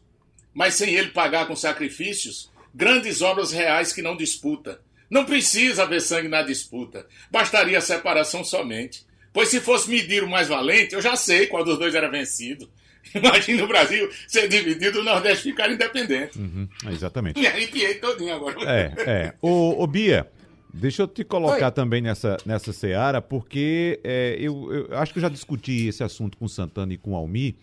mas 0.52 0.74
sem 0.74 0.94
ele 0.94 1.10
pagar 1.10 1.46
com 1.46 1.54
sacrifícios 1.54 2.50
grandes 2.74 3.22
obras 3.22 3.52
reais 3.52 3.92
que 3.92 4.02
não 4.02 4.16
disputa. 4.16 4.80
Não 5.08 5.24
precisa 5.24 5.84
haver 5.84 6.00
sangue 6.00 6.28
na 6.28 6.42
disputa, 6.42 7.06
bastaria 7.30 7.78
a 7.78 7.80
separação 7.80 8.42
somente. 8.42 9.06
Pois 9.32 9.48
se 9.48 9.60
fosse 9.60 9.88
medir 9.88 10.22
o 10.22 10.28
mais 10.28 10.48
valente, 10.48 10.94
eu 10.94 11.02
já 11.02 11.16
sei 11.16 11.46
qual 11.46 11.64
dos 11.64 11.78
dois 11.78 11.94
era 11.94 12.10
vencido. 12.10 12.70
Imagina 13.14 13.64
o 13.64 13.68
Brasil 13.68 14.08
ser 14.26 14.48
dividido 14.48 14.98
e 14.98 15.00
o 15.00 15.04
Nordeste 15.04 15.50
ficar 15.50 15.70
independente. 15.70 16.38
Uhum, 16.38 16.68
exatamente. 16.90 17.38
Me 17.40 17.46
arrepiei 17.46 17.94
todinho 17.94 18.34
agora. 18.34 18.56
É, 18.62 18.92
é. 19.06 19.34
Ô, 19.40 19.82
ô 19.82 19.86
Bia, 19.86 20.26
deixa 20.72 21.02
eu 21.02 21.08
te 21.08 21.24
colocar 21.24 21.66
Oi. 21.66 21.72
também 21.72 22.00
nessa, 22.00 22.36
nessa 22.44 22.72
seara, 22.72 23.20
porque 23.20 24.00
é, 24.02 24.36
eu, 24.38 24.72
eu, 24.72 24.98
acho 24.98 25.12
que 25.12 25.18
eu 25.18 25.22
já 25.22 25.28
discuti 25.28 25.86
esse 25.86 26.02
assunto 26.02 26.36
com 26.36 26.44
o 26.44 26.48
Santana 26.48 26.92
e 26.92 26.98
com 26.98 27.12
o 27.12 27.16
Almi. 27.16 27.56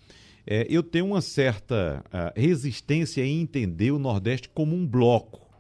É, 0.45 0.65
eu 0.69 0.81
tenho 0.81 1.05
uma 1.05 1.21
certa 1.21 2.03
uh, 2.07 2.39
resistência 2.39 3.23
em 3.23 3.41
entender 3.41 3.91
o 3.91 3.99
Nordeste 3.99 4.49
como 4.49 4.75
um 4.75 4.87
bloco 4.87 5.50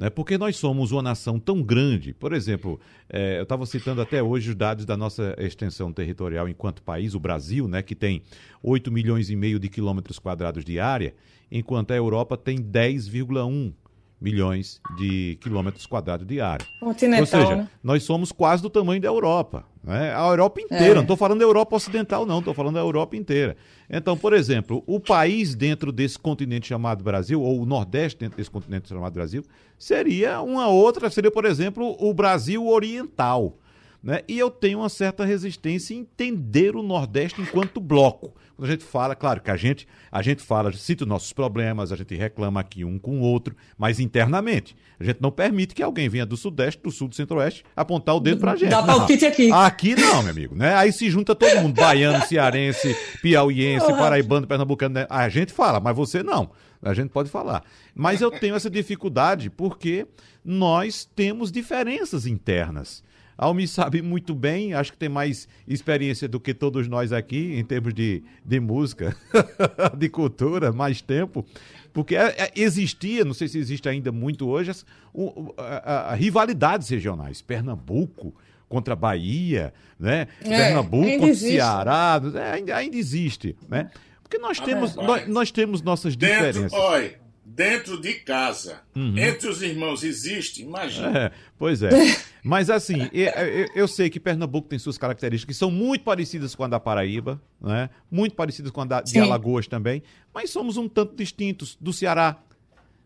né? 0.00 0.08
porque 0.08 0.38
nós 0.38 0.56
somos 0.56 0.92
uma 0.92 1.02
nação 1.02 1.38
tão 1.38 1.62
grande. 1.62 2.14
Por 2.14 2.32
exemplo, 2.32 2.80
é, 3.06 3.38
eu 3.38 3.42
estava 3.42 3.66
citando 3.66 4.00
até 4.00 4.22
hoje 4.22 4.48
os 4.48 4.56
dados 4.56 4.86
da 4.86 4.96
nossa 4.96 5.36
extensão 5.36 5.92
territorial 5.92 6.48
enquanto 6.48 6.82
país, 6.82 7.14
o 7.14 7.20
Brasil, 7.20 7.68
né, 7.68 7.82
que 7.82 7.94
tem 7.94 8.22
8 8.62 8.90
milhões 8.90 9.28
e 9.28 9.36
meio 9.36 9.60
de 9.60 9.68
quilômetros 9.68 10.18
quadrados 10.18 10.64
de 10.64 10.80
área, 10.80 11.14
enquanto 11.52 11.90
a 11.90 11.96
Europa 11.96 12.34
tem 12.34 12.56
10,1 12.56 13.74
milhões 14.20 14.80
de 14.98 15.38
quilômetros 15.40 15.86
quadrados 15.86 16.26
de 16.26 16.40
área. 16.40 16.66
Continental, 16.78 17.20
Ou 17.20 17.26
seja, 17.26 17.56
né? 17.56 17.68
nós 17.82 18.02
somos 18.02 18.30
quase 18.30 18.62
do 18.62 18.68
tamanho 18.68 19.00
da 19.00 19.08
Europa. 19.08 19.64
Né? 19.82 20.14
A 20.14 20.26
Europa 20.28 20.60
inteira, 20.60 20.90
é. 20.90 20.94
não 20.94 21.02
estou 21.02 21.16
falando 21.16 21.38
da 21.38 21.44
Europa 21.44 21.76
Ocidental, 21.76 22.26
não, 22.26 22.40
estou 22.40 22.52
falando 22.52 22.74
da 22.74 22.80
Europa 22.80 23.16
inteira. 23.16 23.56
Então, 23.88 24.16
por 24.16 24.34
exemplo, 24.34 24.82
o 24.86 25.00
país 25.00 25.54
dentro 25.54 25.90
desse 25.90 26.18
continente 26.18 26.68
chamado 26.68 27.02
Brasil, 27.02 27.40
ou 27.40 27.62
o 27.62 27.66
Nordeste 27.66 28.18
dentro 28.18 28.36
desse 28.36 28.50
continente 28.50 28.88
chamado 28.88 29.14
Brasil, 29.14 29.42
seria 29.78 30.42
uma 30.42 30.68
outra, 30.68 31.08
seria, 31.08 31.30
por 31.30 31.46
exemplo, 31.46 31.96
o 31.98 32.12
Brasil 32.12 32.66
Oriental. 32.66 33.56
Né? 34.02 34.22
E 34.26 34.38
eu 34.38 34.50
tenho 34.50 34.78
uma 34.78 34.88
certa 34.88 35.26
resistência 35.26 35.94
em 35.94 35.98
entender 35.98 36.74
o 36.74 36.82
Nordeste 36.82 37.40
enquanto 37.40 37.80
bloco. 37.80 38.34
Quando 38.56 38.68
a 38.68 38.72
gente 38.72 38.84
fala, 38.84 39.14
claro 39.14 39.42
que 39.42 39.50
a 39.50 39.56
gente, 39.56 39.86
a 40.10 40.22
gente 40.22 40.42
fala, 40.42 40.72
cita 40.72 41.04
os 41.04 41.08
nossos 41.08 41.32
problemas, 41.32 41.92
a 41.92 41.96
gente 41.96 42.14
reclama 42.14 42.60
aqui 42.60 42.82
um 42.82 42.98
com 42.98 43.18
o 43.18 43.22
outro, 43.22 43.54
mas 43.76 44.00
internamente. 44.00 44.74
A 44.98 45.04
gente 45.04 45.20
não 45.20 45.30
permite 45.30 45.74
que 45.74 45.82
alguém 45.82 46.08
venha 46.08 46.24
do 46.24 46.36
Sudeste, 46.36 46.80
do 46.82 46.90
Sul, 46.90 47.08
do 47.08 47.14
Centro-Oeste, 47.14 47.62
apontar 47.76 48.16
o 48.16 48.20
dedo 48.20 48.40
pra 48.40 48.56
gente. 48.56 48.70
Dá 48.70 48.82
palpite 48.82 49.26
aqui. 49.26 49.52
Aqui 49.52 49.94
não, 49.94 50.22
meu 50.22 50.30
amigo. 50.32 50.54
Né? 50.54 50.74
Aí 50.74 50.92
se 50.92 51.10
junta 51.10 51.34
todo 51.34 51.60
mundo, 51.60 51.74
baiano, 51.74 52.24
cearense, 52.26 52.96
piauiense, 53.20 53.86
paraibano, 53.86 54.46
pernambucano. 54.46 54.94
Né? 54.94 55.06
A 55.10 55.28
gente 55.28 55.52
fala, 55.52 55.78
mas 55.78 55.94
você 55.94 56.22
não. 56.22 56.50
A 56.82 56.94
gente 56.94 57.10
pode 57.10 57.28
falar. 57.28 57.62
Mas 57.94 58.22
eu 58.22 58.30
tenho 58.30 58.54
essa 58.54 58.70
dificuldade 58.70 59.50
porque 59.50 60.06
nós 60.42 61.04
temos 61.04 61.52
diferenças 61.52 62.26
internas. 62.26 63.02
Almi 63.40 63.66
sabe 63.66 64.02
muito 64.02 64.34
bem, 64.34 64.74
acho 64.74 64.92
que 64.92 64.98
tem 64.98 65.08
mais 65.08 65.48
experiência 65.66 66.28
do 66.28 66.38
que 66.38 66.52
todos 66.52 66.86
nós 66.86 67.10
aqui 67.10 67.54
em 67.58 67.64
termos 67.64 67.94
de, 67.94 68.22
de 68.44 68.60
música, 68.60 69.16
de 69.96 70.10
cultura, 70.10 70.70
mais 70.72 71.00
tempo. 71.00 71.42
Porque 71.90 72.14
é, 72.14 72.34
é, 72.36 72.52
existia, 72.54 73.24
não 73.24 73.32
sei 73.32 73.48
se 73.48 73.56
existe 73.56 73.88
ainda 73.88 74.12
muito 74.12 74.46
hoje, 74.46 74.72
as, 74.72 74.84
o, 75.14 75.54
a, 75.56 76.10
a, 76.10 76.14
rivalidades 76.14 76.90
regionais. 76.90 77.40
Pernambuco 77.40 78.34
contra 78.68 78.94
Bahia, 78.94 79.72
né? 79.98 80.28
É, 80.42 80.48
Pernambuco 80.48 81.10
contra 81.10 81.28
existe. 81.30 81.54
Ceará, 81.54 82.20
é, 82.34 82.52
ainda, 82.52 82.76
ainda 82.76 82.96
existe, 82.98 83.56
né? 83.70 83.90
Porque 84.22 84.36
nós 84.36 84.60
temos, 84.60 84.94
nós, 84.96 85.26
nós, 85.26 85.50
temos 85.50 85.80
nossas 85.80 86.14
Dentro, 86.14 86.46
diferenças. 86.46 86.78
Oi, 86.78 87.16
dentro 87.54 88.00
de 88.00 88.14
casa, 88.14 88.80
uhum. 88.94 89.18
entre 89.18 89.48
os 89.48 89.60
irmãos, 89.60 90.04
existe, 90.04 90.62
imagina. 90.62 91.18
É, 91.18 91.32
pois 91.58 91.82
é. 91.82 91.90
Mas 92.44 92.70
assim, 92.70 93.08
eu, 93.12 93.28
eu, 93.28 93.68
eu, 93.74 93.88
sei 93.88 94.08
que 94.08 94.20
Pernambuco 94.20 94.68
tem 94.68 94.78
suas 94.78 94.96
características 94.96 95.56
que 95.56 95.58
são 95.58 95.70
muito 95.70 96.04
parecidas 96.04 96.54
com 96.54 96.64
a 96.64 96.68
da 96.68 96.78
Paraíba, 96.78 97.40
né? 97.60 97.90
muito 98.10 98.34
parecidas 98.34 98.70
com 98.70 98.80
a 98.80 98.84
da, 98.84 99.00
de 99.00 99.18
Alagoas 99.18 99.66
também, 99.66 100.02
mas 100.32 100.50
somos 100.50 100.76
um 100.76 100.88
tanto 100.88 101.16
distintos 101.16 101.76
do 101.80 101.92
Ceará, 101.92 102.38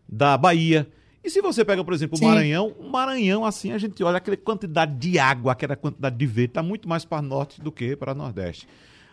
da 0.07 0.37
Bahia. 0.37 0.87
E 1.23 1.29
se 1.29 1.41
você 1.41 1.65
pega, 1.65 1.83
por 1.83 1.93
exemplo, 1.93 2.17
o 2.17 2.23
Maranhão, 2.23 2.73
o 2.79 2.87
Maranhão, 2.87 3.43
assim, 3.43 3.71
a 3.71 3.79
gente 3.79 4.01
olha 4.03 4.17
aquela 4.17 4.37
quantidade 4.37 4.95
de 4.95 5.17
água, 5.17 5.53
aquela 5.53 5.75
quantidade 5.75 6.15
de 6.15 6.25
verde, 6.27 6.51
está 6.51 6.61
muito 6.61 6.87
mais 6.87 7.03
para 7.03 7.21
norte 7.21 7.59
do 7.59 7.71
que 7.71 7.95
para 7.95 8.13
nordeste. 8.13 8.67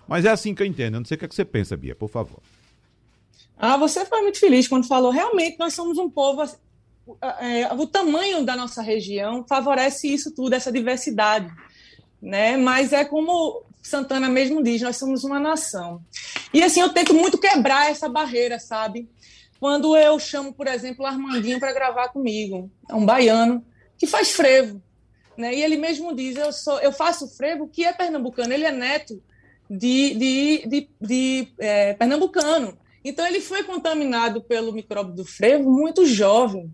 Mas 0.06 0.26
é 0.26 0.30
assim 0.30 0.54
que 0.54 0.62
eu 0.62 0.66
entendo. 0.66 0.94
Eu 0.94 1.00
não 1.00 1.06
sei 1.06 1.14
o 1.14 1.18
que, 1.18 1.24
é 1.24 1.28
que 1.28 1.34
você 1.34 1.44
pensa, 1.44 1.74
Bia, 1.74 1.94
por 1.94 2.10
favor. 2.10 2.40
Ah, 3.58 3.76
você 3.76 4.04
foi 4.04 4.22
muito 4.22 4.38
feliz 4.38 4.66
quando 4.66 4.86
falou. 4.86 5.10
Realmente, 5.10 5.58
nós 5.58 5.74
somos 5.74 5.98
um 5.98 6.10
povo. 6.10 6.42
É, 7.40 7.72
o 7.74 7.86
tamanho 7.86 8.44
da 8.44 8.56
nossa 8.56 8.82
região 8.82 9.44
favorece 9.48 10.12
isso 10.12 10.34
tudo, 10.34 10.54
essa 10.54 10.72
diversidade. 10.72 11.50
Né? 12.20 12.56
Mas 12.56 12.92
é 12.92 13.04
como 13.04 13.64
Santana 13.82 14.28
mesmo 14.28 14.62
diz, 14.62 14.80
nós 14.80 14.96
somos 14.96 15.24
uma 15.24 15.40
nação. 15.40 16.00
E 16.54 16.62
assim, 16.62 16.80
eu 16.80 16.90
tento 16.90 17.12
muito 17.12 17.38
quebrar 17.38 17.90
essa 17.90 18.08
barreira, 18.08 18.58
sabe? 18.58 19.08
Quando 19.58 19.96
eu 19.96 20.18
chamo, 20.18 20.52
por 20.52 20.66
exemplo, 20.66 21.06
Armandinho 21.06 21.58
para 21.58 21.72
gravar 21.72 22.08
comigo, 22.08 22.70
é 22.88 22.94
um 22.94 23.04
baiano 23.04 23.64
que 23.98 24.06
faz 24.06 24.32
frevo. 24.32 24.82
Né? 25.36 25.54
E 25.54 25.62
ele 25.62 25.76
mesmo 25.76 26.14
diz: 26.14 26.36
eu, 26.36 26.52
sou, 26.52 26.78
eu 26.80 26.92
faço 26.92 27.28
frevo 27.36 27.68
que 27.68 27.84
é 27.84 27.92
pernambucano, 27.92 28.52
ele 28.52 28.64
é 28.64 28.72
neto 28.72 29.22
de, 29.68 30.14
de, 30.14 30.66
de, 30.66 30.88
de 31.00 31.48
é, 31.58 31.94
pernambucano. 31.94 32.76
Então, 33.04 33.26
ele 33.26 33.40
foi 33.40 33.64
contaminado 33.64 34.42
pelo 34.42 34.72
micróbio 34.72 35.14
do 35.14 35.24
frevo 35.24 35.70
muito 35.70 36.06
jovem. 36.06 36.70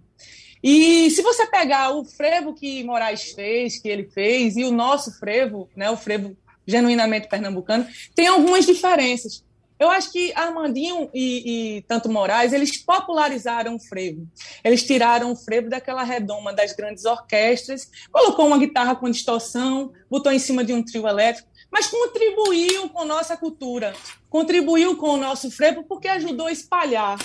E 0.62 1.10
se 1.10 1.22
você 1.22 1.46
pegar 1.46 1.90
o 1.90 2.04
frevo 2.04 2.54
que 2.54 2.82
Moraes 2.84 3.32
fez, 3.32 3.80
que 3.80 3.88
ele 3.88 4.04
fez, 4.04 4.56
e 4.56 4.64
o 4.64 4.72
nosso 4.72 5.18
frevo, 5.18 5.68
né, 5.76 5.90
o 5.90 5.96
frevo 5.96 6.36
genuinamente 6.66 7.28
pernambucano, 7.28 7.86
tem 8.14 8.26
algumas 8.26 8.66
diferenças. 8.66 9.44
Eu 9.78 9.88
acho 9.88 10.10
que 10.10 10.32
Armandinho 10.34 11.08
e, 11.14 11.76
e, 11.76 11.82
tanto 11.82 12.08
Moraes, 12.08 12.52
eles 12.52 12.76
popularizaram 12.76 13.76
o 13.76 13.80
frevo. 13.80 14.26
Eles 14.64 14.82
tiraram 14.82 15.30
o 15.30 15.36
frevo 15.36 15.70
daquela 15.70 16.02
redoma 16.02 16.52
das 16.52 16.72
grandes 16.72 17.04
orquestras, 17.04 17.88
colocou 18.10 18.48
uma 18.48 18.58
guitarra 18.58 18.96
com 18.96 19.08
distorção, 19.08 19.92
botou 20.10 20.32
em 20.32 20.38
cima 20.40 20.64
de 20.64 20.72
um 20.72 20.82
trio 20.82 21.06
elétrico 21.06 21.48
mas 21.70 21.86
contribuiu 21.86 22.88
com 22.88 23.04
nossa 23.04 23.36
cultura, 23.36 23.94
contribuiu 24.28 24.96
com 24.96 25.10
o 25.10 25.16
nosso 25.16 25.50
frevo 25.50 25.84
porque 25.84 26.08
ajudou 26.08 26.46
a 26.46 26.52
espalhar. 26.52 27.18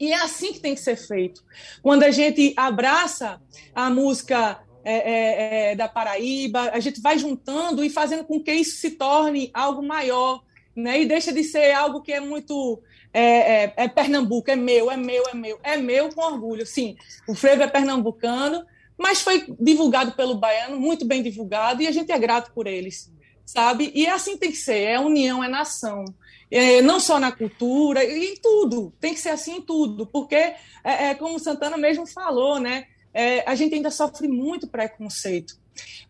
E 0.00 0.12
é 0.12 0.16
assim 0.16 0.52
que 0.52 0.60
tem 0.60 0.74
que 0.74 0.80
ser 0.80 0.96
feito. 0.96 1.42
Quando 1.82 2.04
a 2.04 2.10
gente 2.10 2.54
abraça 2.56 3.40
a 3.74 3.90
música 3.90 4.60
é, 4.84 4.94
é, 4.94 5.72
é, 5.72 5.76
da 5.76 5.88
Paraíba, 5.88 6.70
a 6.72 6.80
gente 6.80 7.00
vai 7.00 7.18
juntando 7.18 7.84
e 7.84 7.90
fazendo 7.90 8.24
com 8.24 8.40
que 8.40 8.52
isso 8.52 8.76
se 8.76 8.92
torne 8.92 9.50
algo 9.52 9.82
maior, 9.82 10.42
né? 10.74 11.02
E 11.02 11.06
deixa 11.06 11.32
de 11.32 11.42
ser 11.42 11.72
algo 11.72 12.00
que 12.00 12.12
é 12.12 12.20
muito 12.20 12.80
é, 13.12 13.64
é, 13.64 13.74
é, 13.76 13.88
Pernambuco, 13.88 14.50
é 14.50 14.56
meu, 14.56 14.90
é 14.90 14.96
meu, 14.96 15.24
é 15.28 15.34
meu, 15.34 15.58
é 15.62 15.76
meu 15.76 16.08
com 16.10 16.22
orgulho. 16.22 16.64
Sim, 16.64 16.96
o 17.26 17.34
frevo 17.34 17.62
é 17.62 17.66
pernambucano, 17.66 18.64
mas 18.96 19.20
foi 19.20 19.46
divulgado 19.58 20.12
pelo 20.12 20.36
baiano, 20.36 20.78
muito 20.78 21.04
bem 21.04 21.22
divulgado, 21.22 21.82
e 21.82 21.86
a 21.86 21.92
gente 21.92 22.12
é 22.12 22.18
grato 22.18 22.52
por 22.52 22.66
eles, 22.66 23.12
sabe? 23.48 23.90
E 23.94 24.06
assim 24.06 24.36
tem 24.36 24.50
que 24.50 24.58
ser, 24.58 24.82
é 24.82 25.00
união, 25.00 25.42
é 25.42 25.48
nação. 25.48 26.04
É, 26.50 26.82
não 26.82 27.00
só 27.00 27.18
na 27.18 27.32
cultura, 27.32 28.04
em 28.04 28.36
tudo, 28.36 28.92
tem 29.00 29.14
que 29.14 29.20
ser 29.20 29.30
assim 29.30 29.56
em 29.56 29.62
tudo, 29.62 30.06
porque, 30.06 30.34
é, 30.34 30.56
é 30.84 31.14
como 31.14 31.38
Santana 31.38 31.78
mesmo 31.78 32.06
falou, 32.06 32.60
né? 32.60 32.86
É, 33.12 33.42
a 33.50 33.54
gente 33.54 33.74
ainda 33.74 33.90
sofre 33.90 34.28
muito 34.28 34.66
preconceito. 34.68 35.54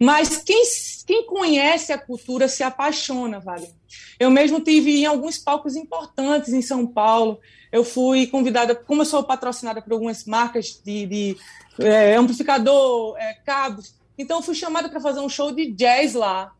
Mas 0.00 0.38
quem, 0.38 0.64
quem 1.06 1.26
conhece 1.26 1.92
a 1.92 1.98
cultura 1.98 2.48
se 2.48 2.64
apaixona, 2.64 3.38
Wagner. 3.38 3.70
Eu 4.18 4.32
mesmo 4.32 4.60
tive 4.60 5.00
em 5.00 5.06
alguns 5.06 5.38
palcos 5.38 5.76
importantes 5.76 6.52
em 6.52 6.62
São 6.62 6.88
Paulo. 6.88 7.38
Eu 7.70 7.84
fui 7.84 8.26
convidada, 8.26 8.74
como 8.74 9.02
eu 9.02 9.06
sou 9.06 9.22
patrocinada 9.22 9.80
por 9.80 9.92
algumas 9.92 10.24
marcas 10.24 10.80
de, 10.84 11.06
de 11.06 11.36
é, 11.78 12.16
amplificador, 12.16 13.16
é, 13.16 13.34
cabos, 13.46 13.94
então 14.18 14.42
fui 14.42 14.56
chamada 14.56 14.88
para 14.88 15.00
fazer 15.00 15.20
um 15.20 15.28
show 15.28 15.52
de 15.52 15.70
jazz 15.70 16.14
lá, 16.14 16.52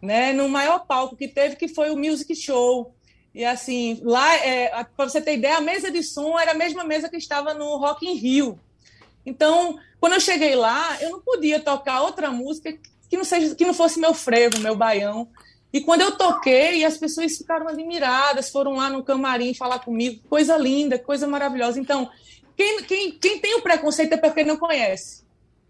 né, 0.00 0.32
no 0.32 0.48
maior 0.48 0.86
palco 0.86 1.16
que 1.16 1.28
teve, 1.28 1.56
que 1.56 1.68
foi 1.68 1.90
o 1.90 1.96
Music 1.96 2.34
Show. 2.34 2.94
E 3.34 3.44
assim, 3.44 4.00
lá, 4.02 4.34
é, 4.36 4.84
para 4.96 5.08
você 5.08 5.20
ter 5.20 5.34
ideia, 5.34 5.58
a 5.58 5.60
mesa 5.60 5.90
de 5.90 6.02
som 6.02 6.38
era 6.38 6.52
a 6.52 6.54
mesma 6.54 6.84
mesa 6.84 7.08
que 7.08 7.16
estava 7.16 7.54
no 7.54 7.76
Rock 7.76 8.06
in 8.06 8.14
Rio. 8.14 8.58
Então, 9.24 9.78
quando 10.00 10.14
eu 10.14 10.20
cheguei 10.20 10.54
lá, 10.54 10.96
eu 11.00 11.10
não 11.10 11.20
podia 11.20 11.60
tocar 11.60 12.02
outra 12.02 12.30
música 12.30 12.72
que 13.08 13.16
não, 13.16 13.24
seja, 13.24 13.54
que 13.54 13.64
não 13.64 13.74
fosse 13.74 13.98
meu 13.98 14.14
frevo, 14.14 14.60
meu 14.60 14.74
baião. 14.74 15.28
E 15.72 15.80
quando 15.80 16.00
eu 16.00 16.16
toquei, 16.16 16.84
as 16.84 16.96
pessoas 16.96 17.36
ficaram 17.36 17.68
admiradas, 17.68 18.50
foram 18.50 18.76
lá 18.76 18.88
no 18.88 19.02
camarim 19.02 19.52
falar 19.52 19.80
comigo, 19.80 20.22
coisa 20.28 20.56
linda, 20.56 20.98
coisa 20.98 21.26
maravilhosa. 21.26 21.78
Então, 21.78 22.10
quem, 22.56 22.82
quem, 22.84 23.12
quem 23.12 23.38
tem 23.38 23.54
o 23.54 23.62
preconceito 23.62 24.14
é 24.14 24.16
porque 24.16 24.44
não 24.44 24.56
conhece, 24.56 25.24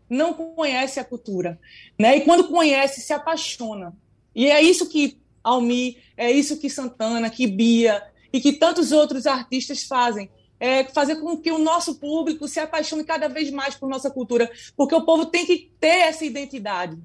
não 0.09 0.33
conhece 0.33 1.01
a 1.01 1.05
cultura, 1.05 1.59
né? 1.99 2.17
E 2.17 2.21
quando 2.23 2.49
conhece, 2.49 3.01
se 3.01 3.13
apaixona. 3.13 3.93
E 4.39 4.47
é 4.47 4.63
isso 4.63 4.89
que 4.89 5.19
Almi, 5.43 5.99
é 6.17 6.31
isso 6.31 6.61
que 6.61 6.71
Santana, 6.71 7.29
que 7.29 7.45
Bia 7.45 8.01
e 8.33 8.41
que 8.41 8.53
tantos 8.53 8.93
outros 8.93 9.27
artistas 9.27 9.83
fazem 9.83 10.31
é, 10.61 10.85
fazer 10.85 11.17
com 11.17 11.37
que 11.37 11.51
o 11.51 11.59
nosso 11.59 11.97
público 11.97 12.47
se 12.47 12.61
apaixone 12.61 13.03
cada 13.03 13.27
vez 13.27 13.51
mais 13.51 13.75
por 13.75 13.89
nossa 13.89 14.09
cultura, 14.09 14.49
porque 14.77 14.95
o 14.95 15.05
povo 15.05 15.27
tem 15.27 15.45
que 15.45 15.73
ter 15.81 16.03
essa 16.03 16.25
identidade. 16.25 16.97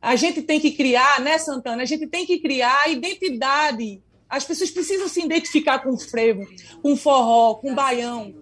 A 0.00 0.16
gente 0.16 0.40
tem 0.40 0.58
que 0.58 0.70
criar, 0.70 1.20
né, 1.20 1.36
Santana? 1.36 1.82
A 1.82 1.86
gente 1.86 2.06
tem 2.06 2.24
que 2.24 2.38
criar 2.38 2.84
a 2.84 2.88
identidade. 2.88 4.02
As 4.26 4.44
pessoas 4.44 4.70
precisam 4.70 5.06
se 5.06 5.22
identificar 5.22 5.80
com 5.80 5.90
o 5.90 5.98
frevo, 5.98 6.46
com 6.80 6.94
o 6.94 6.96
forró, 6.96 7.56
com 7.56 7.72
o 7.72 7.74
baião, 7.74 8.34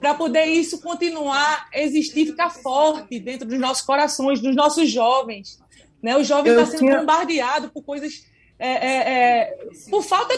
para 0.00 0.14
poder 0.14 0.46
isso 0.46 0.80
continuar 0.80 1.68
a 1.72 1.78
existir, 1.78 2.26
ficar 2.26 2.50
forte 2.50 3.20
dentro 3.20 3.46
dos 3.46 3.60
nossos 3.60 3.84
corações, 3.84 4.40
dos 4.40 4.56
nossos 4.56 4.90
jovens. 4.90 5.62
Né? 6.02 6.16
O 6.16 6.24
jovem 6.24 6.52
está 6.52 6.66
sendo 6.66 6.80
tinha... 6.80 6.98
bombardeado 6.98 7.70
por 7.70 7.82
coisas 7.84 8.26
é, 8.58 8.68
é, 8.68 9.12
é, 9.40 9.58
por 9.90 10.04
falta, 10.04 10.34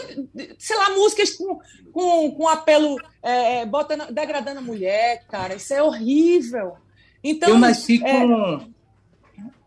sei 0.57 0.77
lá, 0.77 0.89
músicas 0.91 1.31
com, 1.31 1.59
com, 1.91 2.31
com 2.31 2.47
apelo 2.47 2.97
é, 3.21 3.59
é, 3.59 3.65
botando, 3.67 4.11
degradando 4.11 4.59
a 4.59 4.63
mulher, 4.63 5.25
cara. 5.27 5.55
Isso 5.55 5.73
é 5.73 5.83
horrível. 5.83 6.73
Então, 7.23 7.49
eu 7.49 7.59
nasci 7.59 8.03
é, 8.03 8.19
com. 8.19 8.73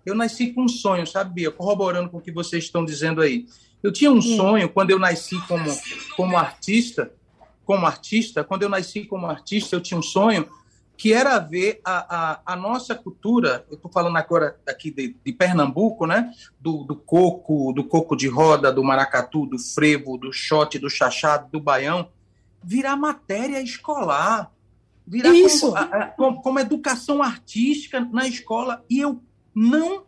Eu 0.05 0.14
nasci 0.14 0.53
com 0.53 0.62
um 0.62 0.68
sonho, 0.68 1.07
sabia? 1.07 1.53
Corroborando 1.53 2.11
com 2.11 2.18
o 2.18 2.20
que 2.20 2.32
vocês 2.32 2.64
estão 2.64 2.84
dizendo 2.84 3.20
aí. 3.20 3.46
Eu 3.80 3.92
tinha 3.92 4.11
um 4.11 4.20
sonho 4.20 4.68
quando 4.68 4.90
eu 4.90 4.99
nasci 4.99 5.40
como, 5.46 5.70
como 6.16 6.36
artista, 6.36 7.12
como 7.64 7.86
artista, 7.86 8.42
quando 8.42 8.64
eu 8.64 8.68
nasci 8.68 9.05
como 9.05 9.26
artista, 9.26 9.76
eu 9.76 9.80
tinha 9.80 9.99
um 9.99 10.03
sonho 10.03 10.49
que 10.99 11.12
era 11.12 11.38
ver 11.38 11.80
a, 11.84 12.32
a, 12.32 12.40
a 12.44 12.57
nossa 12.57 12.92
cultura, 12.92 13.64
eu 13.70 13.76
estou 13.76 13.88
falando 13.88 14.16
agora 14.16 14.59
aqui 14.66 14.90
de, 14.90 15.16
de 15.24 15.32
Pernambuco, 15.32 16.09
né? 16.09 16.32
Do, 16.61 16.82
do, 16.82 16.96
coco, 16.96 17.72
do 17.72 17.84
coco 17.84 18.16
de 18.16 18.26
roda, 18.26 18.72
do 18.72 18.82
maracatu, 18.82 19.46
do 19.46 19.57
frevo, 19.61 20.18
do 20.18 20.32
shot, 20.32 20.76
do 20.76 20.90
chachado, 20.90 21.49
do 21.53 21.61
baião, 21.61 22.09
virar 22.64 22.96
matéria 22.96 23.62
escolar, 23.62 24.53
virar 25.07 25.32
Isso. 25.32 25.72
Como, 25.72 26.12
como, 26.16 26.42
como 26.42 26.59
educação 26.59 27.22
artística 27.22 28.01
na 28.01 28.26
escola. 28.26 28.84
E 28.90 28.99
eu 28.99 29.22
não 29.55 30.03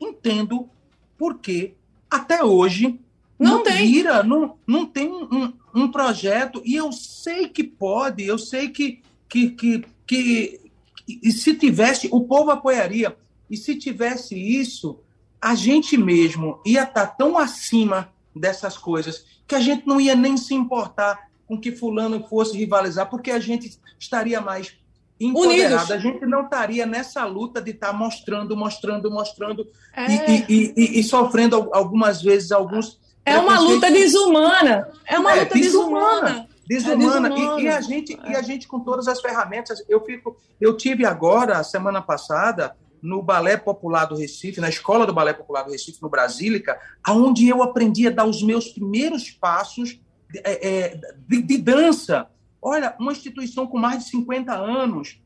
entendo 0.00 0.70
por 1.18 1.38
que 1.38 1.74
até 2.08 2.44
hoje 2.44 3.00
não, 3.36 3.56
não 3.56 3.62
tem. 3.64 3.90
vira, 3.90 4.22
não, 4.22 4.56
não 4.64 4.86
tem 4.86 5.08
um, 5.08 5.52
um 5.74 5.90
projeto. 5.90 6.62
E 6.64 6.76
eu 6.76 6.92
sei 6.92 7.48
que 7.48 7.64
pode, 7.64 8.24
eu 8.24 8.38
sei 8.38 8.68
que, 8.68 9.02
que, 9.28 9.50
que 9.50 9.84
que 10.08 10.68
e 11.08 11.32
se 11.32 11.54
tivesse, 11.54 12.08
o 12.12 12.24
povo 12.24 12.50
apoiaria. 12.50 13.16
E 13.48 13.56
se 13.56 13.76
tivesse 13.76 14.34
isso, 14.36 15.00
a 15.40 15.54
gente 15.54 15.96
mesmo 15.96 16.60
ia 16.66 16.82
estar 16.82 17.06
tá 17.06 17.14
tão 17.14 17.38
acima 17.38 18.12
dessas 18.36 18.76
coisas 18.76 19.24
que 19.46 19.54
a 19.54 19.60
gente 19.60 19.86
não 19.86 19.98
ia 19.98 20.14
nem 20.14 20.36
se 20.36 20.54
importar 20.54 21.28
com 21.46 21.58
que 21.58 21.72
fulano 21.72 22.22
fosse 22.28 22.54
rivalizar, 22.56 23.08
porque 23.08 23.30
a 23.30 23.38
gente 23.38 23.78
estaria 23.98 24.38
mais 24.38 24.76
empoderado. 25.18 25.74
Unidos. 25.74 25.90
A 25.90 25.98
gente 25.98 26.26
não 26.26 26.42
estaria 26.42 26.84
nessa 26.84 27.24
luta 27.24 27.62
de 27.62 27.70
estar 27.70 27.88
tá 27.88 27.92
mostrando, 27.94 28.54
mostrando, 28.54 29.10
mostrando 29.10 29.66
é. 29.96 30.06
e, 30.10 30.44
e, 30.48 30.74
e, 30.76 31.00
e, 31.00 31.04
sofrendo 31.04 31.70
algumas 31.72 32.20
vezes 32.20 32.52
alguns. 32.52 33.00
É 33.24 33.38
uma 33.38 33.58
luta 33.58 33.90
desumana. 33.90 34.88
É 35.06 35.18
uma 35.18 35.32
é, 35.34 35.40
luta 35.40 35.54
desumana. 35.54 36.28
desumana. 36.28 36.47
Desumana. 36.68 37.28
É 37.28 37.60
e, 37.60 37.62
e, 37.64 37.68
a 37.68 37.80
gente, 37.80 38.12
é. 38.12 38.32
e 38.32 38.36
a 38.36 38.42
gente 38.42 38.68
com 38.68 38.80
todas 38.80 39.08
as 39.08 39.20
ferramentas. 39.20 39.82
Eu 39.88 40.04
fico, 40.04 40.36
eu 40.60 40.76
tive 40.76 41.06
agora, 41.06 41.64
semana 41.64 42.02
passada, 42.02 42.76
no 43.02 43.22
Balé 43.22 43.56
Popular 43.56 44.04
do 44.04 44.16
Recife, 44.16 44.60
na 44.60 44.68
Escola 44.68 45.06
do 45.06 45.14
Balé 45.14 45.32
Popular 45.32 45.62
do 45.62 45.70
Recife, 45.70 46.02
no 46.02 46.10
Brasílica, 46.10 46.78
aonde 47.02 47.48
eu 47.48 47.62
aprendi 47.62 48.06
a 48.06 48.10
dar 48.10 48.26
os 48.26 48.42
meus 48.42 48.68
primeiros 48.68 49.30
passos 49.30 49.98
de, 50.30 50.38
é, 50.44 50.68
é 50.68 51.00
de, 51.26 51.42
de 51.42 51.58
dança. 51.58 52.28
Olha, 52.60 52.94
uma 52.98 53.12
instituição 53.12 53.66
com 53.66 53.78
mais 53.78 54.04
de 54.04 54.10
50 54.10 54.52
anos 54.52 55.20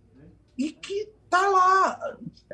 e 0.56 0.70
que 0.70 1.08
tá 1.28 1.40
lá. 1.48 1.98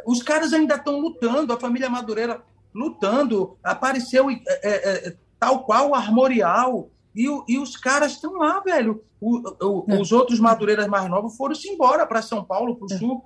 Os 0.07 0.23
caras 0.23 0.53
ainda 0.53 0.77
estão 0.77 0.99
lutando, 0.99 1.53
a 1.53 1.61
família 1.61 1.91
Madureira 1.91 2.41
lutando. 2.75 3.59
Apareceu 3.63 4.31
é, 4.31 4.39
é, 4.63 5.17
tal 5.39 5.65
qual 5.65 5.91
o 5.91 5.95
Armorial, 5.95 6.89
e, 7.15 7.29
o, 7.29 7.45
e 7.49 7.59
os 7.59 7.77
caras 7.77 8.13
estão 8.13 8.35
lá, 8.35 8.61
velho. 8.61 9.03
O, 9.21 9.39
o, 9.65 9.85
é. 9.89 10.01
Os 10.01 10.13
outros 10.13 10.39
Madureiras 10.39 10.87
mais 10.87 11.09
novos 11.09 11.37
foram-se 11.37 11.69
embora 11.69 12.07
para 12.07 12.23
São 12.23 12.45
Paulo, 12.45 12.77
para 12.77 12.87
o 12.87 12.93
é. 12.93 12.99
Sul, 12.99 13.25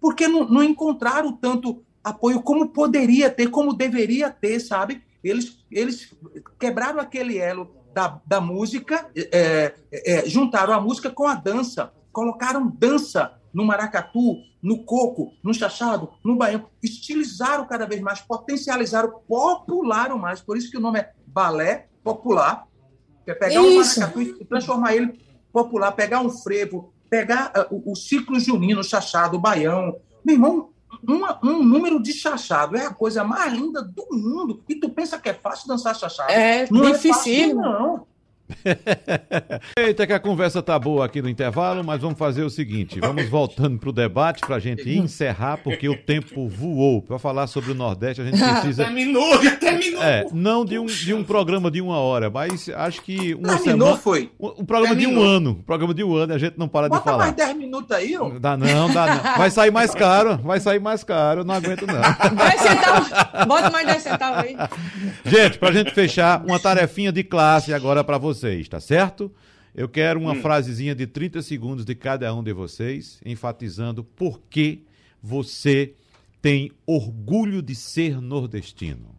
porque 0.00 0.26
não, 0.28 0.48
não 0.48 0.62
encontraram 0.62 1.32
tanto 1.32 1.82
apoio 2.02 2.42
como 2.42 2.68
poderia 2.68 3.30
ter, 3.30 3.48
como 3.48 3.72
deveria 3.72 4.30
ter, 4.30 4.60
sabe? 4.60 5.02
Eles, 5.22 5.58
eles 5.70 6.14
quebraram 6.58 7.00
aquele 7.00 7.38
elo 7.38 7.74
da, 7.94 8.20
da 8.26 8.40
música, 8.40 9.08
é, 9.16 9.74
é, 9.90 10.28
juntaram 10.28 10.74
a 10.74 10.80
música 10.80 11.08
com 11.08 11.26
a 11.26 11.34
dança, 11.34 11.92
colocaram 12.12 12.68
dança 12.68 13.40
no 13.54 13.64
maracatu, 13.64 14.36
no 14.60 14.84
coco, 14.84 15.32
no 15.42 15.54
chachado, 15.54 16.10
no 16.24 16.36
baião, 16.36 16.66
estilizaram 16.82 17.66
cada 17.66 17.86
vez 17.86 18.00
mais, 18.00 18.20
potencializaram, 18.20 19.20
popularam 19.26 20.18
mais, 20.18 20.40
por 20.40 20.56
isso 20.56 20.70
que 20.70 20.76
o 20.76 20.80
nome 20.80 20.98
é 20.98 21.12
balé 21.26 21.86
popular, 22.02 22.66
é 23.30 23.34
pegar 23.34 23.62
Isso. 23.62 23.98
um 23.98 24.02
maracatu 24.02 24.22
e 24.22 24.44
transformar 24.44 24.94
ele 24.94 25.18
popular, 25.52 25.92
pegar 25.92 26.20
um 26.20 26.30
frevo, 26.30 26.92
pegar 27.08 27.52
uh, 27.56 27.74
o, 27.74 27.92
o, 27.92 27.96
ciclo 27.96 28.38
junino, 28.40 28.80
o 28.80 28.84
chachado, 28.84 29.36
o 29.36 29.40
baião. 29.40 29.96
Meu 30.24 30.34
irmão, 30.34 30.70
uma, 31.06 31.38
um 31.42 31.62
número 31.62 32.02
de 32.02 32.12
chachado 32.12 32.76
é 32.76 32.86
a 32.86 32.92
coisa 32.92 33.24
mais 33.24 33.52
linda 33.52 33.82
do 33.82 34.06
mundo. 34.12 34.62
E 34.68 34.74
tu 34.74 34.90
pensa 34.90 35.18
que 35.18 35.28
é 35.28 35.34
fácil 35.34 35.68
dançar 35.68 35.94
chachado? 35.94 36.30
É 36.30 36.66
não 36.70 36.90
difícil. 36.90 37.10
É 37.10 37.14
fácil, 37.14 37.54
não. 37.54 38.06
Eita, 39.78 40.06
que 40.06 40.12
a 40.12 40.20
conversa 40.20 40.62
tá 40.62 40.78
boa 40.78 41.06
aqui 41.06 41.22
no 41.22 41.28
intervalo, 41.28 41.82
mas 41.82 42.00
vamos 42.00 42.18
fazer 42.18 42.42
o 42.42 42.50
seguinte: 42.50 43.00
vamos 43.00 43.28
voltando 43.28 43.78
para 43.78 43.88
o 43.88 43.92
debate 43.92 44.40
para 44.40 44.56
a 44.56 44.58
gente 44.58 44.88
encerrar, 44.90 45.58
porque 45.58 45.88
o 45.88 45.96
tempo 45.96 46.48
voou. 46.48 47.02
Para 47.02 47.18
falar 47.18 47.46
sobre 47.46 47.72
o 47.72 47.74
Nordeste, 47.74 48.20
a 48.22 48.24
gente 48.24 48.38
precisa. 48.42 48.84
terminou, 48.84 49.42
já 49.42 49.56
terminou! 49.56 50.02
É, 50.02 50.26
não 50.32 50.64
de 50.64 50.78
um, 50.78 50.86
de 50.86 51.14
um 51.14 51.24
programa 51.24 51.70
de 51.70 51.80
uma 51.80 51.98
hora, 51.98 52.28
mas 52.30 52.68
acho 52.68 53.02
que 53.02 53.34
uma 53.34 53.56
terminou, 53.56 53.88
semana. 53.88 53.96
foi? 53.96 54.30
Um, 54.38 54.48
um 54.60 54.64
programa 54.64 54.94
terminou. 54.96 55.22
de 55.22 55.28
um 55.28 55.30
ano. 55.30 55.50
Um 55.50 55.62
programa 55.62 55.94
de 55.94 56.04
um 56.04 56.14
ano, 56.14 56.34
a 56.34 56.38
gente 56.38 56.58
não 56.58 56.68
para 56.68 56.88
Bota 56.88 57.00
de 57.00 57.04
falar. 57.04 57.18
mais 57.24 57.34
10 57.36 57.56
minutos 57.56 57.90
aí, 57.90 58.16
ó. 58.16 58.28
Dá 58.38 58.56
não, 58.56 58.92
dá 58.92 59.06
não. 59.14 59.38
Vai 59.38 59.50
sair 59.50 59.70
mais 59.70 59.94
caro, 59.94 60.36
vai 60.38 60.60
sair 60.60 60.80
mais 60.80 61.02
caro, 61.02 61.44
não 61.44 61.54
aguento 61.54 61.86
não. 61.86 61.94
10 62.36 62.60
centavos, 62.60 63.08
bota 63.46 63.70
mais 63.70 63.86
10 63.86 64.02
centavos 64.02 64.38
aí. 64.44 64.56
Gente, 65.24 65.58
para 65.58 65.68
a 65.70 65.72
gente 65.72 65.90
fechar, 65.92 66.44
uma 66.44 66.58
tarefinha 66.58 67.10
de 67.10 67.24
classe 67.24 67.72
agora 67.72 68.04
para 68.04 68.18
vocês, 68.34 68.68
tá 68.68 68.80
certo? 68.80 69.32
Eu 69.74 69.88
quero 69.88 70.20
uma 70.20 70.32
hum. 70.32 70.40
frasezinha 70.40 70.94
de 70.94 71.06
30 71.06 71.42
segundos 71.42 71.84
de 71.84 71.94
cada 71.94 72.32
um 72.34 72.42
de 72.42 72.52
vocês, 72.52 73.20
enfatizando 73.24 74.04
por 74.04 74.40
que 74.48 74.84
você 75.22 75.94
tem 76.40 76.70
orgulho 76.86 77.62
de 77.62 77.74
ser 77.74 78.20
nordestino? 78.20 79.18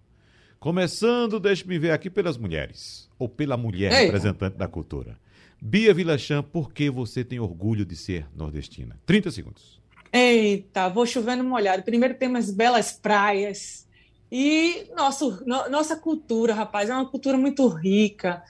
Começando, 0.60 1.40
deixe-me 1.40 1.78
ver 1.78 1.92
aqui 1.92 2.10
pelas 2.10 2.38
mulheres, 2.38 3.10
ou 3.20 3.28
pela 3.28 3.58
mulher 3.58 3.92
Ei. 3.92 4.06
representante 4.06 4.58
da 4.58 4.68
cultura. 4.68 5.18
Bia 5.62 5.94
Vilachan, 5.94 6.44
por 6.44 6.72
que 6.72 6.90
você 6.90 7.24
tem 7.24 7.40
orgulho 7.40 7.86
de 7.86 7.96
ser 7.96 8.28
nordestina? 8.36 9.00
30 9.06 9.32
segundos. 9.32 9.82
Eita, 10.12 10.88
vou 10.90 11.06
chovendo 11.06 11.44
molhado. 11.44 11.84
Primeiro 11.84 12.16
temos 12.16 12.50
belas 12.50 12.94
praias. 12.94 13.86
E 14.32 14.88
nosso, 14.96 15.44
no- 15.46 15.70
nossa 15.70 15.96
cultura, 15.96 16.54
rapaz, 16.54 16.90
é 16.90 16.94
uma 16.94 17.10
cultura 17.10 17.38
muito 17.38 17.68
rica. 17.68 18.44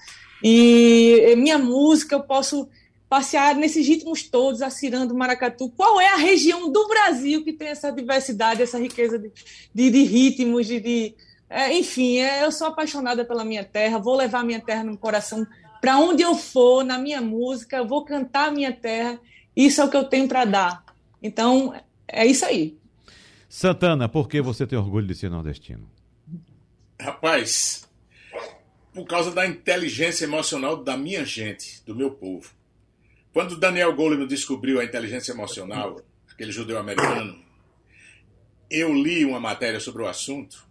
E 0.44 1.20
eh, 1.24 1.36
minha 1.36 1.58
música, 1.58 2.16
eu 2.16 2.24
posso 2.24 2.68
passear 3.10 3.56
nesses 3.56 3.88
ritmos 3.88 4.24
todos, 4.24 4.62
a 4.62 4.70
ciranda, 4.70 5.14
o 5.14 5.18
maracatu. 5.18 5.70
Qual 5.70 6.02
é 6.02 6.08
a 6.10 6.18
região 6.18 6.72
do 6.72 6.88
Brasil 6.88 7.44
que 7.44 7.54
tem 7.54 7.70
essa 7.70 7.92
diversidade, 7.92 8.62
essa 8.62 8.80
riqueza 8.80 9.18
de, 9.18 9.32
de, 9.74 9.90
de 9.92 10.04
ritmos, 10.04 10.66
de, 10.68 10.80
de- 10.80 11.16
é, 11.50 11.78
enfim, 11.78 12.18
é, 12.18 12.44
eu 12.44 12.52
sou 12.52 12.68
apaixonada 12.68 13.24
pela 13.24 13.46
minha 13.46 13.64
terra, 13.64 14.00
vou 14.00 14.16
levar 14.16 14.44
minha 14.44 14.60
terra 14.60 14.84
no 14.84 14.98
coração 14.98 15.46
para 15.80 16.00
onde 16.00 16.24
eu 16.24 16.34
for, 16.34 16.84
na 16.84 16.98
minha 16.98 17.22
música, 17.22 17.78
eu 17.78 17.88
vou 17.88 18.04
cantar 18.04 18.50
a 18.50 18.52
minha 18.52 18.74
terra. 18.74 19.20
Isso 19.56 19.80
é 19.82 19.86
o 19.86 19.90
que 19.90 19.96
eu 19.96 20.04
tenho 20.06 20.28
para 20.28 20.44
dar. 20.44 20.84
Então, 21.22 21.76
é 22.08 22.26
isso 22.26 22.44
aí. 22.44 22.76
Santana, 23.48 24.10
por 24.10 24.28
que 24.28 24.42
você 24.42 24.66
tem 24.66 24.78
orgulho 24.80 25.06
de 25.06 25.14
ser 25.14 25.30
nordestino? 25.30 25.88
Rapaz, 27.00 27.85
por 28.96 29.06
causa 29.06 29.30
da 29.30 29.46
inteligência 29.46 30.24
emocional 30.24 30.82
da 30.82 30.96
minha 30.96 31.26
gente, 31.26 31.84
do 31.86 31.93
meu 31.93 32.12
povo. 32.12 32.50
Quando 33.34 33.60
Daniel 33.60 33.93
Goleman 33.93 34.26
descobriu 34.26 34.80
a 34.80 34.86
inteligência 34.86 35.34
emocional, 35.34 36.00
aquele 36.32 36.54
judeu 36.54 36.80
americano, 36.80 37.38
eu 38.72 38.93
li 38.93 39.26
uma 39.26 39.38
matéria 39.38 39.82
sobre 39.82 40.02
o 40.02 40.08
assunto 40.08 40.66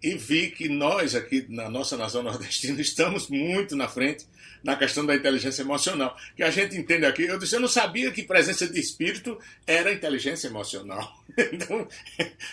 e 0.00 0.14
vi 0.14 0.52
que 0.52 0.68
nós 0.68 1.16
aqui 1.16 1.44
na 1.48 1.68
nossa 1.68 1.96
nação 1.96 2.22
nordestina 2.24 2.80
estamos 2.80 3.28
muito 3.28 3.74
na 3.74 3.88
frente 3.88 4.24
na 4.62 4.76
questão 4.76 5.04
da 5.04 5.14
inteligência 5.14 5.62
emocional. 5.62 6.16
Que 6.36 6.44
a 6.44 6.50
gente 6.50 6.76
entende 6.76 7.06
aqui. 7.06 7.24
Eu 7.24 7.40
disse, 7.40 7.56
eu 7.56 7.60
não 7.60 7.68
sabia 7.68 8.12
que 8.12 8.22
presença 8.22 8.68
de 8.68 8.78
espírito 8.78 9.36
era 9.66 9.92
inteligência 9.92 10.46
emocional. 10.46 11.12
Então, 11.52 11.86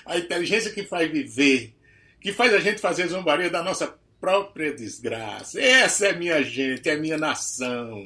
a 0.05 0.17
inteligência 0.17 0.71
que 0.71 0.84
faz 0.84 1.09
viver, 1.09 1.74
que 2.19 2.34
faz 2.34 2.53
a 2.53 2.59
gente 2.59 2.82
fazer 2.82 3.07
zombaria 3.07 3.49
da 3.49 3.63
nossa 3.63 3.97
própria 4.24 4.74
desgraça. 4.74 5.59
Essa 5.59 6.07
é 6.07 6.13
minha 6.13 6.41
gente, 6.41 6.89
é 6.89 6.95
minha 6.95 7.17
nação. 7.17 8.05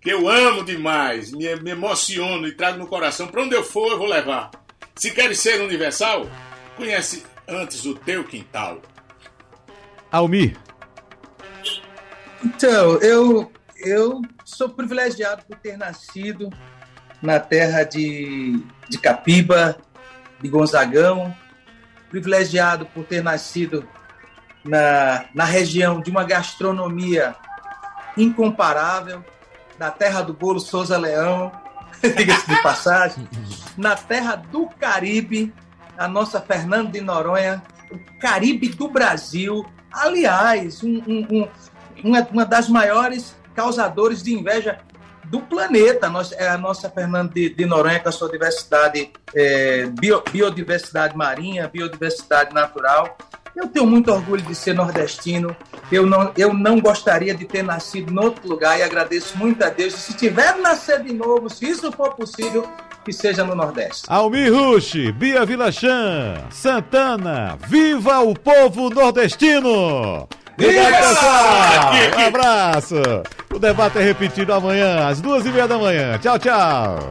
Que 0.00 0.08
eu 0.08 0.28
amo 0.28 0.64
demais, 0.64 1.32
me, 1.32 1.52
me 1.56 1.72
emociono 1.72 2.46
e 2.46 2.52
trago 2.52 2.78
no 2.78 2.86
coração. 2.86 3.26
Para 3.26 3.42
onde 3.42 3.56
eu 3.56 3.64
for, 3.64 3.90
eu 3.90 3.98
vou 3.98 4.06
levar. 4.06 4.52
Se 4.94 5.10
queres 5.10 5.40
ser 5.40 5.60
universal, 5.60 6.30
conhece 6.76 7.24
antes 7.48 7.84
o 7.84 7.96
teu 7.96 8.22
quintal. 8.22 8.80
Almir, 10.12 10.56
Então, 12.44 12.98
eu, 12.98 13.50
eu 13.78 14.22
sou 14.44 14.68
privilegiado 14.68 15.44
por 15.44 15.56
ter 15.58 15.76
nascido 15.76 16.50
na 17.20 17.40
terra 17.40 17.82
de, 17.82 18.62
de 18.88 18.96
Capiba, 18.96 19.76
de 20.40 20.48
Gonzagão, 20.48 21.36
privilegiado 22.08 22.86
por 22.86 23.04
ter 23.04 23.24
nascido 23.24 23.84
na, 24.64 25.24
na 25.34 25.44
região 25.44 26.00
de 26.00 26.10
uma 26.10 26.24
gastronomia 26.24 27.34
incomparável, 28.16 29.24
da 29.78 29.90
terra 29.90 30.22
do 30.22 30.32
bolo 30.32 30.58
Souza 30.58 30.96
Leão, 30.98 31.52
diga-se 32.16 32.48
de 32.48 32.62
passagem, 32.62 33.28
na 33.76 33.94
terra 33.94 34.34
do 34.36 34.66
Caribe, 34.68 35.52
a 35.96 36.08
nossa 36.08 36.40
Fernando 36.40 36.90
de 36.90 37.00
Noronha, 37.00 37.62
o 37.90 37.98
Caribe 38.20 38.68
do 38.68 38.88
Brasil. 38.88 39.64
Aliás, 39.92 40.82
um- 40.82 41.02
um- 41.06 41.26
um, 41.30 41.48
uma, 42.04 42.20
uma 42.32 42.44
das 42.44 42.68
maiores 42.68 43.36
causadores 43.54 44.22
de 44.22 44.32
inveja 44.34 44.78
do 45.24 45.40
planeta. 45.40 46.08
Nós, 46.08 46.32
é 46.32 46.48
a 46.48 46.58
nossa 46.58 46.88
Fernando 46.90 47.32
de, 47.34 47.50
de 47.50 47.66
Noronha, 47.66 48.00
com 48.00 48.08
a 48.08 48.12
sua 48.12 48.28
diversidade, 48.30 49.10
é, 49.34 49.86
bio- 49.86 50.22
biodiversidade 50.30 51.16
marinha, 51.16 51.68
biodiversidade 51.68 52.52
natural. 52.54 53.16
Eu 53.54 53.66
tenho 53.68 53.86
muito 53.86 54.10
orgulho 54.12 54.42
de 54.42 54.54
ser 54.54 54.74
nordestino. 54.74 55.54
Eu 55.90 56.06
não, 56.06 56.30
eu 56.36 56.52
não 56.52 56.80
gostaria 56.80 57.34
de 57.34 57.44
ter 57.44 57.62
nascido 57.62 58.12
em 58.12 58.18
outro 58.18 58.48
lugar 58.48 58.78
e 58.78 58.82
agradeço 58.82 59.36
muito 59.36 59.64
a 59.64 59.68
Deus. 59.68 59.94
E 59.94 59.98
se 59.98 60.12
tiver 60.14 60.56
nascer 60.58 61.02
de 61.02 61.12
novo, 61.12 61.48
se 61.48 61.68
isso 61.68 61.90
for 61.92 62.14
possível, 62.14 62.68
que 63.04 63.12
seja 63.12 63.42
no 63.42 63.54
Nordeste. 63.54 64.02
Almir 64.06 64.52
Rushi, 64.52 65.10
Bia 65.12 65.44
Vilachan, 65.46 66.42
Santana, 66.50 67.58
viva 67.66 68.20
o 68.20 68.34
povo 68.34 68.90
nordestino! 68.90 70.28
Obrigado, 70.52 70.86
Viva! 70.86 70.98
pessoal! 70.98 71.92
Um 72.18 72.26
abraço! 72.26 72.94
O 73.54 73.58
debate 73.58 73.98
é 73.98 74.02
repetido 74.02 74.52
amanhã, 74.52 75.08
às 75.08 75.20
duas 75.20 75.46
e 75.46 75.48
meia 75.50 75.66
da 75.66 75.78
manhã. 75.78 76.18
Tchau, 76.18 76.38
tchau! 76.38 77.10